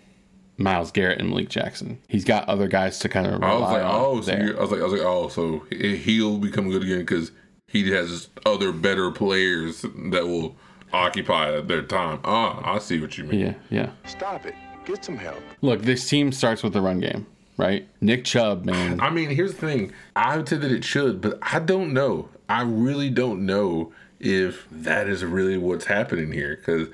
Myles 0.57 0.91
Garrett 0.91 1.19
and 1.21 1.31
Malik 1.31 1.49
Jackson. 1.49 1.99
He's 2.09 2.25
got 2.25 2.49
other 2.49 2.69
guys 2.69 2.99
to 3.01 3.09
kind 3.09 3.27
of 3.27 3.35
rely 3.35 3.49
I 3.49 3.55
was 3.55 3.73
like, 3.73 3.83
on 3.85 3.95
oh, 3.95 4.21
so 4.21 4.31
there. 4.31 4.57
I 4.59 4.61
was 4.61 4.71
like, 4.71 4.81
I 4.81 4.85
was 4.85 4.93
like, 4.93 5.03
oh, 5.03 5.29
so 5.29 5.65
he- 5.71 5.97
he'll 5.97 6.39
become 6.39 6.71
good 6.71 6.83
again 6.83 7.01
because 7.01 7.33
he 7.67 7.91
has 7.93 8.29
other 8.45 8.73
better 8.73 9.11
players 9.11 9.83
that 9.83 10.27
will 10.27 10.57
occupy 10.93 11.61
their 11.61 11.83
time. 11.83 12.21
Ah, 12.25 12.75
I 12.75 12.79
see 12.79 13.01
what 13.01 13.17
you 13.17 13.25
mean. 13.25 13.41
yeah, 13.41 13.55
yeah. 13.71 13.91
Stop 14.05 14.45
it. 14.45 14.55
Get 14.85 15.05
some 15.05 15.17
help. 15.17 15.41
Look, 15.61 15.83
this 15.83 16.09
team 16.09 16.33
starts 16.33 16.63
with 16.63 16.73
the 16.73 16.81
run 16.81 17.01
game, 17.01 17.27
right? 17.57 17.87
Nick 18.01 18.25
Chubb, 18.25 18.65
man. 18.65 19.01
I 19.01 19.11
mean, 19.11 19.31
here's 19.31 19.55
the 19.55 19.67
thing. 19.67 19.93
I 20.17 20.37
would 20.37 20.49
say 20.49 20.57
that 20.57 20.73
it 20.73 20.85
should, 20.85 21.21
but 21.21 21.39
I 21.43 21.59
don't 21.59 21.93
know. 21.93 22.29
I 22.49 22.63
really 22.63 23.11
don't 23.11 23.45
know 23.47 23.93
if 24.19 24.67
that 24.71 25.09
is 25.09 25.25
really 25.25 25.57
what's 25.59 25.87
happening 25.87 26.33
here 26.33 26.57
because 26.57 26.89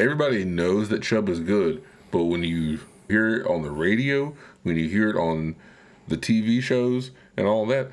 everybody 0.00 0.44
knows 0.44 0.88
that 0.88 1.02
Chubb 1.02 1.28
is 1.28 1.40
good, 1.40 1.82
but 2.10 2.24
when 2.24 2.42
you 2.42 2.80
hear 3.08 3.36
it 3.36 3.46
on 3.46 3.62
the 3.62 3.70
radio, 3.70 4.34
when 4.62 4.76
you 4.76 4.88
hear 4.88 5.10
it 5.10 5.16
on 5.16 5.56
the 6.08 6.16
TV 6.16 6.62
shows 6.62 7.10
and 7.36 7.46
all 7.46 7.66
that, 7.66 7.90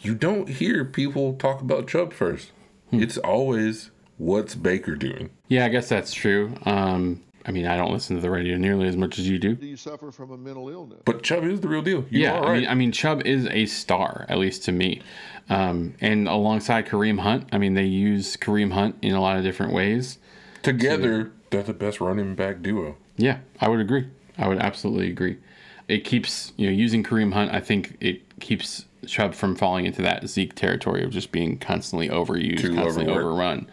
you 0.00 0.14
don't 0.14 0.48
hear 0.48 0.84
people 0.84 1.34
talk 1.34 1.60
about 1.60 1.86
Chubb 1.86 2.12
first. 2.12 2.50
It's 2.90 3.16
always 3.18 3.90
what's 4.18 4.54
Baker 4.54 4.96
doing. 4.96 5.30
Yeah, 5.48 5.64
I 5.64 5.68
guess 5.68 5.88
that's 5.88 6.12
true. 6.12 6.54
Um, 6.64 7.22
I 7.44 7.50
mean, 7.50 7.66
I 7.66 7.76
don't 7.76 7.92
listen 7.92 8.16
to 8.16 8.22
the 8.22 8.30
radio 8.30 8.56
nearly 8.56 8.86
as 8.86 8.96
much 8.96 9.18
as 9.18 9.28
you 9.28 9.38
do. 9.38 9.54
Do 9.54 9.66
you 9.66 9.76
suffer 9.76 10.12
from 10.12 10.30
a 10.30 10.36
mental 10.36 10.68
illness? 10.68 11.00
But 11.04 11.22
Chubb 11.22 11.44
is 11.44 11.60
the 11.60 11.68
real 11.68 11.82
deal. 11.82 12.04
You 12.08 12.22
yeah, 12.22 12.38
are 12.38 12.46
I 12.54 12.58
mean, 12.60 12.68
I 12.68 12.74
mean, 12.74 12.92
Chubb 12.92 13.22
is 13.26 13.46
a 13.48 13.66
star, 13.66 14.26
at 14.28 14.38
least 14.38 14.64
to 14.64 14.72
me. 14.72 15.02
Um, 15.48 15.94
and 16.00 16.28
alongside 16.28 16.86
Kareem 16.86 17.18
Hunt, 17.18 17.48
I 17.52 17.58
mean, 17.58 17.74
they 17.74 17.84
use 17.84 18.36
Kareem 18.36 18.72
Hunt 18.72 18.96
in 19.02 19.14
a 19.14 19.20
lot 19.20 19.36
of 19.36 19.42
different 19.42 19.72
ways. 19.72 20.18
Together, 20.62 21.32
they're 21.50 21.62
the 21.64 21.72
best 21.74 22.00
running 22.00 22.34
back 22.34 22.62
duo. 22.62 22.96
Yeah, 23.16 23.38
I 23.60 23.68
would 23.68 23.80
agree. 23.80 24.08
I 24.38 24.46
would 24.48 24.58
absolutely 24.58 25.10
agree. 25.10 25.38
It 25.88 26.04
keeps 26.04 26.52
you 26.56 26.66
know 26.66 26.72
using 26.72 27.02
Kareem 27.02 27.32
Hunt. 27.32 27.52
I 27.52 27.60
think 27.60 27.96
it 28.00 28.22
keeps 28.40 28.86
Chubb 29.06 29.34
from 29.34 29.56
falling 29.56 29.84
into 29.84 30.00
that 30.02 30.28
Zeke 30.28 30.54
territory 30.54 31.02
of 31.02 31.10
just 31.10 31.32
being 31.32 31.58
constantly 31.58 32.08
overused, 32.08 32.60
Too 32.60 32.74
constantly 32.74 33.12
overworked. 33.12 33.26
overrun, 33.34 33.70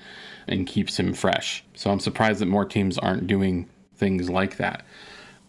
and 0.49 0.67
keeps 0.67 0.99
him 0.99 1.13
fresh. 1.13 1.63
So 1.75 1.91
I'm 1.91 1.99
surprised 1.99 2.39
that 2.39 2.47
more 2.47 2.65
teams 2.65 2.97
aren't 2.97 3.27
doing 3.27 3.69
things 3.95 4.29
like 4.29 4.57
that. 4.57 4.85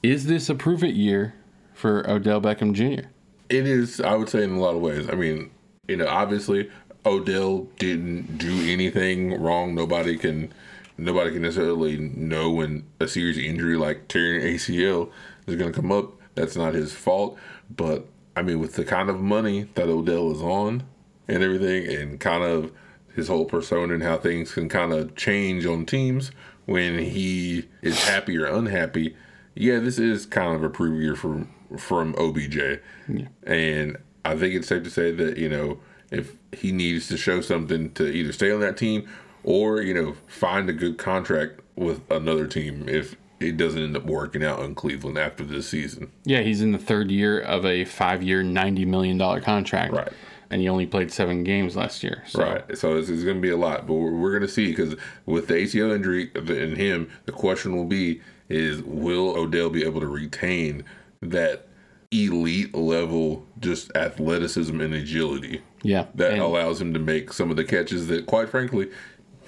Is 0.02 0.26
this 0.26 0.48
a 0.48 0.54
prove 0.54 0.84
it 0.84 0.94
year 0.94 1.34
for 1.74 2.08
Odell 2.08 2.40
Beckham 2.40 2.72
Jr.? 2.72 3.08
It 3.48 3.66
is, 3.66 4.00
I 4.00 4.14
would 4.14 4.28
say, 4.28 4.44
in 4.44 4.52
a 4.52 4.60
lot 4.60 4.74
of 4.74 4.80
ways. 4.80 5.08
I 5.08 5.14
mean, 5.14 5.50
you 5.88 5.96
know, 5.96 6.06
obviously 6.06 6.70
Odell 7.04 7.66
didn't 7.78 8.38
do 8.38 8.70
anything 8.70 9.40
wrong. 9.40 9.74
Nobody 9.74 10.16
can, 10.16 10.52
nobody 10.96 11.32
can 11.32 11.42
necessarily 11.42 11.96
know 11.98 12.50
when 12.50 12.86
a 13.00 13.08
serious 13.08 13.38
injury 13.38 13.76
like 13.76 14.08
tearing 14.08 14.42
ACL 14.42 15.10
is 15.46 15.56
going 15.56 15.72
to 15.72 15.80
come 15.80 15.90
up. 15.90 16.12
That's 16.34 16.56
not 16.56 16.74
his 16.74 16.92
fault. 16.92 17.38
But 17.74 18.06
I 18.36 18.42
mean, 18.42 18.60
with 18.60 18.74
the 18.74 18.84
kind 18.84 19.10
of 19.10 19.20
money 19.20 19.68
that 19.74 19.88
Odell 19.88 20.30
is 20.32 20.40
on 20.40 20.84
and 21.28 21.42
everything, 21.42 21.94
and 21.94 22.20
kind 22.20 22.44
of 22.44 22.72
his 23.20 23.28
whole 23.28 23.44
persona 23.44 23.92
and 23.92 24.02
how 24.02 24.16
things 24.16 24.54
can 24.54 24.66
kind 24.68 24.94
of 24.94 25.14
change 25.14 25.66
on 25.66 25.85
teams 25.85 26.30
when 26.64 26.98
he 26.98 27.68
is 27.83 28.02
happy 28.09 28.38
or 28.38 28.46
unhappy. 28.46 29.14
Yeah, 29.54 29.78
this 29.78 29.98
is 29.98 30.24
kind 30.24 30.56
of 30.56 30.64
a 30.64 30.70
preview 30.70 31.02
year 31.02 31.16
from 31.16 31.52
from 31.76 32.14
OBJ, 32.16 32.80
yeah. 33.09 33.28
and 33.44 33.96
I 34.24 34.37
think 34.37 34.54
it's 34.54 34.68
safe 34.68 34.83
to 34.85 34.90
say 34.90 35.12
that 35.12 35.37
you 35.37 35.48
know 35.48 35.80
if 36.11 36.35
he 36.52 36.72
needs 36.72 37.09
to 37.09 37.16
show 37.16 37.42
something 37.42 37.92
to 37.92 38.11
either 38.11 38.33
stay 38.33 38.50
on 38.50 38.61
that 38.61 38.76
team 38.76 39.09
or 39.44 39.83
you 39.83 39.92
know 39.92 40.16
find 40.26 40.68
a 40.70 40.72
good 40.72 40.96
contract 40.96 41.61
with 41.76 42.11
another 42.11 42.46
team 42.46 42.88
if 42.88 43.16
it 43.38 43.56
doesn't 43.56 43.83
end 43.83 43.96
up 43.96 44.04
working 44.04 44.42
out 44.42 44.61
in 44.61 44.74
Cleveland 44.74 45.18
after 45.18 45.44
this 45.44 45.68
season. 45.68 46.11
Yeah, 46.24 46.40
he's 46.40 46.62
in 46.62 46.72
the 46.72 46.78
third 46.78 47.11
year 47.11 47.40
of 47.40 47.66
a 47.66 47.85
five-year, 47.85 48.42
ninety 48.42 48.87
million 48.87 49.18
dollar 49.18 49.40
contract. 49.40 49.92
Right. 49.92 50.12
And 50.50 50.60
he 50.60 50.68
only 50.68 50.86
played 50.86 51.12
seven 51.12 51.44
games 51.44 51.76
last 51.76 52.02
year. 52.02 52.24
So. 52.26 52.42
Right. 52.42 52.76
So 52.78 52.96
it's, 52.96 53.08
it's 53.08 53.22
going 53.22 53.36
to 53.36 53.40
be 53.40 53.50
a 53.50 53.56
lot, 53.56 53.86
but 53.86 53.94
we're, 53.94 54.10
we're 54.10 54.30
going 54.32 54.42
to 54.42 54.48
see 54.48 54.68
because 54.68 54.96
with 55.26 55.46
the 55.46 55.54
ACL 55.54 55.94
injury 55.94 56.30
in 56.34 56.74
him, 56.76 57.08
the 57.26 57.32
question 57.32 57.76
will 57.76 57.84
be 57.84 58.20
is 58.48 58.82
will 58.82 59.36
Odell 59.36 59.70
be 59.70 59.84
able 59.84 60.00
to 60.00 60.08
retain 60.08 60.84
that 61.22 61.68
elite 62.10 62.74
level 62.74 63.46
just 63.60 63.94
athleticism 63.96 64.80
and 64.80 64.92
agility 64.92 65.62
Yeah. 65.84 66.06
that 66.16 66.32
and- 66.32 66.42
allows 66.42 66.80
him 66.80 66.92
to 66.94 66.98
make 66.98 67.32
some 67.32 67.50
of 67.52 67.56
the 67.56 67.62
catches 67.64 68.08
that 68.08 68.26
quite 68.26 68.48
frankly 68.48 68.90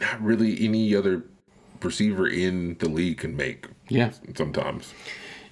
not 0.01 0.23
really 0.23 0.65
any 0.65 0.95
other 0.95 1.25
receiver 1.83 2.29
in 2.29 2.77
the 2.79 2.89
league 2.89 3.19
can 3.19 3.37
make 3.37 3.67
Yeah. 3.89 4.13
sometimes. 4.37 4.95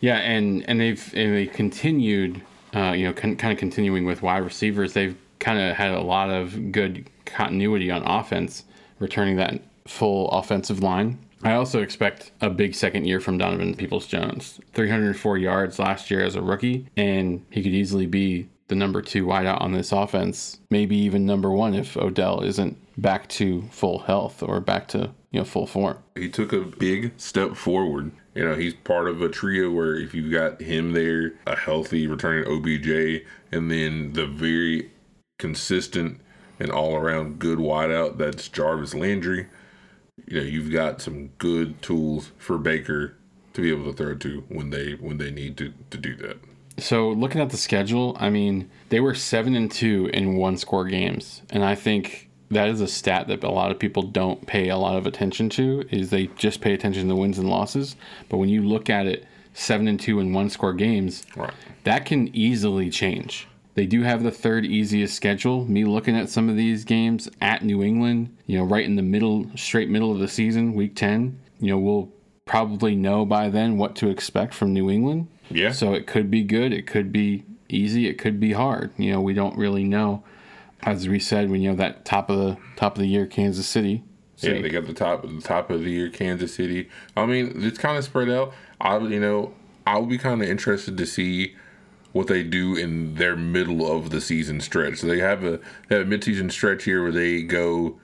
Yeah, 0.01 0.19
and 0.19 0.65
and 0.69 0.81
they've 0.81 1.13
and 1.15 1.35
they 1.35 1.47
continued, 1.47 2.41
uh, 2.75 2.93
you 2.97 3.05
know, 3.05 3.13
con- 3.13 3.37
kind 3.37 3.53
of 3.53 3.59
continuing 3.59 4.05
with 4.07 4.23
wide 4.23 4.45
receivers. 4.45 4.93
They've 4.95 5.17
kind 5.41 5.59
of 5.59 5.77
had 5.77 5.93
a 5.93 6.01
lot 6.01 6.31
of 6.31 6.71
good 6.71 7.11
continuity 7.25 7.91
on 7.91 8.03
offense, 8.03 8.65
returning 8.99 9.37
that 9.37 9.61
full 9.87 10.31
offensive 10.31 10.83
line. 10.83 11.19
I 11.43 11.55
also 11.55 11.81
expect 11.81 12.33
a 12.41 12.51
big 12.51 12.75
second 12.75 13.07
year 13.07 13.19
from 13.19 13.39
Donovan 13.39 13.75
Peoples 13.75 14.07
Jones. 14.07 14.61
304 14.75 15.39
yards 15.39 15.79
last 15.79 16.11
year 16.11 16.23
as 16.23 16.37
a 16.37 16.43
rookie, 16.43 16.87
and 16.97 17.45
he 17.51 17.63
could 17.63 17.73
easily 17.73 18.07
be 18.07 18.49
the 18.69 18.75
number 18.75 19.03
two 19.03 19.27
wideout 19.27 19.61
on 19.61 19.73
this 19.73 19.91
offense, 19.91 20.61
maybe 20.71 20.97
even 20.97 21.27
number 21.27 21.51
one 21.51 21.75
if 21.75 21.97
Odell 21.97 22.43
isn't 22.43 22.77
back 23.01 23.29
to 23.29 23.63
full 23.73 24.01
health 24.01 24.43
or 24.43 24.61
back 24.61 24.87
to 24.89 25.11
you 25.31 25.41
know 25.41 25.45
full 25.45 25.67
form. 25.67 25.99
He 26.15 26.29
took 26.29 26.53
a 26.53 26.61
big 26.61 27.13
step 27.17 27.57
forward. 27.57 28.13
You 28.35 28.45
know, 28.45 28.55
he's 28.55 28.75
part 28.75 29.09
of 29.09 29.23
a 29.23 29.29
trio 29.29 29.71
where 29.71 29.97
if 29.97 30.15
you've 30.15 30.31
got 30.31 30.61
him 30.61 30.93
there, 30.93 31.33
a 31.47 31.57
healthy 31.57 32.07
returning 32.07 32.47
OBJ, 32.47 33.25
and 33.51 33.71
then 33.71 34.13
the 34.13 34.27
very 34.27 34.91
consistent 35.41 36.21
and 36.61 36.71
all 36.71 36.95
around 36.95 37.41
good 37.41 37.59
wideout 37.59 38.19
that's 38.19 38.49
Jarvis 38.49 38.95
Landry, 38.95 39.49
you 40.27 40.39
know, 40.39 40.47
you've 40.47 40.71
got 40.71 41.01
some 41.01 41.29
good 41.39 41.83
tools 41.83 42.31
for 42.39 42.59
Baker 42.59 43.17
to 43.55 43.61
be 43.61 43.71
able 43.73 43.87
to 43.87 43.93
throw 43.93 44.15
to 44.15 44.45
when 44.49 44.71
they 44.71 44.93
when 44.93 45.19
they 45.19 45.31
need 45.33 45.57
to, 45.57 45.73
to 45.91 45.99
do 45.99 46.15
that. 46.17 46.37
So 46.79 47.09
looking 47.11 47.41
at 47.41 47.51
the 47.51 47.57
schedule, 47.57 48.17
I 48.21 48.31
mean, 48.31 48.71
they 48.91 49.01
were 49.01 49.15
seven 49.15 49.57
and 49.57 49.71
two 49.71 50.09
in 50.15 50.37
one 50.37 50.57
score 50.57 50.85
games, 50.85 51.43
and 51.51 51.65
I 51.65 51.75
think 51.75 52.29
that 52.51 52.69
is 52.69 52.81
a 52.81 52.89
stat 52.89 53.29
that 53.29 53.43
a 53.45 53.51
lot 53.51 53.71
of 53.71 53.79
people 53.79 54.03
don't 54.03 54.47
pay 54.47 54.69
a 54.69 54.77
lot 54.77 54.97
of 54.97 55.07
attention 55.07 55.49
to. 55.51 55.85
Is 55.91 56.11
they 56.11 56.27
just 56.37 56.61
pay 56.61 56.73
attention 56.75 57.09
to 57.09 57.17
wins 57.17 57.39
and 57.39 57.49
losses, 57.49 57.97
but 58.29 58.37
when 58.37 58.49
you 58.49 58.63
look 58.63 58.89
at 58.89 59.07
it, 59.07 59.27
seven 59.55 59.89
and 59.89 59.99
two 59.99 60.21
in 60.21 60.33
one 60.33 60.49
score 60.51 60.73
games, 60.75 61.27
Right. 61.37 61.53
that 61.85 62.07
can 62.07 62.35
easily 62.35 62.89
change. 62.91 63.47
They 63.75 63.87
do 63.87 64.03
have 64.03 64.23
the 64.23 64.31
third 64.31 64.67
easiest 64.67 65.15
schedule. 65.15 65.65
Me 65.65 65.85
looking 65.85 66.17
at 66.17 66.29
some 66.29 66.49
of 66.49 66.57
these 66.57 66.85
games 66.85 67.29
at 67.41 67.65
New 67.65 67.83
England, 67.83 68.37
you 68.47 68.59
know, 68.59 68.65
right 68.65 68.85
in 68.85 68.97
the 68.97 69.03
middle, 69.03 69.47
straight 69.55 69.89
middle 69.89 70.13
of 70.13 70.19
the 70.19 70.29
season, 70.29 70.75
week 70.75 70.97
10, 70.97 71.39
you 71.61 71.71
know, 71.71 71.79
we'll 71.79 72.11
probably 72.45 72.97
know 72.97 73.25
by 73.25 73.49
then 73.49 73.79
what 73.79 73.95
to 73.97 74.09
expect 74.09 74.55
from 74.55 74.73
New 74.73 74.91
England. 74.91 75.29
Yeah. 75.51 75.73
So 75.73 75.95
it 75.95 76.07
could 76.07 76.31
be 76.31 76.43
good, 76.43 76.73
it 76.73 76.87
could 76.87 77.13
be 77.13 77.45
easy, 77.69 78.09
it 78.09 78.19
could 78.19 78.41
be 78.41 78.53
hard. 78.53 78.93
You 78.97 79.13
know, 79.13 79.21
we 79.21 79.35
don't 79.35 79.57
really 79.57 79.85
know. 79.85 80.25
As 80.83 81.09
we 81.09 81.21
said, 81.21 81.51
when 81.51 81.61
you 81.61 81.69
have 81.69 81.79
that 81.79 82.05
top 82.05 82.31
of 82.31 82.39
the 82.39 82.57
top 82.77 82.97
of 82.97 83.03
the 83.03 83.09
year 83.09 83.27
Kansas 83.27 83.67
City. 83.67 84.03
Yeah, 84.39 84.63
they 84.63 84.71
got 84.71 84.87
the 84.87 84.95
top 84.95 85.23
of 85.23 85.35
the 85.35 85.43
top 85.43 85.69
of 85.69 85.85
the 85.85 85.91
year 85.91 86.09
Kansas 86.09 86.55
City. 86.55 86.89
I 87.15 87.27
mean, 87.27 87.53
it's 87.57 87.77
kind 87.79 87.99
of 87.99 88.05
spread 88.05 88.31
out. 88.31 88.55
I 88.81 88.97
you 88.97 89.21
know 89.21 89.53
I'll 89.87 90.07
be 90.07 90.17
kind 90.17 90.43
of 90.43 90.49
interested 90.49 90.97
to 90.97 91.07
see 91.07 91.55
what 92.13 92.27
they 92.27 92.43
do 92.43 92.77
in 92.77 93.15
their 93.15 93.37
middle 93.37 93.91
of 93.91 94.11
the 94.11 94.21
season 94.21 94.61
stretch. 94.61 94.99
So 94.99 95.07
they 95.07 95.19
have 95.19 95.45
a 95.45 95.61
they 95.89 95.97
have 95.97 96.11
a 96.11 96.17
midseason 96.17 96.51
stretch 96.51 96.85
here 96.85 97.03
where 97.03 97.13
they 97.13 97.43
go, 97.43 97.99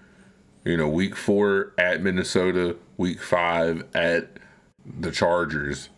you 0.65 0.77
know, 0.77 0.89
week 0.89 1.17
four 1.17 1.73
at 1.79 2.03
Minnesota, 2.03 2.77
week 2.97 3.21
five 3.21 3.85
at 3.95 4.31
the 4.85 5.11
Chargers, 5.11 5.89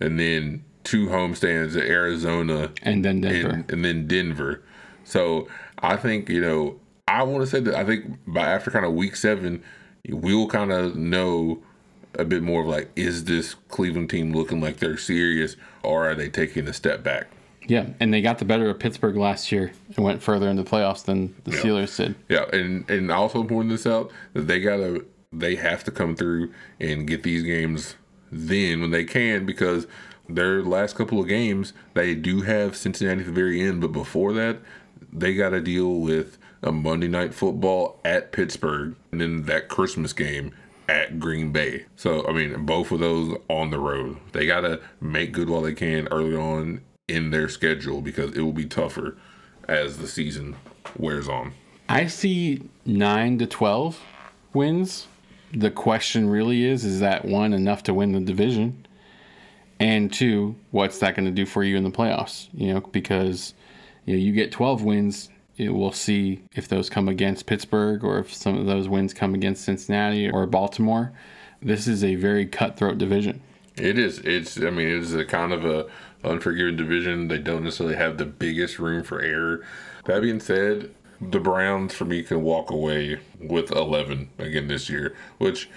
and 0.00 0.18
then 0.18 0.64
two 0.84 1.08
homestands 1.08 1.76
at 1.76 1.84
Arizona 1.84 2.72
and 2.82 3.04
then 3.04 3.20
Denver. 3.20 3.48
and, 3.50 3.70
and 3.70 3.84
then 3.84 4.06
Denver. 4.06 4.62
So 5.04 5.48
I 5.78 5.96
think 5.96 6.28
you 6.28 6.40
know 6.40 6.80
I 7.06 7.22
want 7.24 7.42
to 7.42 7.46
say 7.46 7.60
that 7.60 7.74
I 7.74 7.84
think 7.84 8.18
by 8.26 8.48
after 8.48 8.70
kind 8.70 8.86
of 8.86 8.92
week 8.92 9.16
seven, 9.16 9.62
we'll 10.08 10.48
kind 10.48 10.72
of 10.72 10.96
know 10.96 11.62
a 12.18 12.24
bit 12.24 12.42
more 12.42 12.62
of 12.62 12.68
like 12.68 12.90
is 12.96 13.24
this 13.24 13.54
Cleveland 13.68 14.10
team 14.10 14.32
looking 14.32 14.60
like 14.60 14.78
they're 14.78 14.96
serious 14.96 15.56
or 15.82 16.08
are 16.10 16.14
they 16.14 16.28
taking 16.28 16.66
a 16.66 16.72
step 16.72 17.02
back? 17.02 17.28
Yeah, 17.66 17.86
and 18.00 18.12
they 18.12 18.22
got 18.22 18.38
the 18.38 18.44
better 18.44 18.68
of 18.68 18.78
Pittsburgh 18.78 19.16
last 19.16 19.52
year 19.52 19.72
and 19.94 20.04
went 20.04 20.22
further 20.22 20.48
into 20.48 20.62
the 20.62 20.70
playoffs 20.70 21.04
than 21.04 21.34
the 21.44 21.52
Steelers 21.52 21.96
did. 21.96 22.14
Yeah, 22.28 22.44
and 22.52 22.88
and 22.90 23.10
also 23.10 23.44
pointing 23.44 23.70
this 23.70 23.86
out 23.86 24.10
that 24.32 24.42
they 24.42 24.60
gotta 24.60 25.04
they 25.32 25.56
have 25.56 25.84
to 25.84 25.90
come 25.90 26.16
through 26.16 26.52
and 26.80 27.06
get 27.06 27.22
these 27.22 27.42
games 27.42 27.94
then 28.32 28.80
when 28.80 28.90
they 28.90 29.04
can 29.04 29.46
because 29.46 29.86
their 30.28 30.62
last 30.62 30.96
couple 30.96 31.20
of 31.20 31.28
games 31.28 31.72
they 31.94 32.14
do 32.14 32.42
have 32.42 32.76
Cincinnati 32.76 33.20
at 33.20 33.26
the 33.26 33.32
very 33.32 33.60
end, 33.60 33.80
but 33.80 33.92
before 33.92 34.32
that 34.32 34.58
they 35.12 35.34
got 35.34 35.50
to 35.50 35.60
deal 35.60 36.00
with 36.00 36.38
a 36.62 36.72
Monday 36.72 37.08
night 37.08 37.34
football 37.34 38.00
at 38.04 38.32
Pittsburgh 38.32 38.94
and 39.12 39.20
then 39.20 39.42
that 39.44 39.68
Christmas 39.68 40.12
game 40.12 40.54
at 40.88 41.18
Green 41.18 41.52
Bay. 41.52 41.86
So 41.96 42.26
I 42.26 42.32
mean 42.32 42.64
both 42.64 42.90
of 42.90 43.00
those 43.00 43.36
on 43.48 43.70
the 43.70 43.78
road. 43.78 44.18
They 44.32 44.46
got 44.46 44.62
to 44.62 44.80
make 45.00 45.32
good 45.32 45.48
while 45.48 45.62
they 45.62 45.74
can 45.74 46.08
early 46.08 46.34
on 46.34 46.80
in 47.10 47.30
their 47.30 47.48
schedule 47.48 48.00
because 48.00 48.36
it 48.36 48.40
will 48.40 48.52
be 48.52 48.64
tougher 48.64 49.16
as 49.68 49.98
the 49.98 50.06
season 50.06 50.56
wears 50.96 51.28
on. 51.28 51.52
I 51.88 52.06
see 52.06 52.62
nine 52.86 53.38
to 53.38 53.46
twelve 53.46 54.00
wins. 54.54 55.08
The 55.52 55.70
question 55.70 56.30
really 56.30 56.64
is: 56.64 56.84
is 56.84 57.00
that 57.00 57.24
one 57.24 57.52
enough 57.52 57.82
to 57.84 57.94
win 57.94 58.12
the 58.12 58.20
division? 58.20 58.86
And 59.80 60.12
two, 60.12 60.54
what's 60.70 60.98
that 60.98 61.16
going 61.16 61.24
to 61.24 61.32
do 61.32 61.46
for 61.46 61.64
you 61.64 61.76
in 61.76 61.84
the 61.84 61.90
playoffs? 61.90 62.48
You 62.52 62.74
know, 62.74 62.80
because 62.80 63.54
you 64.04 64.14
know 64.14 64.20
you 64.20 64.32
get 64.32 64.52
twelve 64.52 64.84
wins, 64.84 65.30
it, 65.56 65.70
we'll 65.70 65.92
see 65.92 66.42
if 66.54 66.68
those 66.68 66.88
come 66.88 67.08
against 67.08 67.46
Pittsburgh 67.46 68.04
or 68.04 68.18
if 68.18 68.32
some 68.32 68.56
of 68.56 68.66
those 68.66 68.88
wins 68.88 69.12
come 69.12 69.34
against 69.34 69.64
Cincinnati 69.64 70.30
or 70.30 70.46
Baltimore. 70.46 71.12
This 71.62 71.86
is 71.86 72.04
a 72.04 72.14
very 72.14 72.46
cutthroat 72.46 72.98
division. 72.98 73.42
It 73.76 73.98
is. 73.98 74.18
It's. 74.20 74.58
I 74.58 74.70
mean, 74.70 74.86
it 74.86 74.98
is 74.98 75.14
a 75.14 75.24
kind 75.24 75.52
of 75.52 75.64
a 75.64 75.86
unforgiving 76.22 76.76
division. 76.76 77.28
They 77.28 77.38
don't 77.38 77.64
necessarily 77.64 77.96
have 77.96 78.18
the 78.18 78.26
biggest 78.26 78.78
room 78.78 79.02
for 79.02 79.20
error. 79.22 79.64
That 80.06 80.22
being 80.22 80.40
said, 80.40 80.94
the 81.20 81.40
Browns 81.40 81.94
for 81.94 82.04
me 82.04 82.22
can 82.22 82.42
walk 82.42 82.70
away 82.70 83.20
with 83.40 83.70
11 83.70 84.30
again 84.38 84.68
this 84.68 84.88
year, 84.88 85.14
which 85.38 85.68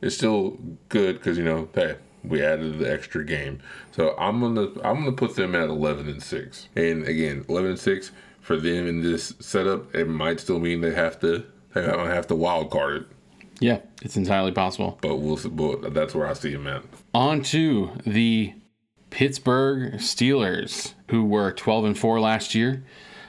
is 0.00 0.16
still 0.16 0.58
good 0.88 1.18
because 1.18 1.38
you 1.38 1.44
know 1.44 1.68
hey 1.74 1.96
we 2.24 2.42
added 2.42 2.78
the 2.80 2.92
extra 2.92 3.24
game. 3.24 3.60
So 3.92 4.14
I'm 4.18 4.40
gonna 4.40 4.68
I'm 4.84 4.96
gonna 5.04 5.12
put 5.12 5.36
them 5.36 5.54
at 5.54 5.68
11 5.68 6.08
and 6.08 6.22
six. 6.22 6.68
And 6.74 7.06
again, 7.06 7.44
11 7.48 7.70
and 7.70 7.78
six 7.78 8.10
for 8.40 8.56
them 8.56 8.86
in 8.88 9.02
this 9.02 9.34
setup, 9.40 9.94
it 9.94 10.08
might 10.08 10.40
still 10.40 10.58
mean 10.58 10.80
they 10.80 10.94
have 10.94 11.20
to 11.20 11.44
they 11.74 11.86
don't 11.86 12.06
have 12.08 12.26
to 12.28 12.34
wild 12.34 12.70
card 12.70 12.96
it, 13.02 13.06
Yeah, 13.60 13.80
it's 14.02 14.16
entirely 14.16 14.50
possible. 14.52 14.98
but 15.00 15.16
we'll. 15.16 15.36
But 15.48 15.94
that's 15.94 16.14
where 16.14 16.26
I 16.26 16.32
see 16.32 16.52
them 16.52 16.66
at. 16.66 16.82
On 17.14 17.40
to 17.42 17.90
the 18.04 18.52
Pittsburgh 19.10 19.94
Steelers, 19.94 20.94
who 21.10 21.24
were 21.24 21.52
12 21.52 21.84
and 21.84 21.98
4 21.98 22.20
last 22.20 22.54
year. 22.54 22.84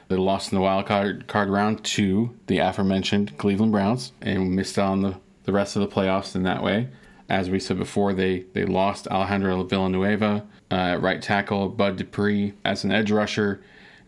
They 0.08 0.16
lost 0.16 0.52
in 0.52 0.58
the 0.58 0.62
wild 0.64 0.88
card, 0.88 1.28
card 1.28 1.50
round 1.50 1.84
to 1.86 2.36
the 2.48 2.58
aforementioned 2.58 3.38
Cleveland 3.38 3.72
Browns 3.72 4.12
and 4.22 4.56
missed 4.56 4.80
out 4.80 4.92
on 4.92 5.02
the, 5.02 5.16
the 5.44 5.52
rest 5.52 5.76
of 5.76 5.82
the 5.82 5.96
playoffs 5.96 6.36
in 6.36 6.44
that 6.44 6.64
way. 6.64 6.90
As 7.30 7.50
we 7.50 7.60
said 7.60 7.78
before, 7.78 8.14
they, 8.14 8.46
they 8.54 8.66
lost 8.66 9.08
Alejandro 9.08 9.64
Villanueva 9.64 10.48
uh, 10.72 10.98
right 11.00 11.22
tackle, 11.22 11.70
Bud 11.70 11.98
Dupree 11.98 12.54
as 12.66 12.84
an 12.84 12.92
edge 12.92 13.12
rusher, 13.12 13.62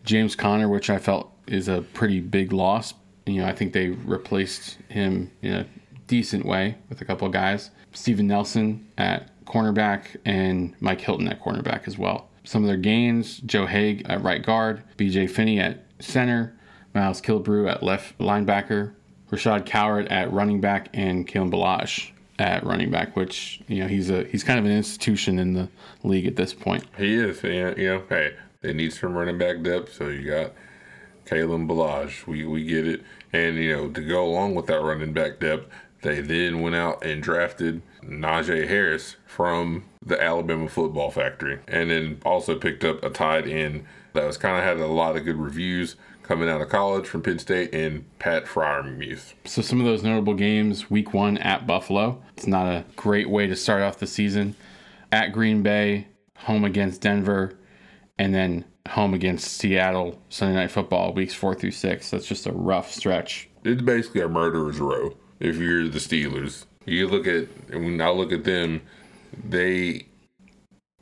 James 0.04 0.34
Conner, 0.34 0.68
which 0.68 0.90
I 0.90 0.98
felt 0.98 1.32
is 1.46 1.68
a 1.68 1.82
pretty 1.94 2.20
big 2.20 2.52
loss. 2.52 2.94
You 3.26 3.42
know, 3.42 3.46
I 3.46 3.52
think 3.52 3.72
they 3.72 3.90
replaced 3.90 4.78
him 4.88 5.30
in 5.42 5.54
a 5.54 5.66
decent 6.08 6.44
way 6.44 6.76
with 6.88 7.00
a 7.00 7.04
couple 7.04 7.26
of 7.26 7.32
guys. 7.32 7.70
Steven 7.92 8.26
Nelson 8.26 8.86
at 8.98 9.30
cornerback 9.44 10.16
and 10.24 10.74
Mike 10.80 11.00
Hilton 11.00 11.28
at 11.28 11.42
cornerback 11.42 11.86
as 11.86 11.98
well. 11.98 12.28
Some 12.44 12.62
of 12.62 12.68
their 12.68 12.76
gains 12.76 13.38
Joe 13.38 13.66
Haeg 13.66 14.02
at 14.08 14.22
right 14.22 14.44
guard, 14.44 14.82
BJ 14.96 15.30
Finney 15.30 15.60
at 15.60 15.84
center, 16.00 16.56
Miles 16.94 17.20
Killebrew 17.20 17.70
at 17.70 17.82
left 17.82 18.18
linebacker, 18.18 18.94
Rashaad 19.30 19.64
Coward 19.64 20.08
at 20.08 20.32
running 20.32 20.60
back, 20.60 20.88
and 20.92 21.26
Kalen 21.26 21.50
Ballage 21.50 22.10
at 22.38 22.64
running 22.64 22.90
back, 22.90 23.16
which, 23.16 23.60
you 23.68 23.80
know, 23.80 23.88
he's 23.88 24.10
a 24.10 24.24
he's 24.24 24.44
kind 24.44 24.58
of 24.58 24.64
an 24.64 24.72
institution 24.72 25.38
in 25.38 25.54
the 25.54 25.68
league 26.02 26.26
at 26.26 26.36
this 26.36 26.52
point. 26.52 26.84
He 26.98 27.14
is. 27.14 27.42
Yeah, 27.42 27.74
you 27.76 27.88
know, 27.88 28.02
hey, 28.08 28.34
they 28.60 28.72
need 28.72 28.92
some 28.92 29.14
running 29.14 29.38
back 29.38 29.62
depth, 29.62 29.94
so 29.94 30.08
you 30.08 30.28
got 30.28 30.52
Kalen 31.26 31.66
Ballage. 31.66 32.26
We 32.26 32.44
we 32.44 32.64
get 32.64 32.86
it. 32.86 33.02
And 33.32 33.56
you 33.56 33.74
know, 33.74 33.88
to 33.88 34.00
go 34.00 34.24
along 34.24 34.54
with 34.54 34.66
that 34.66 34.82
running 34.82 35.12
back 35.12 35.40
depth, 35.40 35.72
they 36.02 36.20
then 36.20 36.60
went 36.60 36.76
out 36.76 37.04
and 37.04 37.22
drafted 37.22 37.80
Najee 38.04 38.68
Harris 38.68 39.16
from 39.26 39.84
the 40.04 40.20
Alabama 40.20 40.68
Football 40.68 41.10
Factory, 41.10 41.60
and 41.68 41.90
then 41.90 42.20
also 42.24 42.58
picked 42.58 42.84
up 42.84 43.02
a 43.04 43.10
tight 43.10 43.46
end 43.46 43.84
that 44.14 44.26
was 44.26 44.36
kind 44.36 44.56
of 44.56 44.64
had 44.64 44.78
a 44.78 44.86
lot 44.86 45.16
of 45.16 45.24
good 45.24 45.36
reviews 45.36 45.96
coming 46.22 46.48
out 46.48 46.60
of 46.60 46.68
college 46.68 47.06
from 47.06 47.22
Penn 47.22 47.38
State 47.38 47.74
and 47.74 48.04
Pat 48.18 48.44
Freiermuth. 48.44 49.34
So 49.44 49.62
some 49.62 49.80
of 49.80 49.86
those 49.86 50.02
notable 50.02 50.34
games, 50.34 50.90
week 50.90 51.12
one 51.14 51.38
at 51.38 51.66
Buffalo. 51.66 52.22
It's 52.36 52.46
not 52.46 52.66
a 52.66 52.84
great 52.96 53.28
way 53.28 53.46
to 53.46 53.56
start 53.56 53.82
off 53.82 53.98
the 53.98 54.06
season. 54.06 54.54
At 55.10 55.32
Green 55.32 55.62
Bay, 55.62 56.06
home 56.38 56.64
against 56.64 57.00
Denver, 57.00 57.58
and 58.18 58.34
then 58.34 58.64
home 58.88 59.14
against 59.14 59.58
Seattle 59.58 60.20
Sunday 60.28 60.54
night 60.54 60.70
football 60.70 61.12
weeks 61.12 61.34
four 61.34 61.54
through 61.54 61.70
six. 61.70 62.10
That's 62.10 62.26
just 62.26 62.46
a 62.46 62.52
rough 62.52 62.90
stretch. 62.90 63.48
It's 63.64 63.82
basically 63.82 64.22
a 64.22 64.28
murderer's 64.28 64.80
row 64.80 65.16
if 65.38 65.56
you're 65.56 65.88
the 65.88 65.98
Steelers. 65.98 66.66
You 66.84 67.08
look 67.08 67.26
at 67.26 67.48
when 67.70 68.00
I 68.00 68.10
look 68.10 68.32
at 68.32 68.44
them, 68.44 68.82
they 69.44 70.06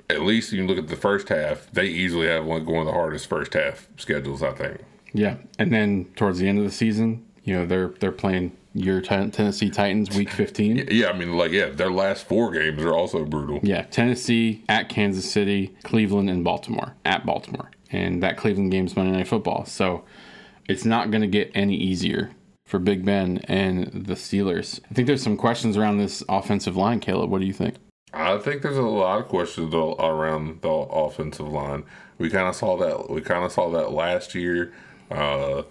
at 0.08 0.22
least 0.22 0.52
you 0.52 0.66
look 0.66 0.78
at 0.78 0.88
the 0.88 0.96
first 0.96 1.28
half, 1.28 1.70
they 1.72 1.86
easily 1.86 2.26
have 2.26 2.44
one 2.44 2.64
one 2.66 2.80
of 2.80 2.86
the 2.86 2.92
hardest 2.92 3.26
first 3.26 3.54
half 3.54 3.88
schedules, 3.96 4.42
I 4.42 4.52
think. 4.52 4.80
Yeah, 5.12 5.36
and 5.58 5.72
then 5.72 6.06
towards 6.16 6.38
the 6.38 6.48
end 6.48 6.58
of 6.58 6.64
the 6.64 6.70
season, 6.70 7.24
you 7.44 7.54
know 7.54 7.66
they're 7.66 7.88
they're 8.00 8.12
playing 8.12 8.56
your 8.74 9.00
Ten- 9.00 9.30
Tennessee 9.30 9.70
Titans 9.70 10.16
week 10.16 10.30
15. 10.30 10.88
Yeah, 10.90 11.08
I 11.08 11.12
mean, 11.12 11.36
like, 11.36 11.50
yeah, 11.50 11.70
their 11.70 11.90
last 11.90 12.28
four 12.28 12.52
games 12.52 12.82
are 12.82 12.94
also 12.94 13.24
brutal. 13.24 13.58
Yeah, 13.62 13.82
Tennessee 13.82 14.62
at 14.68 14.88
Kansas 14.88 15.30
City, 15.30 15.74
Cleveland, 15.82 16.30
and 16.30 16.44
Baltimore 16.44 16.94
at 17.04 17.26
Baltimore. 17.26 17.70
And 17.90 18.22
that 18.22 18.36
Cleveland 18.36 18.70
game's 18.70 18.94
Monday 18.94 19.16
Night 19.16 19.26
Football. 19.26 19.64
So 19.64 20.04
it's 20.68 20.84
not 20.84 21.10
going 21.10 21.22
to 21.22 21.26
get 21.26 21.50
any 21.52 21.74
easier 21.74 22.30
for 22.70 22.78
Big 22.78 23.04
Ben 23.04 23.38
and 23.44 23.86
the 24.06 24.14
Steelers. 24.14 24.78
I 24.88 24.94
think 24.94 25.08
there's 25.08 25.24
some 25.24 25.36
questions 25.36 25.76
around 25.76 25.98
this 25.98 26.22
offensive 26.28 26.76
line, 26.76 27.00
Caleb. 27.00 27.28
What 27.28 27.40
do 27.40 27.46
you 27.46 27.52
think? 27.52 27.74
I 28.14 28.38
think 28.38 28.62
there's 28.62 28.76
a 28.76 28.82
lot 28.82 29.20
of 29.20 29.28
questions 29.28 29.74
around 29.74 30.62
the 30.62 30.68
offensive 30.68 31.48
line. 31.48 31.82
We 32.18 32.30
kind 32.30 32.48
of 32.48 32.54
saw 32.54 32.76
that. 32.76 33.10
We 33.10 33.22
kind 33.22 33.44
of 33.44 33.50
saw 33.50 33.70
that 33.70 33.90
last 33.90 34.36
year. 34.36 34.72
Uh, 35.10 35.62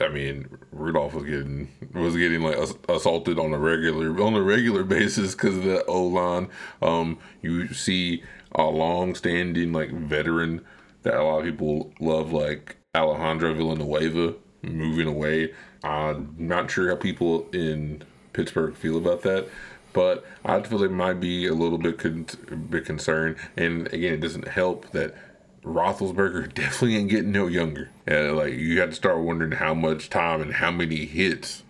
I 0.00 0.08
mean, 0.08 0.48
Rudolph 0.70 1.14
was 1.14 1.24
getting 1.24 1.68
was 1.94 2.16
getting 2.16 2.42
like 2.42 2.56
assaulted 2.88 3.38
on 3.38 3.52
a 3.52 3.58
regular 3.58 4.22
on 4.22 4.34
a 4.34 4.42
regular 4.42 4.84
basis 4.98 5.34
because 5.34 5.56
of 5.56 5.64
the 5.64 5.84
O 5.86 6.04
line. 6.04 6.48
Um, 6.80 7.18
you 7.42 7.74
see 7.74 8.22
a 8.54 8.62
long 8.62 9.16
standing 9.16 9.72
like 9.72 9.90
veteran 9.90 10.64
that 11.02 11.14
a 11.14 11.24
lot 11.24 11.40
of 11.40 11.44
people 11.44 11.92
love, 11.98 12.32
like 12.32 12.76
Alejandro 12.94 13.52
Villanueva, 13.52 14.34
moving 14.62 15.08
away. 15.08 15.52
I'm 15.82 16.34
not 16.38 16.70
sure 16.70 16.88
how 16.88 16.96
people 16.96 17.48
in 17.52 18.02
Pittsburgh 18.32 18.74
feel 18.76 18.96
about 18.96 19.22
that. 19.22 19.48
But 19.92 20.24
I 20.44 20.60
feel 20.62 20.78
they 20.78 20.88
might 20.88 21.20
be 21.20 21.46
a 21.46 21.54
little 21.54 21.78
bit 21.78 21.98
con- 21.98 22.26
bit 22.70 22.84
concerned, 22.84 23.36
and 23.56 23.92
again, 23.92 24.14
it 24.14 24.20
doesn't 24.20 24.46
help 24.46 24.92
that 24.92 25.16
Roethlisberger 25.64 26.54
definitely 26.54 26.96
ain't 26.96 27.10
getting 27.10 27.32
no 27.32 27.46
younger. 27.46 27.90
Uh, 28.08 28.32
like 28.34 28.54
you 28.54 28.76
got 28.76 28.86
to 28.86 28.92
start 28.92 29.18
wondering 29.18 29.52
how 29.52 29.74
much 29.74 30.08
time 30.08 30.40
and 30.40 30.54
how 30.54 30.70
many 30.70 31.06
hits 31.06 31.64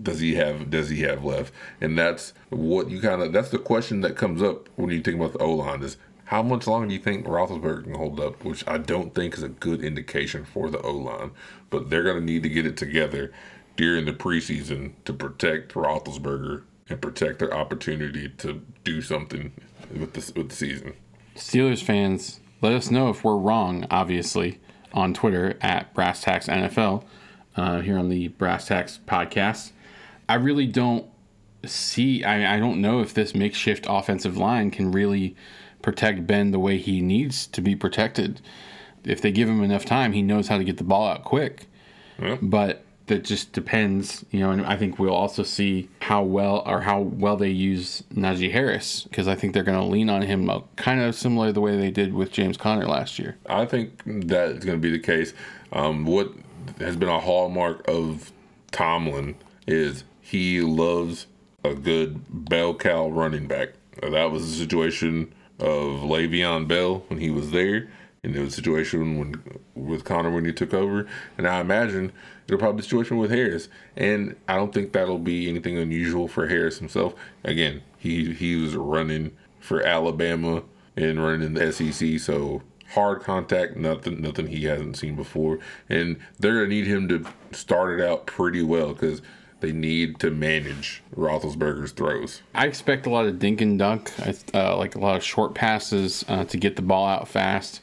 does 0.00 0.20
he 0.20 0.34
have 0.34 0.70
does 0.70 0.90
he 0.90 1.02
have 1.02 1.24
left? 1.24 1.52
And 1.80 1.98
that's 1.98 2.32
what 2.50 2.90
you 2.90 3.00
kind 3.00 3.22
of 3.22 3.32
that's 3.32 3.50
the 3.50 3.58
question 3.58 4.00
that 4.02 4.16
comes 4.16 4.42
up 4.42 4.68
when 4.76 4.90
you 4.90 5.00
think 5.00 5.16
about 5.16 5.32
the 5.32 5.38
O 5.38 5.52
line 5.52 5.82
is 5.82 5.96
how 6.26 6.42
much 6.42 6.66
longer 6.66 6.88
do 6.88 6.94
you 6.94 7.00
think 7.00 7.26
Roethlisberger 7.26 7.84
can 7.84 7.94
hold 7.94 8.18
up? 8.18 8.44
Which 8.44 8.66
I 8.66 8.78
don't 8.78 9.14
think 9.14 9.34
is 9.34 9.42
a 9.42 9.48
good 9.48 9.84
indication 9.84 10.44
for 10.44 10.70
the 10.70 10.80
O 10.80 10.92
line, 10.92 11.32
but 11.70 11.90
they're 11.90 12.02
going 12.02 12.18
to 12.18 12.24
need 12.24 12.42
to 12.42 12.48
get 12.48 12.66
it 12.66 12.76
together 12.76 13.32
during 13.76 14.04
the 14.04 14.12
preseason 14.12 14.92
to 15.04 15.12
protect 15.12 15.74
Roethlisberger 15.74 16.62
and 16.88 17.00
protect 17.00 17.38
their 17.38 17.52
opportunity 17.52 18.28
to 18.28 18.62
do 18.84 19.02
something 19.02 19.52
with 19.92 20.14
the 20.14 20.32
with 20.34 20.48
the 20.50 20.56
season. 20.56 20.94
Steelers 21.36 21.82
fans, 21.82 22.40
let 22.60 22.72
us 22.72 22.90
know 22.90 23.08
if 23.10 23.24
we're 23.24 23.36
wrong, 23.36 23.86
obviously, 23.90 24.60
on 24.92 25.12
Twitter 25.12 25.56
at 25.60 25.92
Brass 25.92 26.22
Tacks 26.22 26.46
NFL, 26.46 27.04
uh, 27.56 27.80
here 27.80 27.98
on 27.98 28.08
the 28.08 28.28
Brass 28.28 28.68
Tacks 28.68 29.00
podcast. 29.06 29.72
I 30.28 30.34
really 30.34 30.66
don't 30.66 31.06
see, 31.66 32.24
I, 32.24 32.56
I 32.56 32.58
don't 32.58 32.80
know 32.80 33.00
if 33.00 33.12
this 33.12 33.34
makeshift 33.34 33.86
offensive 33.88 34.36
line 34.36 34.70
can 34.70 34.92
really 34.92 35.34
protect 35.84 36.26
Ben 36.26 36.50
the 36.50 36.58
way 36.58 36.78
he 36.78 37.02
needs 37.02 37.46
to 37.48 37.60
be 37.60 37.76
protected. 37.76 38.40
If 39.04 39.20
they 39.20 39.30
give 39.30 39.50
him 39.50 39.62
enough 39.62 39.84
time, 39.84 40.14
he 40.14 40.22
knows 40.22 40.48
how 40.48 40.56
to 40.56 40.64
get 40.64 40.78
the 40.78 40.84
ball 40.84 41.06
out 41.06 41.24
quick. 41.24 41.66
But 42.40 42.84
that 43.06 43.22
just 43.22 43.52
depends, 43.52 44.24
you 44.30 44.40
know, 44.40 44.50
and 44.50 44.64
I 44.64 44.78
think 44.78 44.98
we'll 44.98 45.12
also 45.12 45.42
see 45.42 45.90
how 46.00 46.22
well 46.22 46.62
or 46.64 46.80
how 46.80 47.00
well 47.02 47.36
they 47.36 47.50
use 47.50 48.02
Najee 48.14 48.50
Harris 48.50 49.02
because 49.02 49.28
I 49.28 49.34
think 49.34 49.52
they're 49.52 49.62
going 49.62 49.78
to 49.78 49.84
lean 49.84 50.08
on 50.08 50.22
him 50.22 50.48
uh, 50.48 50.60
kind 50.76 51.02
of 51.02 51.14
similar 51.14 51.48
to 51.48 51.52
the 51.52 51.60
way 51.60 51.76
they 51.76 51.90
did 51.90 52.14
with 52.14 52.32
James 52.32 52.56
Conner 52.56 52.86
last 52.86 53.18
year. 53.18 53.36
I 53.44 53.66
think 53.66 54.00
that's 54.06 54.64
going 54.64 54.78
to 54.80 54.82
be 54.82 54.90
the 54.90 54.98
case. 54.98 55.34
Um, 55.70 56.06
what 56.06 56.32
has 56.78 56.96
been 56.96 57.10
a 57.10 57.20
hallmark 57.20 57.86
of 57.86 58.32
Tomlin 58.72 59.34
is 59.66 60.04
he 60.22 60.62
loves 60.62 61.26
a 61.62 61.74
good 61.74 62.22
bell 62.30 62.74
cow 62.74 63.10
running 63.10 63.46
back. 63.46 63.74
That 64.00 64.30
was 64.30 64.50
the 64.50 64.56
situation 64.64 65.33
of 65.58 66.00
Le'Veon 66.00 66.66
Bell 66.66 67.04
when 67.08 67.20
he 67.20 67.30
was 67.30 67.50
there, 67.50 67.88
and 68.22 68.34
was 68.34 68.54
situation 68.54 69.18
when 69.18 69.60
with 69.74 70.04
Conner 70.04 70.30
when 70.30 70.44
he 70.44 70.52
took 70.52 70.72
over. 70.72 71.06
And 71.36 71.46
I 71.46 71.60
imagine 71.60 72.12
it'll 72.46 72.58
probably 72.58 72.78
be 72.78 72.80
a 72.80 72.84
situation 72.84 73.18
with 73.18 73.30
Harris. 73.30 73.68
And 73.96 74.36
I 74.48 74.56
don't 74.56 74.72
think 74.72 74.92
that'll 74.92 75.18
be 75.18 75.48
anything 75.48 75.76
unusual 75.76 76.26
for 76.26 76.48
Harris 76.48 76.78
himself. 76.78 77.14
Again, 77.44 77.82
he 77.98 78.32
he 78.32 78.56
was 78.56 78.74
running 78.74 79.36
for 79.60 79.82
Alabama 79.82 80.62
and 80.96 81.22
running 81.22 81.46
in 81.46 81.54
the 81.54 81.72
SEC, 81.72 82.18
so 82.18 82.62
hard 82.94 83.20
contact, 83.22 83.76
nothing 83.76 84.20
nothing 84.20 84.46
he 84.46 84.64
hasn't 84.64 84.96
seen 84.96 85.14
before. 85.16 85.58
And 85.88 86.18
they're 86.38 86.54
gonna 86.54 86.68
need 86.68 86.86
him 86.86 87.08
to 87.08 87.24
start 87.52 87.98
it 87.98 88.04
out 88.04 88.26
pretty 88.26 88.62
well 88.62 88.94
because 88.94 89.20
they 89.64 89.72
need 89.72 90.18
to 90.18 90.30
manage 90.30 91.02
Roethlisberger's 91.16 91.92
throws. 91.92 92.42
I 92.54 92.66
expect 92.66 93.06
a 93.06 93.10
lot 93.10 93.24
of 93.24 93.38
dink 93.38 93.62
and 93.62 93.78
dunk, 93.78 94.12
uh, 94.52 94.76
like 94.76 94.94
a 94.94 94.98
lot 94.98 95.16
of 95.16 95.24
short 95.24 95.54
passes 95.54 96.22
uh, 96.28 96.44
to 96.44 96.58
get 96.58 96.76
the 96.76 96.82
ball 96.82 97.06
out 97.06 97.26
fast. 97.28 97.80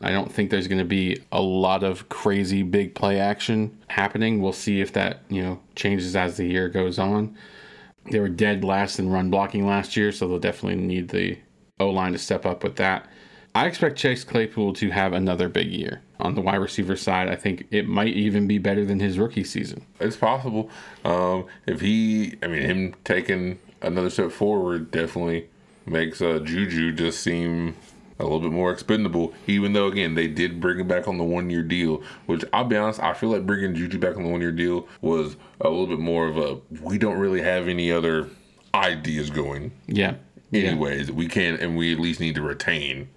I 0.00 0.10
don't 0.10 0.32
think 0.32 0.50
there's 0.50 0.68
going 0.68 0.78
to 0.78 0.86
be 0.86 1.22
a 1.30 1.42
lot 1.42 1.82
of 1.82 2.08
crazy 2.08 2.62
big 2.62 2.94
play 2.94 3.20
action 3.20 3.76
happening. 3.88 4.40
We'll 4.40 4.52
see 4.52 4.80
if 4.80 4.92
that 4.94 5.20
you 5.28 5.42
know 5.42 5.60
changes 5.76 6.16
as 6.16 6.38
the 6.38 6.46
year 6.46 6.70
goes 6.70 6.98
on. 6.98 7.36
They 8.10 8.20
were 8.20 8.30
dead 8.30 8.64
last 8.64 8.98
in 8.98 9.10
run 9.10 9.28
blocking 9.28 9.66
last 9.66 9.96
year, 9.96 10.12
so 10.12 10.28
they'll 10.28 10.38
definitely 10.38 10.80
need 10.80 11.08
the 11.10 11.36
O 11.78 11.90
line 11.90 12.12
to 12.12 12.18
step 12.18 12.46
up 12.46 12.64
with 12.64 12.76
that. 12.76 13.06
I 13.54 13.66
expect 13.66 13.98
Chase 13.98 14.24
Claypool 14.24 14.74
to 14.74 14.90
have 14.90 15.12
another 15.12 15.48
big 15.48 15.68
year 15.68 16.02
on 16.20 16.34
the 16.34 16.40
wide 16.40 16.56
receiver 16.56 16.96
side. 16.96 17.28
I 17.28 17.36
think 17.36 17.66
it 17.70 17.88
might 17.88 18.14
even 18.14 18.46
be 18.46 18.58
better 18.58 18.84
than 18.84 19.00
his 19.00 19.18
rookie 19.18 19.44
season. 19.44 19.84
It's 20.00 20.16
possible. 20.16 20.70
Um, 21.04 21.46
if 21.66 21.80
he, 21.80 22.36
I 22.42 22.46
mean, 22.46 22.62
him 22.62 22.94
taking 23.04 23.58
another 23.82 24.10
step 24.10 24.30
forward 24.30 24.90
definitely 24.90 25.48
makes 25.86 26.20
uh, 26.20 26.40
Juju 26.40 26.92
just 26.92 27.20
seem 27.20 27.74
a 28.18 28.24
little 28.24 28.40
bit 28.40 28.52
more 28.52 28.70
expendable. 28.72 29.32
Even 29.46 29.72
though, 29.72 29.86
again, 29.86 30.14
they 30.14 30.28
did 30.28 30.60
bring 30.60 30.80
him 30.80 30.88
back 30.88 31.08
on 31.08 31.18
the 31.18 31.24
one 31.24 31.50
year 31.50 31.62
deal, 31.62 32.02
which 32.26 32.44
I'll 32.52 32.64
be 32.64 32.76
honest, 32.76 33.00
I 33.00 33.14
feel 33.14 33.30
like 33.30 33.46
bringing 33.46 33.74
Juju 33.74 33.98
back 33.98 34.16
on 34.16 34.24
the 34.24 34.28
one 34.28 34.40
year 34.40 34.52
deal 34.52 34.88
was 35.00 35.36
a 35.60 35.68
little 35.68 35.86
bit 35.86 36.00
more 36.00 36.26
of 36.26 36.36
a 36.36 36.58
we 36.82 36.98
don't 36.98 37.18
really 37.18 37.42
have 37.42 37.68
any 37.68 37.90
other 37.90 38.28
ideas 38.74 39.30
going. 39.30 39.72
Yeah. 39.86 40.14
Anyways, 40.52 41.12
we 41.12 41.28
can, 41.28 41.56
and 41.56 41.76
we 41.76 41.92
at 41.92 42.00
least 42.00 42.20
need 42.20 42.34
to 42.36 42.42
retain 42.42 43.08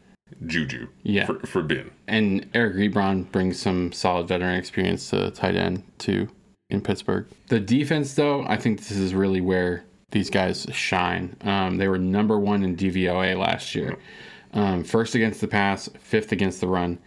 Juju 0.46 0.88
Yeah. 1.04 1.26
for, 1.26 1.40
for 1.46 1.62
Ben. 1.62 1.92
And 2.08 2.48
Eric 2.54 2.76
Ebron 2.76 3.32
brings 3.32 3.60
some 3.60 3.92
solid 3.92 4.28
veteran 4.28 4.56
experience 4.56 5.10
to 5.12 5.32
tight 5.32 5.56
end 5.56 5.84
too 5.98 6.30
in 6.70 6.82
Pittsburgh. 6.82 7.26
The 7.48 7.60
defense, 7.60 8.14
though, 8.14 8.44
I 8.48 8.58
think 8.58 8.80
this 8.80 8.92
is 8.92 9.14
really 9.14 9.42
where 9.42 9.84
these 10.12 10.30
guys 10.30 10.66
shine. 10.72 11.36
Um, 11.42 11.78
they 11.78 11.88
were 11.88 11.98
number 11.98 12.40
one 12.40 12.64
in 12.64 12.76
DVOA 12.76 13.38
last 13.38 13.76
year, 13.76 13.98
um, 14.54 14.84
first 14.84 15.16
against 15.16 15.42
the 15.42 15.48
pass, 15.48 15.90
fifth 16.00 16.32
against 16.32 16.60
the 16.62 16.68
run. 16.68 17.00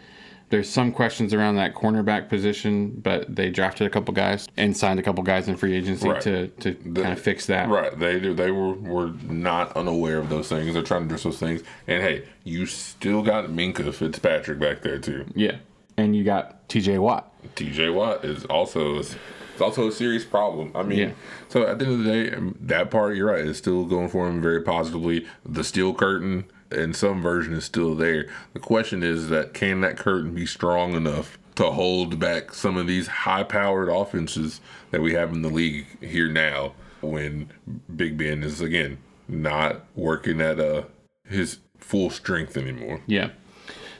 There's 0.50 0.68
some 0.68 0.92
questions 0.92 1.34
around 1.34 1.56
that 1.56 1.74
cornerback 1.74 2.28
position, 2.28 2.90
but 3.02 3.34
they 3.34 3.50
drafted 3.50 3.86
a 3.86 3.90
couple 3.90 4.14
guys 4.14 4.46
and 4.56 4.76
signed 4.76 5.00
a 5.00 5.02
couple 5.02 5.22
guys 5.24 5.48
in 5.48 5.56
free 5.56 5.74
agency 5.74 6.08
Right. 6.08 6.20
to, 6.22 6.48
to 6.48 6.74
kind 6.74 7.12
of 7.12 7.20
fix 7.20 7.46
that. 7.46 7.68
Right. 7.68 7.98
They. 7.98 8.18
They 8.18 8.50
were 8.50 8.74
were 8.74 9.12
not 9.28 9.76
unaware 9.76 10.18
of 10.18 10.28
those 10.28 10.48
things. 10.48 10.74
They're 10.74 10.82
trying 10.82 11.00
to 11.02 11.06
address 11.06 11.22
those 11.24 11.38
things. 11.38 11.62
And 11.88 12.02
hey, 12.02 12.24
you 12.44 12.66
still 12.66 13.22
got 13.22 13.46
Minkah 13.46 13.92
Fitzpatrick 13.92 14.58
back 14.60 14.82
there 14.82 14.98
too. 14.98 15.24
Yeah. 15.34 15.56
And 15.96 16.14
you 16.14 16.24
got 16.24 16.68
TJ 16.68 16.98
Watt. 16.98 17.30
T.J. 17.56 17.90
Watt 17.90 18.24
is 18.24 18.44
also 18.46 18.96
it's 18.98 19.16
also 19.60 19.86
a 19.88 19.92
serious 19.92 20.24
problem. 20.24 20.72
I 20.74 20.82
mean, 20.82 20.98
Yeah. 20.98 21.10
so 21.48 21.62
at 21.66 21.78
the 21.78 21.84
end 21.86 21.94
of 21.94 22.04
the 22.04 22.12
day, 22.12 22.52
that 22.62 22.90
part 22.90 23.16
you're 23.16 23.28
right 23.30 23.44
is 23.44 23.56
still 23.58 23.84
going 23.84 24.08
for 24.08 24.28
him 24.28 24.42
very 24.42 24.60
positively. 24.62 25.26
The 25.46 25.62
steel 25.62 25.94
curtain 25.94 26.44
in 26.74 26.92
some 26.94 27.22
version 27.22 27.54
is 27.54 27.64
still 27.64 27.94
there. 27.94 28.26
The 28.52 28.60
question 28.60 29.02
is 29.02 29.28
that 29.28 29.54
can 29.54 29.80
that 29.82 29.96
curtain 29.96 30.34
be 30.34 30.46
strong 30.46 30.94
enough 30.94 31.38
to 31.56 31.70
hold 31.70 32.18
back 32.18 32.52
some 32.52 32.76
of 32.76 32.86
these 32.86 33.06
high-powered 33.06 33.88
offenses 33.88 34.60
that 34.90 35.00
we 35.00 35.14
have 35.14 35.32
in 35.32 35.42
the 35.42 35.50
league 35.50 35.86
here 36.00 36.28
now 36.28 36.72
when 37.00 37.50
Big 37.94 38.16
Ben 38.18 38.42
is 38.42 38.60
again 38.60 38.98
not 39.28 39.84
working 39.94 40.40
at 40.40 40.58
uh 40.58 40.82
his 41.28 41.58
full 41.78 42.10
strength 42.10 42.56
anymore. 42.56 43.00
Yeah. 43.06 43.30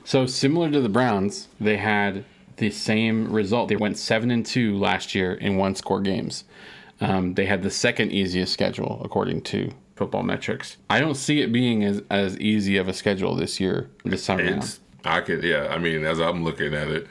So 0.04 0.26
similar 0.26 0.70
to 0.70 0.80
the 0.80 0.88
Browns, 0.88 1.48
they 1.60 1.78
had 1.78 2.24
the 2.56 2.70
same 2.70 3.32
result. 3.32 3.68
They 3.68 3.76
went 3.76 3.98
seven 3.98 4.30
and 4.30 4.44
two 4.44 4.76
last 4.76 5.14
year 5.14 5.34
in 5.34 5.56
one 5.56 5.74
score 5.74 6.00
games. 6.00 6.44
Um, 7.00 7.34
they 7.34 7.46
had 7.46 7.62
the 7.62 7.70
second 7.70 8.12
easiest 8.12 8.52
schedule 8.52 9.00
according 9.04 9.42
to 9.42 9.72
Football 9.96 10.22
Metrics. 10.22 10.76
I 10.90 11.00
don't 11.00 11.14
see 11.14 11.40
it 11.40 11.52
being 11.52 11.84
as, 11.84 12.02
as 12.10 12.38
easy 12.38 12.76
of 12.76 12.88
a 12.88 12.92
schedule 12.92 13.34
this 13.34 13.60
year, 13.60 13.90
this 14.04 14.26
time 14.26 14.40
around. 14.40 14.78
I 15.04 15.20
could 15.20 15.42
yeah, 15.42 15.68
I 15.70 15.78
mean 15.78 16.04
as 16.04 16.20
I'm 16.20 16.44
looking 16.44 16.74
at 16.74 16.88
it, 16.88 17.06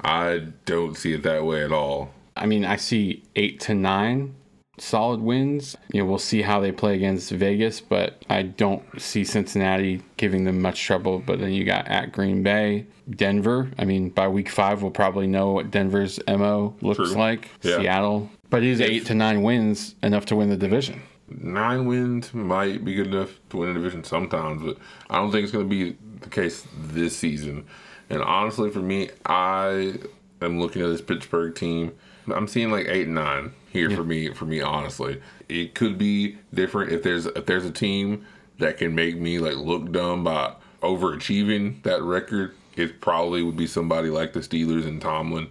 I 0.00 0.46
don't 0.64 0.96
see 0.96 1.12
it 1.12 1.22
that 1.24 1.44
way 1.44 1.64
at 1.64 1.72
all. 1.72 2.12
I 2.36 2.46
mean, 2.46 2.64
I 2.64 2.76
see 2.76 3.22
eight 3.36 3.60
to 3.60 3.74
nine 3.74 4.34
solid 4.78 5.20
wins. 5.20 5.76
You 5.92 6.02
know, 6.02 6.08
we'll 6.08 6.18
see 6.18 6.42
how 6.42 6.60
they 6.60 6.72
play 6.72 6.94
against 6.94 7.30
Vegas, 7.30 7.80
but 7.80 8.24
I 8.28 8.42
don't 8.42 8.82
see 9.00 9.24
Cincinnati 9.24 10.02
giving 10.16 10.44
them 10.44 10.60
much 10.60 10.82
trouble. 10.82 11.18
But 11.18 11.40
then 11.40 11.52
you 11.52 11.64
got 11.64 11.88
at 11.88 12.12
Green 12.12 12.42
Bay, 12.42 12.86
Denver. 13.10 13.70
I 13.78 13.84
mean, 13.84 14.10
by 14.10 14.28
week 14.28 14.48
five, 14.48 14.82
we'll 14.82 14.90
probably 14.90 15.26
know 15.26 15.52
what 15.52 15.70
Denver's 15.70 16.18
MO 16.26 16.74
looks 16.80 17.10
True. 17.10 17.18
like. 17.18 17.48
Yeah. 17.62 17.78
Seattle. 17.78 18.30
But 18.50 18.62
is 18.62 18.80
eight 18.80 19.06
to 19.06 19.14
nine 19.14 19.42
wins 19.42 19.94
enough 20.02 20.26
to 20.26 20.36
win 20.36 20.50
the 20.50 20.56
division? 20.56 21.00
Nine 21.28 21.86
wins 21.86 22.34
might 22.34 22.84
be 22.84 22.94
good 22.94 23.06
enough 23.08 23.38
to 23.50 23.58
win 23.58 23.70
a 23.70 23.74
division 23.74 24.04
sometimes, 24.04 24.62
but 24.62 24.76
I 25.08 25.16
don't 25.16 25.30
think 25.30 25.44
it's 25.44 25.52
going 25.52 25.68
to 25.68 25.70
be 25.70 25.96
the 26.20 26.28
case 26.28 26.66
this 26.76 27.16
season. 27.16 27.66
And 28.10 28.22
honestly, 28.22 28.70
for 28.70 28.80
me, 28.80 29.10
I 29.24 29.94
am 30.42 30.60
looking 30.60 30.82
at 30.82 30.88
this 30.88 31.00
Pittsburgh 31.00 31.54
team. 31.54 31.92
I'm 32.26 32.46
seeing 32.46 32.70
like 32.70 32.86
eight 32.88 33.06
and 33.06 33.14
nine 33.14 33.52
here 33.70 33.90
for 33.90 34.04
me. 34.04 34.32
For 34.32 34.44
me, 34.44 34.60
honestly, 34.60 35.20
it 35.48 35.74
could 35.74 35.98
be 35.98 36.38
different 36.52 36.92
if 36.92 37.02
there's 37.02 37.26
if 37.26 37.46
there's 37.46 37.64
a 37.64 37.70
team 37.70 38.26
that 38.58 38.78
can 38.78 38.94
make 38.94 39.16
me 39.16 39.38
like 39.38 39.56
look 39.56 39.90
dumb 39.90 40.24
by 40.24 40.54
overachieving 40.82 41.82
that 41.82 42.02
record. 42.02 42.54
It 42.76 43.00
probably 43.00 43.42
would 43.42 43.56
be 43.56 43.66
somebody 43.66 44.08
like 44.08 44.32
the 44.32 44.40
Steelers 44.40 44.86
and 44.86 45.00
Tomlin. 45.00 45.48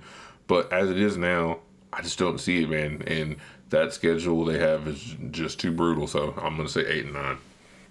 But 0.48 0.72
as 0.72 0.90
it 0.90 0.98
is 0.98 1.18
now, 1.18 1.60
I 1.94 2.02
just 2.02 2.18
don't 2.18 2.40
see 2.40 2.64
it, 2.64 2.70
man. 2.70 3.04
And 3.06 3.36
that 3.72 3.94
schedule 3.94 4.46
they 4.46 4.60
have 4.60 4.88
is 4.88 5.16
just 5.32 5.60
too 5.60 5.72
brutal. 5.72 6.08
So 6.08 6.34
I'm 6.42 6.56
going 6.56 6.68
to 6.68 6.72
say 6.72 6.86
eight 6.86 7.06
and 7.06 7.14
nine. 7.14 7.38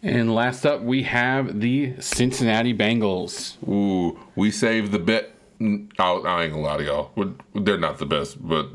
And 0.03 0.35
last 0.35 0.65
up, 0.65 0.81
we 0.81 1.03
have 1.03 1.61
the 1.61 1.93
Cincinnati 2.01 2.73
Bengals. 2.73 3.57
Ooh, 3.69 4.19
we 4.35 4.51
saved 4.51 4.93
the 4.93 4.99
bet. 4.99 5.33
I, 5.61 5.65
I 5.65 6.45
ain't 6.45 6.53
gonna 6.55 6.61
lie 6.61 6.79
to 6.79 6.85
y'all. 6.85 7.11
We're- 7.17 7.35
They're 7.55 7.77
not 7.77 7.99
the 7.99 8.07
best, 8.07 8.39
but 8.47 8.67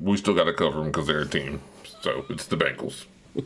we 0.00 0.16
still 0.16 0.32
got 0.34 0.44
to 0.44 0.54
cover 0.54 0.78
them 0.78 0.86
because 0.86 1.06
they're 1.06 1.20
a 1.20 1.26
team. 1.28 1.60
So 2.00 2.24
it's 2.30 2.46
the 2.46 2.56
Bengals. 2.56 3.04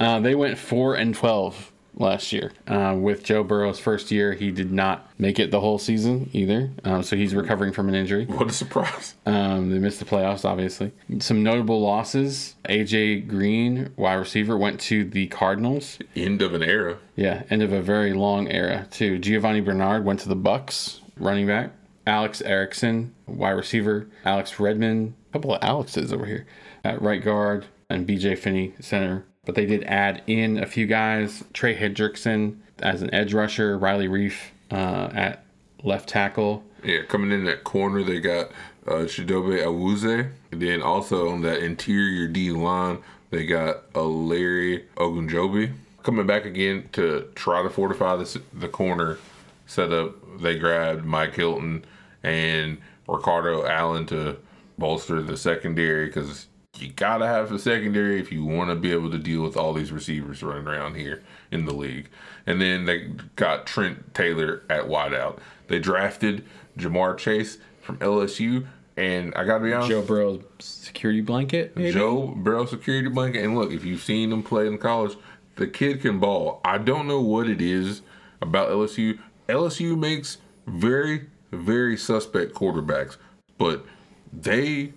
Uh, 0.00 0.18
they 0.18 0.34
went 0.34 0.58
four 0.58 0.96
and 0.96 1.14
twelve 1.14 1.69
last 1.94 2.32
year. 2.32 2.52
Uh, 2.66 2.96
with 2.98 3.24
Joe 3.24 3.42
Burrow's 3.42 3.78
first 3.78 4.10
year, 4.10 4.32
he 4.32 4.50
did 4.50 4.72
not 4.72 5.08
make 5.18 5.38
it 5.38 5.50
the 5.50 5.60
whole 5.60 5.78
season 5.78 6.30
either. 6.32 6.70
Um, 6.84 7.02
so 7.02 7.16
he's 7.16 7.34
recovering 7.34 7.72
from 7.72 7.88
an 7.88 7.94
injury. 7.94 8.26
What 8.26 8.48
a 8.48 8.52
surprise! 8.52 9.14
Um, 9.26 9.70
they 9.70 9.78
missed 9.78 9.98
the 9.98 10.04
playoffs, 10.04 10.44
obviously. 10.44 10.92
Some 11.18 11.42
notable 11.42 11.80
losses. 11.80 12.54
AJ 12.64 13.28
Green, 13.28 13.92
wide 13.96 14.14
receiver, 14.14 14.56
went 14.56 14.80
to 14.82 15.04
the 15.04 15.26
Cardinals. 15.28 15.98
End 16.16 16.42
of 16.42 16.54
an 16.54 16.62
era. 16.62 16.98
Yeah, 17.16 17.42
end 17.50 17.62
of 17.62 17.72
a 17.72 17.82
very 17.82 18.12
long 18.12 18.48
era 18.48 18.86
too. 18.90 19.18
Giovani 19.18 19.60
Bernard 19.60 20.04
went 20.04 20.20
to 20.20 20.28
the 20.28 20.36
Bucks, 20.36 21.00
running 21.16 21.46
back. 21.46 21.72
Alex 22.06 22.40
Erickson, 22.40 23.14
wide 23.26 23.50
receiver. 23.50 24.08
Alex 24.24 24.58
Redmond, 24.58 25.14
a 25.28 25.32
couple 25.32 25.54
of 25.54 25.62
Alexes 25.62 26.12
over 26.12 26.24
here 26.26 26.46
at 26.82 27.00
right 27.02 27.22
guard, 27.22 27.66
and 27.88 28.06
BJ 28.06 28.38
Finney 28.38 28.74
center. 28.80 29.24
But 29.50 29.56
they 29.56 29.66
did 29.66 29.82
add 29.82 30.22
in 30.28 30.62
a 30.62 30.66
few 30.66 30.86
guys. 30.86 31.42
Trey 31.52 31.74
Hendrickson 31.74 32.58
as 32.78 33.02
an 33.02 33.12
edge 33.12 33.34
rusher. 33.34 33.76
Riley 33.76 34.06
Reiff 34.06 34.36
uh, 34.70 35.10
at 35.12 35.44
left 35.82 36.08
tackle. 36.08 36.62
Yeah, 36.84 37.02
coming 37.02 37.32
in 37.32 37.46
that 37.46 37.64
corner, 37.64 38.04
they 38.04 38.20
got 38.20 38.52
uh, 38.86 39.08
Chidobe 39.08 39.60
Awuzie. 39.60 40.30
And 40.52 40.62
then 40.62 40.82
also 40.82 41.30
on 41.30 41.42
that 41.42 41.64
interior 41.64 42.28
D 42.28 42.52
line, 42.52 42.98
they 43.30 43.44
got 43.44 43.86
a 43.96 44.02
Larry 44.02 44.84
Ogunjobi. 44.96 45.72
Coming 46.04 46.28
back 46.28 46.44
again 46.44 46.88
to 46.92 47.28
try 47.34 47.64
to 47.64 47.70
fortify 47.70 48.14
this, 48.14 48.38
the 48.52 48.68
corner 48.68 49.18
setup, 49.66 50.14
they 50.40 50.60
grabbed 50.60 51.04
Mike 51.04 51.34
Hilton 51.34 51.84
and 52.22 52.78
Ricardo 53.08 53.66
Allen 53.66 54.06
to 54.06 54.36
bolster 54.78 55.20
the 55.20 55.36
secondary 55.36 56.06
because 56.06 56.46
you 56.80 56.92
gotta 56.92 57.26
have 57.26 57.52
a 57.52 57.58
secondary 57.58 58.20
if 58.20 58.32
you 58.32 58.44
want 58.44 58.70
to 58.70 58.76
be 58.76 58.92
able 58.92 59.10
to 59.10 59.18
deal 59.18 59.42
with 59.42 59.56
all 59.56 59.72
these 59.72 59.92
receivers 59.92 60.42
running 60.42 60.66
around 60.66 60.94
here 60.96 61.22
in 61.50 61.64
the 61.64 61.74
league. 61.74 62.08
And 62.46 62.60
then 62.60 62.84
they 62.84 63.10
got 63.36 63.66
Trent 63.66 64.14
Taylor 64.14 64.62
at 64.70 64.84
wideout. 64.84 65.38
They 65.68 65.78
drafted 65.78 66.44
Ja'Marr 66.78 67.16
Chase 67.18 67.58
from 67.80 67.98
LSU, 67.98 68.66
and 68.96 69.34
I 69.34 69.44
gotta 69.44 69.64
be 69.64 69.72
honest, 69.72 69.90
Joe 69.90 70.02
Burrow's 70.02 70.42
security 70.58 71.20
blanket. 71.20 71.76
Maybe? 71.76 71.92
Joe 71.92 72.28
Burrow 72.28 72.66
security 72.66 73.08
blanket. 73.08 73.44
And 73.44 73.56
look, 73.56 73.72
if 73.72 73.84
you've 73.84 74.02
seen 74.02 74.32
him 74.32 74.42
play 74.42 74.66
in 74.66 74.78
college, 74.78 75.16
the 75.56 75.66
kid 75.66 76.00
can 76.00 76.18
ball. 76.18 76.60
I 76.64 76.78
don't 76.78 77.06
know 77.06 77.20
what 77.20 77.48
it 77.48 77.60
is 77.60 78.02
about 78.40 78.70
LSU. 78.70 79.18
LSU 79.48 79.98
makes 79.98 80.38
very, 80.66 81.26
very 81.50 81.96
suspect 81.96 82.54
quarterbacks, 82.54 83.16
but 83.58 83.84
they 84.32 84.92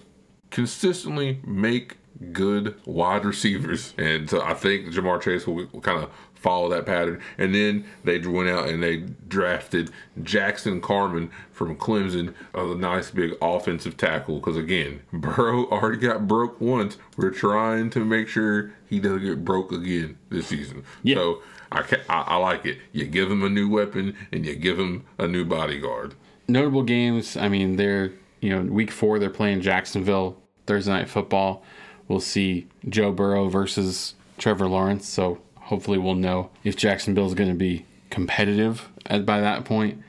consistently 0.53 1.39
make 1.45 1.97
good 2.31 2.79
wide 2.85 3.25
receivers. 3.25 3.93
And 3.97 4.29
so 4.29 4.41
I 4.41 4.53
think 4.53 4.87
Ja'Marr 4.87 5.21
Chase 5.21 5.45
will, 5.47 5.67
will 5.73 5.81
kind 5.81 6.01
of 6.01 6.09
follow 6.35 6.69
that 6.69 6.85
pattern. 6.85 7.19
And 7.37 7.55
then 7.55 7.85
they 8.03 8.19
went 8.19 8.49
out 8.49 8.69
and 8.69 8.81
they 8.83 8.97
drafted 9.27 9.89
Jackson 10.21 10.79
Carman 10.79 11.31
from 11.51 11.75
Clemson, 11.75 12.33
a 12.53 12.75
nice 12.75 13.11
big 13.11 13.33
offensive 13.41 13.97
tackle. 13.97 14.39
Because 14.39 14.55
again, 14.55 15.01
Burrow 15.13 15.65
already 15.69 15.97
got 15.97 16.27
broke 16.27 16.61
once. 16.61 16.97
We're 17.17 17.31
trying 17.31 17.89
to 17.91 18.05
make 18.05 18.27
sure 18.27 18.73
he 18.87 18.99
doesn't 18.99 19.23
get 19.25 19.43
broke 19.43 19.71
again 19.71 20.17
this 20.29 20.47
season. 20.47 20.83
Yeah. 21.01 21.15
So 21.15 21.41
I, 21.71 21.81
ca 21.81 21.97
I, 22.09 22.21
I 22.21 22.35
like 22.37 22.65
it. 22.65 22.77
You 22.91 23.05
give 23.05 23.31
him 23.31 23.43
a 23.43 23.49
new 23.49 23.67
weapon 23.69 24.15
and 24.31 24.45
you 24.45 24.55
give 24.55 24.77
him 24.79 25.05
a 25.17 25.27
new 25.27 25.45
bodyguard. 25.45 26.13
notable 26.47 26.83
games. 26.83 27.35
I 27.35 27.49
mean, 27.49 27.75
they're 27.77 28.11
you 28.41 28.49
know 28.49 28.61
week 28.71 28.91
four 28.91 29.17
they're 29.19 29.29
playing 29.31 29.61
Jacksonville 29.61 30.37
Thursday 30.65 30.91
night 30.91 31.09
football. 31.09 31.63
We'll 32.07 32.19
see 32.19 32.67
Joe 32.87 33.11
Burrow 33.11 33.49
versus 33.49 34.15
Trevor 34.37 34.67
Lawrence. 34.67 35.07
So 35.07 35.39
hopefully 35.55 35.97
we'll 35.97 36.15
know 36.15 36.49
if 36.63 36.75
Jacksonville 36.75 37.27
is 37.27 37.33
going 37.33 37.49
to 37.49 37.55
be 37.55 37.85
competitive 38.09 38.89
at, 39.05 39.25
by 39.25 39.39
that 39.41 39.65
point. 39.65 40.01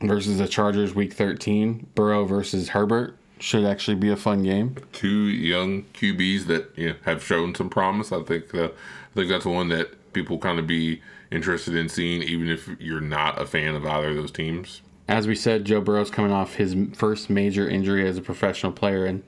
Versus 0.00 0.38
the 0.38 0.48
Chargers 0.48 0.96
week 0.96 1.12
13, 1.12 1.86
Burrow 1.94 2.24
versus 2.24 2.70
Herbert 2.70 3.16
should 3.38 3.64
actually 3.64 3.94
be 3.94 4.08
a 4.10 4.16
fun 4.16 4.42
game. 4.42 4.76
two 4.92 5.26
young 5.26 5.84
QBs 5.94 6.46
that 6.46 6.76
you 6.76 6.90
know, 6.90 6.94
have 7.04 7.24
shown 7.24 7.54
some 7.54 7.70
promise. 7.70 8.10
I 8.10 8.22
think 8.22 8.52
uh, 8.52 8.64
I 8.64 9.14
think 9.14 9.28
that's 9.28 9.44
one 9.44 9.68
that 9.68 10.12
people 10.12 10.38
kind 10.38 10.58
of 10.58 10.66
be 10.66 11.00
interested 11.30 11.74
in 11.74 11.88
seeing, 11.88 12.22
even 12.22 12.48
if 12.48 12.68
you're 12.78 13.00
not 13.00 13.40
a 13.40 13.46
fan 13.46 13.74
of 13.74 13.86
either 13.86 14.10
of 14.10 14.16
those 14.16 14.30
teams. 14.32 14.82
As 15.08 15.26
we 15.26 15.34
said, 15.34 15.64
Joe 15.64 15.80
Burrow's 15.80 16.10
coming 16.10 16.32
off 16.32 16.54
his 16.54 16.76
first 16.94 17.30
major 17.30 17.68
injury 17.68 18.06
as 18.06 18.16
a 18.16 18.22
professional 18.22 18.72
player, 18.72 19.04
and 19.04 19.22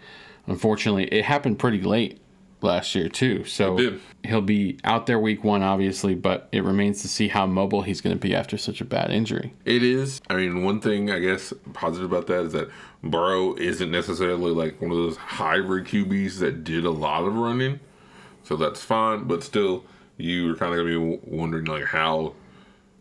unfortunately, 0.46 1.04
it 1.04 1.24
happened 1.24 1.58
pretty 1.58 1.80
late 1.80 2.20
last 2.64 2.94
year 2.94 3.08
too. 3.08 3.44
So 3.44 3.98
he'll 4.24 4.40
be 4.40 4.78
out 4.82 5.06
there 5.06 5.18
week 5.20 5.44
one, 5.44 5.62
obviously, 5.62 6.14
but 6.14 6.48
it 6.50 6.64
remains 6.64 7.02
to 7.02 7.08
see 7.08 7.28
how 7.28 7.46
mobile 7.46 7.82
he's 7.82 8.00
going 8.00 8.16
to 8.16 8.20
be 8.20 8.34
after 8.34 8.56
such 8.56 8.80
a 8.80 8.84
bad 8.84 9.10
injury. 9.10 9.52
It 9.64 9.82
is. 9.82 10.20
I 10.28 10.36
mean, 10.36 10.64
one 10.64 10.80
thing 10.80 11.10
I 11.10 11.20
guess 11.20 11.52
positive 11.74 12.10
about 12.10 12.26
that 12.28 12.46
is 12.46 12.52
that 12.52 12.70
Burrow 13.02 13.54
isn't 13.56 13.90
necessarily 13.90 14.52
like 14.52 14.80
one 14.80 14.90
of 14.90 14.96
those 14.96 15.16
hybrid 15.16 15.86
QBs 15.86 16.38
that 16.38 16.64
did 16.64 16.84
a 16.84 16.90
lot 16.90 17.24
of 17.24 17.36
running, 17.36 17.80
so 18.42 18.56
that's 18.56 18.82
fine. 18.82 19.24
But 19.24 19.44
still, 19.44 19.84
you 20.16 20.52
are 20.52 20.56
kind 20.56 20.72
of 20.72 20.78
gonna 20.78 20.98
be 20.98 21.20
wondering 21.24 21.66
like 21.66 21.84
how, 21.84 22.34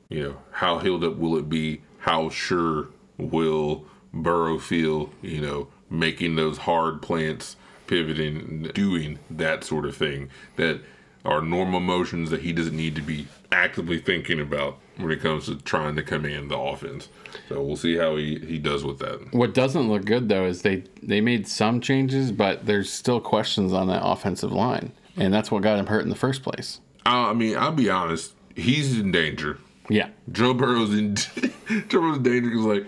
you 0.09 0.23
know, 0.23 0.37
how 0.51 0.79
healed 0.79 1.03
up 1.03 1.15
will 1.15 1.37
it 1.37 1.49
be? 1.49 1.81
How 1.99 2.29
sure 2.29 2.89
will 3.17 3.85
Burrow 4.13 4.59
feel? 4.59 5.09
You 5.21 5.41
know, 5.41 5.67
making 5.93 6.35
those 6.35 6.57
hard 6.59 7.01
plants, 7.01 7.55
pivoting, 7.87 8.63
doing 8.73 9.19
that 9.29 9.63
sort 9.63 9.85
of 9.85 9.95
thing 9.95 10.29
that 10.55 10.81
are 11.23 11.41
normal 11.41 11.79
motions 11.79 12.29
that 12.31 12.41
he 12.41 12.51
doesn't 12.51 12.75
need 12.75 12.95
to 12.95 13.01
be 13.01 13.27
actively 13.51 13.99
thinking 13.99 14.41
about 14.41 14.77
when 14.97 15.11
it 15.11 15.21
comes 15.21 15.45
to 15.45 15.55
trying 15.55 15.95
to 15.95 16.03
command 16.03 16.51
the 16.51 16.57
offense. 16.57 17.07
So 17.47 17.61
we'll 17.61 17.77
see 17.77 17.95
how 17.95 18.15
he, 18.17 18.39
he 18.39 18.57
does 18.57 18.83
with 18.83 18.99
that. 18.99 19.33
What 19.33 19.53
doesn't 19.53 19.89
look 19.89 20.05
good 20.05 20.27
though 20.27 20.45
is 20.45 20.63
they 20.63 20.83
they 21.01 21.21
made 21.21 21.47
some 21.47 21.79
changes, 21.79 22.31
but 22.31 22.65
there's 22.65 22.91
still 22.91 23.21
questions 23.21 23.71
on 23.71 23.87
that 23.87 24.01
offensive 24.03 24.51
line, 24.51 24.91
and 25.15 25.33
that's 25.33 25.49
what 25.51 25.63
got 25.63 25.79
him 25.79 25.87
hurt 25.87 26.03
in 26.03 26.09
the 26.09 26.15
first 26.15 26.43
place. 26.43 26.81
I 27.05 27.29
I 27.29 27.33
mean, 27.33 27.57
I'll 27.57 27.71
be 27.71 27.89
honest, 27.89 28.33
he's 28.55 28.99
in 28.99 29.11
danger. 29.11 29.59
Yeah, 29.89 30.09
Joe 30.31 30.53
Burrow's 30.53 30.93
in 30.93 31.15
Joe 31.89 32.01
Burrow's 32.01 32.17
in 32.17 32.23
danger 32.23 32.49
because, 32.49 32.65
like, 32.65 32.85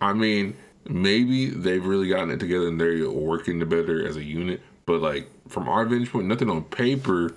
I 0.00 0.12
mean, 0.12 0.56
maybe 0.88 1.46
they've 1.46 1.84
really 1.84 2.08
gotten 2.08 2.30
it 2.30 2.40
together 2.40 2.68
and 2.68 2.80
they're 2.80 3.10
working 3.10 3.60
together 3.60 4.06
as 4.06 4.16
a 4.16 4.24
unit. 4.24 4.60
But 4.86 5.00
like, 5.00 5.28
from 5.48 5.68
our 5.68 5.84
vantage 5.84 6.10
point, 6.10 6.26
nothing 6.26 6.50
on 6.50 6.64
paper 6.64 7.34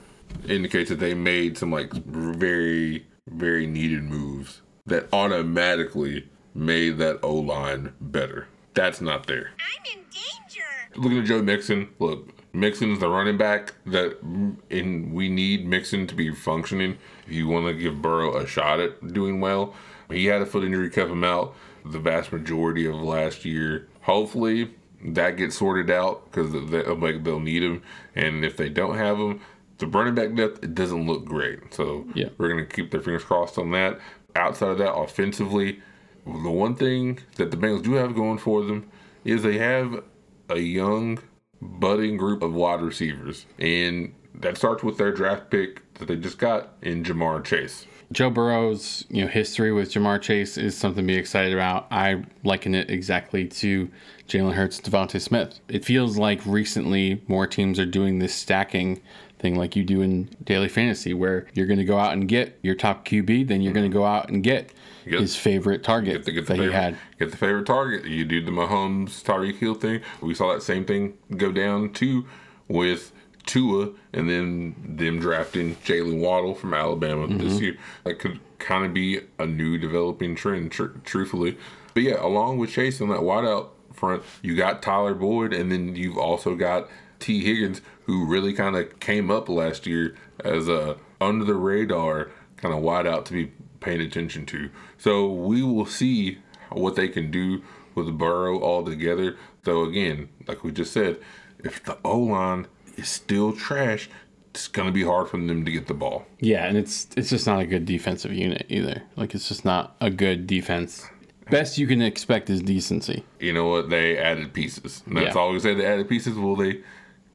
indicates 0.47 0.89
that 0.89 0.99
they 0.99 1.13
made 1.13 1.57
some 1.57 1.71
like 1.71 1.91
very 1.93 3.05
very 3.27 3.65
needed 3.65 4.03
moves 4.03 4.61
that 4.85 5.07
automatically 5.13 6.27
made 6.53 6.97
that 6.97 7.19
O 7.23 7.35
line 7.35 7.93
better. 8.01 8.47
That's 8.73 9.01
not 9.01 9.27
there. 9.27 9.51
I'm 9.59 9.97
in 9.97 10.05
danger. 10.11 10.65
looking 10.95 11.19
at 11.19 11.25
Joe 11.25 11.41
Mixon, 11.41 11.89
look, 11.99 12.29
Mixon's 12.53 12.99
the 12.99 13.09
running 13.09 13.37
back 13.37 13.73
that, 13.85 14.21
and 14.21 15.13
we 15.13 15.29
need 15.29 15.67
Mixon 15.67 16.05
to 16.07 16.15
be 16.15 16.33
functioning. 16.33 16.97
If 17.25 17.33
you 17.33 17.47
want 17.47 17.67
to 17.67 17.73
give 17.73 18.01
Burrow 18.01 18.35
a 18.35 18.45
shot 18.45 18.79
at 18.79 19.13
doing 19.13 19.39
well, 19.39 19.73
he 20.09 20.25
had 20.25 20.41
a 20.41 20.45
foot 20.45 20.63
injury, 20.63 20.89
kept 20.89 21.09
him 21.09 21.23
out 21.23 21.55
the 21.85 21.99
vast 21.99 22.31
majority 22.31 22.85
of 22.85 22.95
last 22.95 23.45
year. 23.45 23.87
Hopefully, 24.01 24.71
that 25.05 25.37
gets 25.37 25.57
sorted 25.57 25.89
out 25.91 26.25
because 26.25 26.51
they, 26.71 26.83
like 26.83 27.23
they'll 27.23 27.39
need 27.39 27.59
them, 27.63 27.81
and 28.15 28.45
if 28.45 28.57
they 28.57 28.69
don't 28.69 28.97
have 28.97 29.17
them, 29.17 29.41
the 29.79 29.87
running 29.87 30.15
back 30.15 30.33
depth 30.35 30.63
it 30.63 30.75
doesn't 30.75 31.05
look 31.07 31.25
great. 31.25 31.73
So 31.73 32.07
Yeah. 32.13 32.29
we're 32.37 32.49
gonna 32.49 32.65
keep 32.65 32.91
their 32.91 33.01
fingers 33.01 33.23
crossed 33.23 33.57
on 33.57 33.71
that. 33.71 33.99
Outside 34.35 34.69
of 34.69 34.77
that, 34.79 34.93
offensively, 34.93 35.81
the 36.25 36.49
one 36.49 36.75
thing 36.75 37.19
that 37.35 37.51
the 37.51 37.57
Bengals 37.57 37.83
do 37.83 37.93
have 37.93 38.15
going 38.15 38.37
for 38.37 38.63
them 38.63 38.85
is 39.25 39.43
they 39.43 39.57
have 39.57 40.03
a 40.49 40.59
young, 40.59 41.19
budding 41.61 42.17
group 42.17 42.41
of 42.41 42.53
wide 42.53 42.81
receivers, 42.81 43.45
and 43.59 44.13
that 44.33 44.57
starts 44.57 44.83
with 44.83 44.97
their 44.97 45.11
draft 45.11 45.49
pick 45.49 45.81
that 45.95 46.07
they 46.07 46.15
just 46.15 46.37
got 46.37 46.73
in 46.81 47.03
Ja'Marr 47.03 47.43
Chase. 47.43 47.85
Joe 48.13 48.29
Burrow's 48.29 49.05
you 49.09 49.23
know 49.23 49.27
history 49.27 49.71
with 49.71 49.91
Ja'Marr 49.91 50.21
Chase 50.21 50.57
is 50.57 50.77
something 50.77 51.03
to 51.03 51.07
be 51.07 51.17
excited 51.17 51.53
about. 51.53 51.87
I 51.91 52.23
liken 52.43 52.75
it 52.75 52.89
exactly 52.89 53.47
to 53.47 53.89
Jalen 54.27 54.53
Hurts, 54.53 54.79
DeVonta 54.79 55.19
Smith. 55.19 55.59
It 55.67 55.83
feels 55.83 56.17
like 56.17 56.45
recently 56.45 57.21
more 57.27 57.47
teams 57.47 57.79
are 57.79 57.85
doing 57.85 58.19
this 58.19 58.33
stacking 58.33 59.01
thing 59.39 59.55
like 59.55 59.75
you 59.75 59.83
do 59.83 60.01
in 60.01 60.29
daily 60.43 60.69
fantasy, 60.69 61.13
where 61.13 61.47
you're 61.53 61.67
going 61.67 61.79
to 61.79 61.85
go 61.85 61.97
out 61.97 62.13
and 62.13 62.27
get 62.27 62.57
your 62.61 62.75
top 62.75 63.05
QB, 63.05 63.47
then 63.47 63.61
you're 63.61 63.73
going 63.73 63.89
to 63.89 63.89
mm-hmm. 63.89 63.99
go 63.99 64.05
out 64.05 64.29
and 64.29 64.43
get 64.43 64.71
Yep. 65.05 65.19
his 65.19 65.35
favorite 65.35 65.83
target 65.83 66.13
Get 66.13 66.25
the, 66.25 66.31
get 66.31 66.47
the 66.47 66.53
that 66.53 66.55
he 66.55 66.59
favorite, 66.67 66.75
had. 66.75 66.97
Get 67.19 67.31
the 67.31 67.37
favorite 67.37 67.65
target. 67.65 68.05
You 68.05 68.23
do 68.23 68.41
the 68.41 68.51
Mahomes 68.51 69.21
Tyreek 69.21 69.57
Hill 69.57 69.75
thing. 69.75 70.01
We 70.21 70.33
saw 70.33 70.53
that 70.53 70.63
same 70.63 70.85
thing 70.85 71.15
go 71.35 71.51
down 71.51 71.91
too 71.91 72.25
with 72.69 73.11
Tua, 73.45 73.89
and 74.13 74.29
then 74.29 74.75
them 74.97 75.19
drafting 75.19 75.75
Jaylen 75.77 76.19
Waddle 76.19 76.55
from 76.55 76.73
Alabama 76.73 77.27
Mm-hmm. 77.27 77.37
this 77.39 77.59
year. 77.59 77.77
That 78.03 78.19
could 78.19 78.39
kind 78.59 78.85
of 78.85 78.93
be 78.93 79.19
a 79.39 79.45
new 79.45 79.77
developing 79.77 80.35
trend, 80.35 80.71
tr- 80.71 80.97
truthfully. 81.03 81.57
But 81.93 82.03
yeah, 82.03 82.23
along 82.25 82.57
with 82.59 82.71
Chase 82.71 83.01
on 83.01 83.09
that 83.09 83.19
wideout 83.19 83.69
front, 83.93 84.23
you 84.41 84.55
got 84.55 84.81
Tyler 84.81 85.13
Boyd, 85.13 85.53
and 85.53 85.71
then 85.71 85.95
you've 85.95 86.17
also 86.17 86.55
got 86.55 86.89
Tee 87.19 87.43
Higgins, 87.43 87.81
who 88.05 88.25
really 88.25 88.53
kind 88.53 88.75
of 88.75 88.99
came 88.99 89.29
up 89.29 89.47
last 89.49 89.85
year 89.85 90.15
as 90.43 90.67
a 90.67 90.97
under 91.21 91.45
the 91.45 91.55
radar 91.55 92.31
kind 92.57 92.73
of 92.73 92.81
wideout 92.81 93.25
to 93.25 93.33
be 93.33 93.51
paying 93.79 94.01
attention 94.01 94.45
to. 94.47 94.69
So 94.97 95.29
we 95.31 95.61
will 95.61 95.85
see 95.85 96.39
what 96.71 96.95
they 96.95 97.07
can 97.09 97.29
do 97.31 97.61
with 97.95 98.17
Burrow 98.17 98.59
all 98.59 98.83
together. 98.83 99.37
Though 99.63 99.83
again, 99.85 100.29
like 100.47 100.63
we 100.63 100.71
just 100.71 100.91
said, 100.91 101.17
if 101.59 101.83
the 101.83 101.97
O 102.03 102.17
line 102.19 102.67
is 102.97 103.09
still 103.09 103.53
trash, 103.53 104.09
it's 104.51 104.67
gonna 104.67 104.91
be 104.91 105.03
hard 105.03 105.27
for 105.29 105.37
them 105.37 105.65
to 105.65 105.71
get 105.71 105.87
the 105.87 105.93
ball. 105.93 106.25
Yeah, 106.39 106.65
and 106.65 106.77
it's 106.77 107.07
it's 107.17 107.29
just 107.29 107.47
not 107.47 107.59
a 107.59 107.65
good 107.65 107.85
defensive 107.85 108.33
unit 108.33 108.65
either. 108.69 109.01
Like 109.15 109.33
it's 109.35 109.47
just 109.47 109.65
not 109.65 109.95
a 109.99 110.09
good 110.09 110.45
defense. 110.47 111.07
Best 111.49 111.77
you 111.77 111.87
can 111.87 112.01
expect 112.01 112.49
is 112.49 112.61
decency. 112.61 113.25
You 113.39 113.51
know 113.53 113.67
what? 113.67 113.89
They 113.89 114.17
added 114.17 114.53
pieces. 114.53 115.03
And 115.05 115.17
that's 115.17 115.35
Yeah. 115.35 115.41
all 115.41 115.51
we 115.51 115.59
say. 115.59 115.73
They 115.73 115.85
added 115.85 116.07
pieces. 116.07 116.35
Will 116.35 116.55
they 116.55 116.81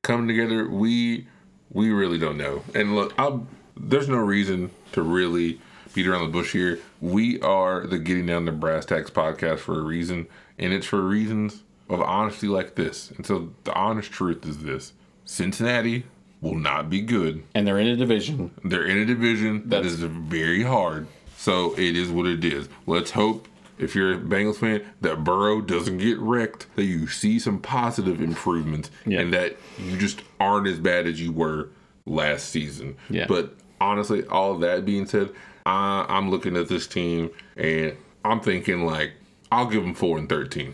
come 0.02 0.26
together? 0.28 0.68
We 0.68 1.26
we 1.72 1.90
really 1.90 2.18
don't 2.18 2.38
know. 2.38 2.62
And 2.74 2.94
look, 2.94 3.12
i 3.18 3.38
there's 3.80 4.08
no 4.08 4.16
reason 4.16 4.70
to 4.92 5.02
really 5.02 5.60
beat 5.94 6.06
around 6.06 6.22
the 6.22 6.32
bush 6.32 6.52
here. 6.52 6.78
We 7.00 7.40
are 7.42 7.86
the 7.86 7.98
Getting 7.98 8.26
Down 8.26 8.46
to 8.46 8.52
Brass 8.52 8.84
Tacks 8.86 9.10
podcast 9.10 9.58
for 9.60 9.78
a 9.78 9.82
reason, 9.82 10.26
and 10.58 10.72
it's 10.72 10.86
for 10.86 11.00
reasons 11.02 11.62
of 11.88 12.00
honesty 12.02 12.48
like 12.48 12.74
this. 12.76 13.10
And 13.12 13.24
so 13.26 13.52
the 13.64 13.74
honest 13.74 14.10
truth 14.10 14.46
is 14.46 14.58
this: 14.62 14.92
Cincinnati 15.32 16.04
will 16.40 16.54
not 16.54 16.88
be 16.88 17.02
good. 17.02 17.42
And 17.54 17.66
they're 17.66 17.78
in 17.78 17.86
a 17.86 17.96
division. 17.96 18.50
They're 18.64 18.86
in 18.86 18.96
a 18.96 19.04
division 19.04 19.68
that 19.68 19.82
That's- 19.82 19.92
very 19.96 20.62
hard. 20.62 21.06
So 21.36 21.74
it 21.78 21.96
is 21.96 22.08
what 22.08 22.26
it 22.26 22.42
is. 22.44 22.68
Let's 22.86 23.10
hope 23.10 23.46
if 23.78 23.94
you're 23.94 24.14
a 24.14 24.16
Bengals 24.18 24.56
fan 24.56 24.80
that 25.02 25.22
Burrow 25.24 25.60
doesn't 25.60 25.98
get 25.98 26.18
wrecked, 26.18 26.66
that 26.76 26.84
you 26.84 27.06
see 27.08 27.38
some 27.38 27.58
positive 27.60 28.22
improvements 28.22 28.90
Yeah. 29.06 29.20
and 29.20 29.32
that 29.34 29.56
you 29.78 29.98
just 29.98 30.22
aren't 30.40 30.66
as 30.66 30.78
bad 30.78 31.06
as 31.06 31.20
you 31.20 31.30
were 31.30 31.68
last 32.06 32.48
season. 32.48 32.96
Yeah. 33.10 33.26
But 33.28 33.54
honestly, 33.82 34.24
all 34.28 34.52
of 34.54 34.60
that 34.62 34.86
being 34.86 35.04
said, 35.06 35.28
I, 35.66 36.06
I'm 36.08 36.30
looking 36.30 36.56
at 36.56 36.68
this 36.68 36.86
team 36.86 37.30
and 37.56 37.92
I'm 38.24 38.40
thinking 38.40 38.86
like 38.86 39.12
I'll 39.52 39.66
give 39.66 39.82
them 39.82 39.94
four 39.94 40.16
and 40.16 40.26
thirteen. 40.28 40.72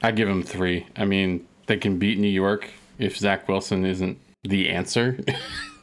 I 0.00 0.12
give 0.12 0.28
them 0.28 0.42
three. 0.44 0.86
I 0.96 1.04
mean, 1.04 1.44
they 1.66 1.76
can 1.76 1.98
beat 1.98 2.18
New 2.18 2.28
York 2.28 2.70
if 2.98 3.16
Zach 3.16 3.48
Wilson 3.48 3.84
isn't 3.84 4.18
the 4.44 4.68
answer. 4.68 5.18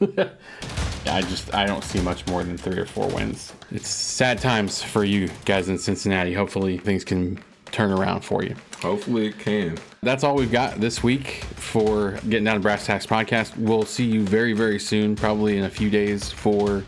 I 1.06 1.20
just 1.22 1.54
I 1.54 1.66
don't 1.66 1.84
see 1.84 2.00
much 2.00 2.26
more 2.26 2.42
than 2.42 2.56
three 2.56 2.78
or 2.78 2.86
four 2.86 3.08
wins. 3.08 3.52
It's 3.70 3.88
sad 3.88 4.38
times 4.38 4.82
for 4.82 5.04
you 5.04 5.28
guys 5.44 5.68
in 5.68 5.78
Cincinnati. 5.78 6.32
Hopefully 6.32 6.78
things 6.78 7.04
can 7.04 7.38
turn 7.70 7.92
around 7.92 8.22
for 8.22 8.42
you. 8.42 8.54
Hopefully 8.80 9.26
it 9.26 9.38
can. 9.38 9.78
That's 10.02 10.24
all 10.24 10.34
we've 10.34 10.52
got 10.52 10.80
this 10.80 11.02
week 11.02 11.44
for 11.56 12.12
Getting 12.28 12.44
Down 12.44 12.54
to 12.54 12.60
Brass 12.60 12.86
Tacks 12.86 13.06
podcast. 13.06 13.56
We'll 13.56 13.84
see 13.84 14.04
you 14.04 14.22
very, 14.22 14.52
very 14.52 14.78
soon, 14.78 15.16
probably 15.16 15.58
in 15.58 15.64
a 15.64 15.70
few 15.70 15.90
days, 15.90 16.30
for 16.30 16.84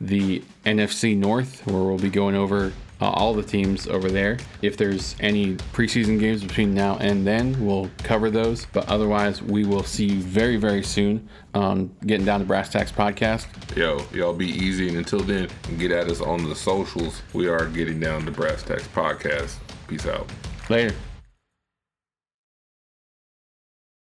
the 0.00 0.42
NFC 0.64 1.16
North, 1.16 1.66
where 1.66 1.82
we'll 1.82 1.98
be 1.98 2.10
going 2.10 2.34
over 2.34 2.72
uh, 3.00 3.10
all 3.10 3.34
the 3.34 3.42
teams 3.42 3.86
over 3.86 4.10
there. 4.10 4.38
If 4.62 4.76
there's 4.76 5.16
any 5.20 5.54
preseason 5.72 6.18
games 6.18 6.42
between 6.42 6.74
now 6.74 6.96
and 6.98 7.26
then, 7.26 7.64
we'll 7.64 7.90
cover 7.98 8.30
those. 8.30 8.66
But 8.66 8.88
otherwise, 8.88 9.42
we 9.42 9.64
will 9.64 9.82
see 9.82 10.06
you 10.06 10.20
very, 10.20 10.56
very 10.56 10.82
soon 10.82 11.28
on 11.54 11.94
Getting 12.06 12.26
Down 12.26 12.40
to 12.40 12.46
Brass 12.46 12.70
Tacks 12.70 12.92
podcast. 12.92 13.46
Yo, 13.76 14.02
y'all 14.12 14.32
be 14.32 14.48
easy 14.48 14.88
and 14.88 14.96
until 14.96 15.20
then, 15.20 15.48
get 15.78 15.90
at 15.90 16.08
us 16.08 16.20
on 16.20 16.48
the 16.48 16.54
socials. 16.54 17.22
We 17.32 17.48
are 17.48 17.66
getting 17.66 18.00
down 18.00 18.24
to 18.26 18.30
Brass 18.30 18.62
Tacks 18.62 18.88
Podcast. 18.88 19.56
Peace 19.88 20.06
out. 20.06 20.30
Later. 20.68 20.94